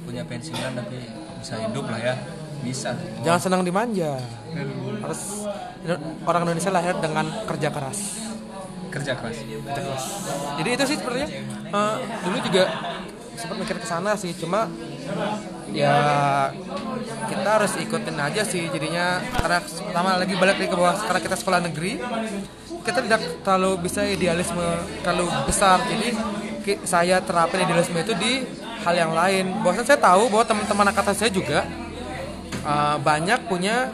punya 0.01 0.23
pensiunan 0.23 0.71
tapi 0.73 0.97
bisa 1.37 1.53
hidup 1.59 1.85
lah 1.85 1.99
ya. 1.99 2.15
Bisa. 2.57 2.95
jangan 3.21 3.37
senang 3.39 3.61
dimanja 3.61 4.15
harus 4.97 5.21
orang 6.23 6.41
Indonesia 6.45 6.71
lahir 6.71 6.95
dengan 6.97 7.25
kerja 7.45 7.69
keras 7.69 7.99
Kerja 8.95 9.11
keras. 9.19 9.37
jadi 10.55 10.69
itu 10.71 10.83
sih 10.87 10.95
sebenarnya 10.95 11.27
eh, 11.67 11.95
dulu 12.23 12.37
juga 12.47 12.63
sempat 13.35 13.57
mikir 13.59 13.77
ke 13.83 13.87
sana 13.87 14.15
sih 14.15 14.31
cuma 14.39 14.71
ya 15.75 15.95
kita 17.27 17.49
harus 17.59 17.75
ikutin 17.75 18.15
aja 18.15 18.41
sih 18.47 18.71
jadinya 18.71 19.19
karena 19.35 19.59
pertama 19.59 20.09
lagi 20.15 20.33
balik 20.39 20.55
lagi 20.63 20.69
ke 20.71 20.77
bawah 20.79 20.95
karena 20.95 21.19
kita 21.19 21.35
sekolah 21.35 21.59
negeri 21.67 21.99
kita 22.87 22.99
tidak 23.03 23.21
terlalu 23.43 23.71
bisa 23.83 24.07
idealisme 24.07 24.63
terlalu 25.03 25.27
besar 25.43 25.83
jadi 25.83 26.09
saya 26.87 27.19
terapin 27.21 27.67
idealisme 27.67 27.99
itu 27.99 28.15
di 28.15 28.47
hal 28.81 28.95
yang 28.95 29.11
lain 29.11 29.61
bahwa 29.61 29.83
saya 29.83 29.99
tahu 29.99 30.31
bahwa 30.31 30.45
teman-teman 30.47 30.85
angkatan 30.93 31.15
saya 31.17 31.29
juga 31.29 31.67
uh, 32.63 32.97
banyak 33.01 33.45
punya 33.51 33.91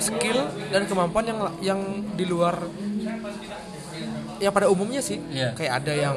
skill 0.00 0.50
dan 0.74 0.88
kemampuan 0.88 1.26
yang 1.26 1.38
yang 1.62 1.80
di 2.16 2.24
luar 2.26 2.58
ya 4.42 4.50
pada 4.50 4.66
umumnya 4.66 4.98
sih 4.98 5.18
Iya. 5.30 5.54
kayak 5.54 5.72
ada 5.82 5.92
yang 5.94 6.16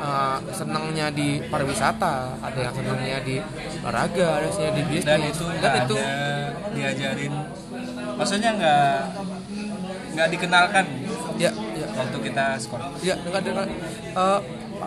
uh, 0.00 0.38
senangnya 0.52 1.12
di 1.12 1.40
pariwisata 1.48 2.40
ada 2.40 2.58
yang 2.58 2.74
senangnya 2.76 3.18
di 3.24 3.36
olahraga 3.84 4.28
ada 4.40 4.48
yang 4.48 4.74
di 4.76 4.82
bisnis 4.88 5.04
Dan 5.04 5.20
itu 5.28 5.44
dan 5.60 5.72
itu 5.84 5.94
ada 5.96 6.16
diajarin. 6.72 7.32
Maksudnya 8.16 8.50
nggak 8.56 8.96
nggak 10.16 10.28
dikenalkan 10.32 10.84
ya 11.36 11.50
ya 11.52 11.86
waktu 11.92 12.16
kita 12.24 12.56
sekolah. 12.56 12.88
ya 13.04 13.14
dengan 13.20 13.42
dengan 13.44 13.66
uh, 14.16 14.40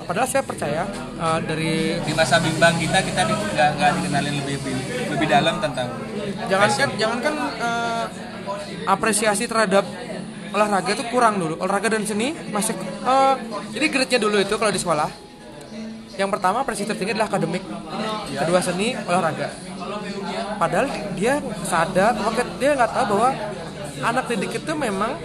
padahal 0.10 0.26
saya 0.26 0.41
percaya 0.41 0.84
uh, 1.22 1.38
dari 1.41 2.02
Di 2.02 2.14
masa 2.18 2.41
bimbang 2.41 2.74
kita 2.82 2.97
kita 3.06 3.22
nggak 3.30 3.70
nggak 3.78 3.91
dikenalin 4.02 4.34
lebih, 4.41 4.58
lebih 4.58 4.76
lebih 5.14 5.28
dalam 5.30 5.56
tentang 5.62 5.88
jangankan 6.50 6.89
jangankan 6.97 7.36
uh, 7.62 8.06
apresiasi 8.89 9.45
terhadap 9.45 9.86
olahraga 10.54 10.89
itu 10.93 11.04
kurang 11.10 11.38
dulu. 11.38 11.56
Olahraga 11.62 11.93
dan 11.93 12.04
seni 12.06 12.34
masih 12.50 12.76
uh, 13.06 13.36
jadi 13.74 13.86
grade-nya 13.89 14.20
dulu 14.22 14.38
itu 14.41 14.56
kalau 14.56 14.72
di 14.74 14.82
sekolah. 14.82 15.10
Yang 16.20 16.30
pertama 16.36 16.68
apresiasi 16.68 16.91
tertinggi 16.91 17.16
adalah 17.16 17.32
akademik. 17.32 17.64
Kedua 18.36 18.60
seni 18.60 18.91
olahraga. 18.93 19.47
Padahal 20.60 20.88
dia 21.16 21.39
sadar 21.64 22.14
dia 22.60 22.72
nggak 22.76 22.91
tahu 22.91 23.06
bahwa 23.16 23.30
anak 24.04 24.26
didik 24.32 24.64
itu 24.64 24.72
memang 24.76 25.16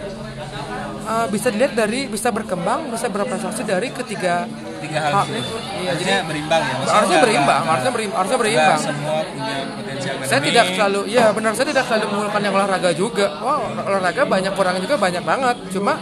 uh, 1.07 1.27
bisa 1.31 1.47
dilihat 1.51 1.75
dari 1.75 2.07
bisa 2.09 2.31
berkembang 2.31 2.91
bisa 2.91 3.07
berprestasi 3.07 3.63
dari 3.63 3.91
ketiga 3.91 4.49
tiga 4.85 4.99
hal 5.01 5.13
itu. 5.25 5.39
Iya, 5.41 5.89
Harusnya 5.89 6.15
jadi 6.15 6.29
berimbang 6.29 6.61
ya. 6.61 6.73
Maksudnya 6.75 6.95
harusnya 6.95 7.19
berimbang 7.19 7.61
harusnya 7.65 7.91
berimbang 7.91 8.17
harusnya 8.21 8.37
berimbang. 8.39 8.79
semua 8.79 9.19
punya 9.25 9.55
potensi 9.73 10.07
saya 10.29 10.41
tidak 10.45 10.65
selalu 10.77 10.99
ya 11.09 11.25
benar 11.33 11.51
saya 11.57 11.67
tidak 11.73 11.83
selalu 11.89 12.05
mengeluarkan 12.13 12.41
yang 12.45 12.53
olahraga 12.53 12.89
juga. 12.93 13.27
Wow 13.41 13.61
olahraga 13.81 14.21
banyak 14.29 14.53
kurang 14.53 14.75
juga 14.79 14.95
banyak 14.95 15.23
banget. 15.25 15.55
Cuma 15.73 15.93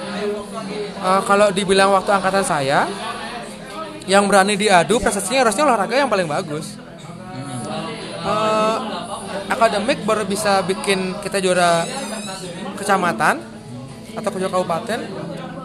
uh, 1.00 1.22
kalau 1.24 1.48
dibilang 1.56 1.90
waktu 1.96 2.12
angkatan 2.12 2.44
saya 2.44 2.86
yang 4.04 4.28
berani 4.28 4.60
diadu 4.60 5.00
prestasinya 5.00 5.48
harusnya 5.48 5.64
olahraga 5.64 5.96
yang 5.96 6.12
paling 6.12 6.28
bagus. 6.28 6.76
Uh, 8.24 8.80
akademik 9.52 10.00
baru 10.08 10.24
bisa 10.24 10.64
bikin 10.64 11.12
kita 11.20 11.44
juara 11.44 11.84
kecamatan 12.80 13.44
atau 14.16 14.30
juara 14.40 14.54
kabupaten 14.54 15.00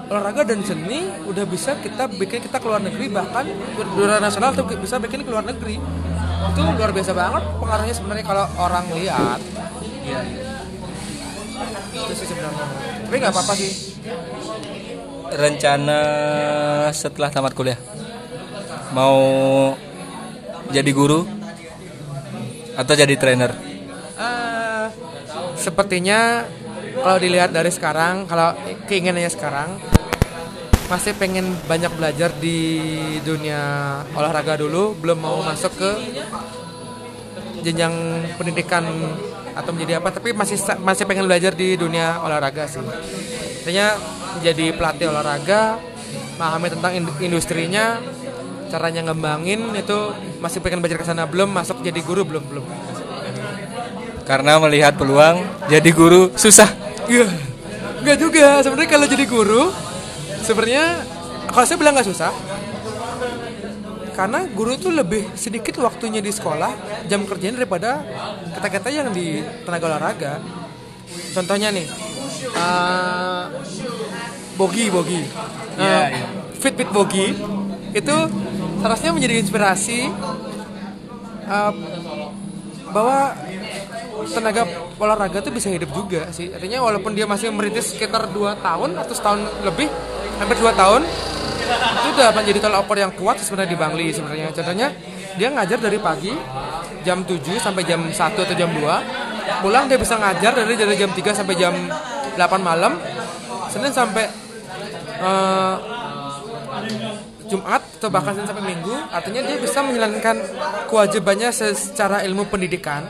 olahraga 0.09 0.43
dan 0.49 0.65
seni 0.65 1.05
udah 1.29 1.45
bisa 1.45 1.77
kita 1.79 2.09
bikin 2.09 2.41
kita 2.41 2.57
keluar 2.59 2.81
negeri 2.81 3.13
bahkan 3.13 3.45
juara 3.93 4.17
nasional 4.17 4.57
tuh 4.57 4.65
bisa 4.81 4.97
bikin 4.97 5.23
keluar 5.23 5.45
negeri. 5.45 5.77
Itu 6.49 6.61
luar 6.65 6.91
biasa 6.97 7.13
banget 7.13 7.45
pengaruhnya 7.61 7.95
sebenarnya 7.95 8.25
kalau 8.25 8.45
orang 8.57 8.85
lihat. 8.97 9.41
Iya, 10.09 10.21
iya. 10.25 10.55
itu 11.93 12.13
sih 12.17 12.27
sebenarnya. 12.33 12.65
Tapi 13.05 13.15
nggak 13.21 13.33
apa-apa 13.37 13.53
sih. 13.59 13.73
Rencana 15.29 16.01
setelah 16.97 17.29
tamat 17.29 17.53
kuliah. 17.53 17.77
Mau 18.97 19.21
jadi 20.73 20.91
guru 20.97 21.29
atau 22.81 22.95
jadi 22.97 23.13
trainer? 23.21 23.53
Eh, 24.17 24.87
sepertinya 25.61 26.49
kalau 26.99 27.19
dilihat 27.21 27.53
dari 27.53 27.69
sekarang, 27.69 28.25
kalau 28.25 28.57
keinginannya 28.89 29.29
sekarang 29.29 29.98
masih 30.89 31.13
pengen 31.21 31.53
banyak 31.69 31.93
belajar 31.95 32.33
di 32.41 32.59
dunia 33.21 33.61
olahraga 34.17 34.57
dulu, 34.57 34.97
belum 34.97 35.19
mau 35.21 35.45
masuk 35.45 35.73
ke 35.77 35.91
jenjang 37.61 37.93
pendidikan 38.41 38.85
atau 39.53 39.71
menjadi 39.75 40.01
apa, 40.01 40.09
tapi 40.15 40.33
masih 40.33 40.57
masih 40.81 41.05
pengen 41.05 41.29
belajar 41.29 41.53
di 41.53 41.77
dunia 41.77 42.23
olahraga 42.25 42.65
sih. 42.65 42.81
Artinya 42.81 44.01
jadi 44.41 44.73
pelatih 44.73 45.13
olahraga, 45.13 45.77
memahami 46.41 46.69
tentang 46.73 46.93
ind- 46.97 47.19
industrinya, 47.21 48.01
caranya 48.73 49.13
ngembangin 49.13 49.75
itu 49.77 49.99
masih 50.41 50.65
pengen 50.65 50.81
belajar 50.81 51.03
ke 51.03 51.07
sana 51.09 51.29
belum 51.29 51.53
masuk 51.53 51.85
jadi 51.85 52.01
guru 52.01 52.25
belum 52.25 52.45
belum. 52.49 52.67
karena 54.29 54.61
melihat 54.61 54.93
peluang 54.93 55.41
jadi 55.73 55.89
guru 55.89 56.29
susah 56.37 56.69
Iya. 57.09 57.25
Enggak 58.05 58.17
juga. 58.21 58.61
Sebenarnya 58.61 58.91
kalau 58.93 59.07
jadi 59.09 59.25
guru, 59.25 59.73
sebenarnya 60.49 61.05
kalau 61.53 61.65
saya 61.69 61.77
bilang 61.77 61.93
nggak 61.93 62.09
susah. 62.09 62.33
Karena 64.17 64.51
guru 64.51 64.75
itu 64.75 64.91
lebih 64.91 65.31
sedikit 65.39 65.79
waktunya 65.79 66.19
di 66.19 66.35
sekolah, 66.35 67.07
jam 67.07 67.23
kerjanya 67.23 67.63
daripada 67.63 68.03
kita-kita 68.51 68.91
yang 68.91 69.15
di 69.15 69.47
tenaga 69.63 69.95
olahraga. 69.95 70.43
Contohnya 71.39 71.71
nih, 71.71 71.87
eh, 72.51 73.45
Bogi, 74.59 74.91
Bogi, 74.91 75.23
Eh, 75.79 76.07
Fit 76.59 76.75
Fit 76.75 76.91
Bogi 76.91 77.31
itu 77.95 78.17
seharusnya 78.83 79.15
menjadi 79.15 79.39
inspirasi 79.39 80.11
eh, 81.47 81.73
bahwa 82.91 83.39
tenaga 84.27 84.63
olahraga 84.99 85.39
tuh 85.45 85.53
bisa 85.55 85.71
hidup 85.71 85.91
juga 85.95 86.31
sih. 86.35 86.51
Artinya 86.51 86.83
walaupun 86.83 87.15
dia 87.15 87.25
masih 87.29 87.53
merintis 87.55 87.95
sekitar 87.95 88.31
2 88.31 88.59
tahun 88.59 88.91
atau 88.99 89.15
setahun 89.15 89.41
lebih, 89.63 89.87
hampir 90.43 90.57
2 90.59 90.75
tahun, 90.75 91.03
itu 92.03 92.09
udah 92.17 92.31
menjadi 92.33 92.59
tolak 92.65 92.81
ukur 92.89 92.99
yang 92.99 93.13
kuat 93.15 93.37
sebenarnya 93.39 93.71
di 93.71 93.79
Bangli 93.79 94.07
sebenarnya. 94.11 94.49
Contohnya 94.51 94.89
dia 95.39 95.49
ngajar 95.53 95.79
dari 95.79 95.99
pagi 96.01 96.33
jam 97.07 97.23
7 97.23 97.61
sampai 97.61 97.83
jam 97.87 98.01
1 98.03 98.15
atau 98.17 98.55
jam 98.57 98.71
2. 98.73 99.63
Pulang 99.65 99.85
dia 99.89 99.99
bisa 100.01 100.17
ngajar 100.17 100.53
dari 100.55 100.75
dari 100.75 100.95
jam 100.97 101.11
3 101.13 101.39
sampai 101.39 101.55
jam 101.55 101.75
8 102.35 102.39
malam. 102.63 102.97
Senin 103.69 103.93
sampai 103.93 104.25
eh, 105.21 105.77
Jumat 107.49 107.83
atau 107.99 108.13
bahkan 108.13 108.37
Senin 108.37 108.49
sampai 108.49 108.65
Minggu 108.69 108.95
artinya 109.09 109.41
dia 109.41 109.57
bisa 109.57 109.81
menjalankan 109.81 110.37
kewajibannya 110.87 111.49
secara 111.51 112.23
ilmu 112.29 112.45
pendidikan 112.47 113.09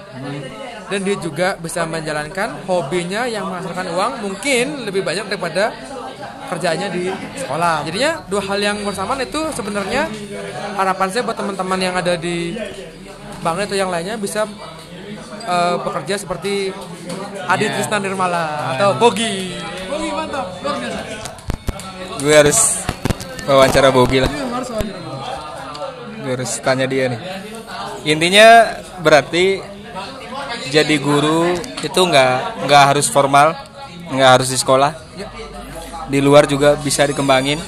dan 0.88 1.04
dia 1.04 1.16
juga 1.20 1.54
bisa 1.60 1.84
menjalankan 1.84 2.64
hobinya 2.64 3.28
yang 3.28 3.48
menghasilkan 3.48 3.86
uang 3.92 4.12
mungkin 4.24 4.88
lebih 4.88 5.04
banyak 5.04 5.28
daripada 5.28 5.72
kerjanya 6.48 6.88
di 6.88 7.12
sekolah. 7.36 7.84
Jadinya 7.84 8.24
dua 8.24 8.42
hal 8.48 8.58
yang 8.58 8.76
bersamaan 8.80 9.20
itu 9.20 9.40
sebenarnya 9.52 10.08
harapan 10.80 11.08
saya 11.12 11.22
buat 11.28 11.36
teman-teman 11.36 11.78
yang 11.78 11.94
ada 11.94 12.16
di 12.16 12.56
Bangli 13.38 13.70
atau 13.70 13.78
yang 13.78 13.92
lainnya 13.92 14.18
bisa 14.18 14.48
eh, 15.46 15.76
bekerja 15.78 16.18
seperti 16.18 16.74
Adi 17.46 17.66
Tristan 17.70 18.02
Nirmala 18.02 18.74
atau 18.74 18.96
Bogi. 18.98 19.54
Bogi 19.86 20.10
mantap 20.10 20.58
luar 20.64 20.76
biasa. 20.80 21.00
Gue 22.18 22.34
harus 22.34 22.58
wawancara 23.46 23.88
Bogi 23.94 24.18
lah. 24.18 24.32
Gue 26.24 26.32
harus 26.34 26.52
tanya 26.64 26.88
dia 26.90 27.14
nih. 27.14 27.20
Intinya 28.08 28.74
berarti 28.98 29.77
jadi 30.68 30.94
guru 31.00 31.56
itu 31.80 32.00
nggak 32.00 32.64
nggak 32.68 32.82
harus 32.94 33.06
formal 33.08 33.56
nggak 34.12 34.30
harus 34.38 34.48
di 34.48 34.58
sekolah. 34.58 34.92
Di 36.08 36.18
luar 36.24 36.48
juga 36.48 36.76
bisa 36.80 37.04
dikembangin 37.04 37.60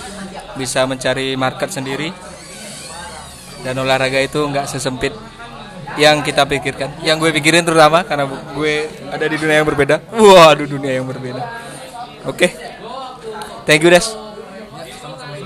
bisa 0.57 0.85
mencari 0.89 1.37
market 1.37 1.69
sendiri. 1.73 2.13
Dan 3.61 3.77
olahraga 3.77 4.17
itu 4.25 4.41
nggak 4.41 4.65
sesempit 4.69 5.13
yang 6.01 6.25
kita 6.25 6.49
pikirkan. 6.49 6.97
Yang 7.05 7.29
gue 7.29 7.31
pikirin 7.37 7.65
terutama 7.65 8.05
karena 8.09 8.25
gue 8.29 8.89
ada 9.13 9.25
di 9.29 9.37
dunia 9.37 9.61
yang 9.61 9.69
berbeda. 9.69 10.01
Waduh 10.17 10.65
dunia 10.65 10.97
yang 10.97 11.05
berbeda. 11.05 11.43
Oke. 12.25 12.49
Thank 13.69 13.85
you 13.85 13.93
Des. 13.93 14.09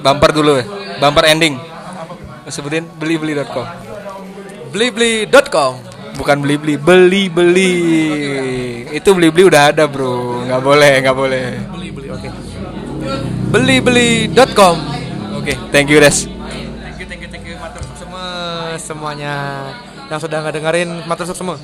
Bumper 0.04 0.30
dulu 0.30 0.60
ya 0.60 0.64
bumper 1.02 1.26
ending. 1.26 1.58
Sebutin 2.46 2.84
beli 3.00 3.16
beli.com 3.16 3.64
blibli.com 4.68 5.93
bukan 6.14 6.42
beli 6.42 6.56
beli 6.56 6.74
beli. 6.78 7.22
Beli 7.28 7.72
itu 8.94 9.08
beli 9.12 9.28
beli 9.34 9.44
udah 9.46 9.74
ada 9.74 9.84
bro. 9.86 10.46
Nggak 10.46 10.60
boleh 10.62 10.92
nggak 11.02 11.16
boleh. 11.16 11.46
Beli 11.74 11.88
beli 11.90 12.08
oke 12.10 12.28
belibeli.com 13.54 14.76
oke 15.38 15.52
thank 15.70 15.86
you 15.86 16.02
Des 16.02 16.26
thank 16.26 16.98
you 16.98 17.06
thank 17.06 17.22
you 17.22 17.30
thank 17.30 17.46
you 17.46 17.54
matur 17.54 17.82
semua 17.94 18.26
semuanya. 18.82 19.34
Yang 20.10 20.26
sudah 20.26 20.38
nggak 20.42 20.54
dengerin 20.58 20.90
matur 21.06 21.30
semua 21.30 21.56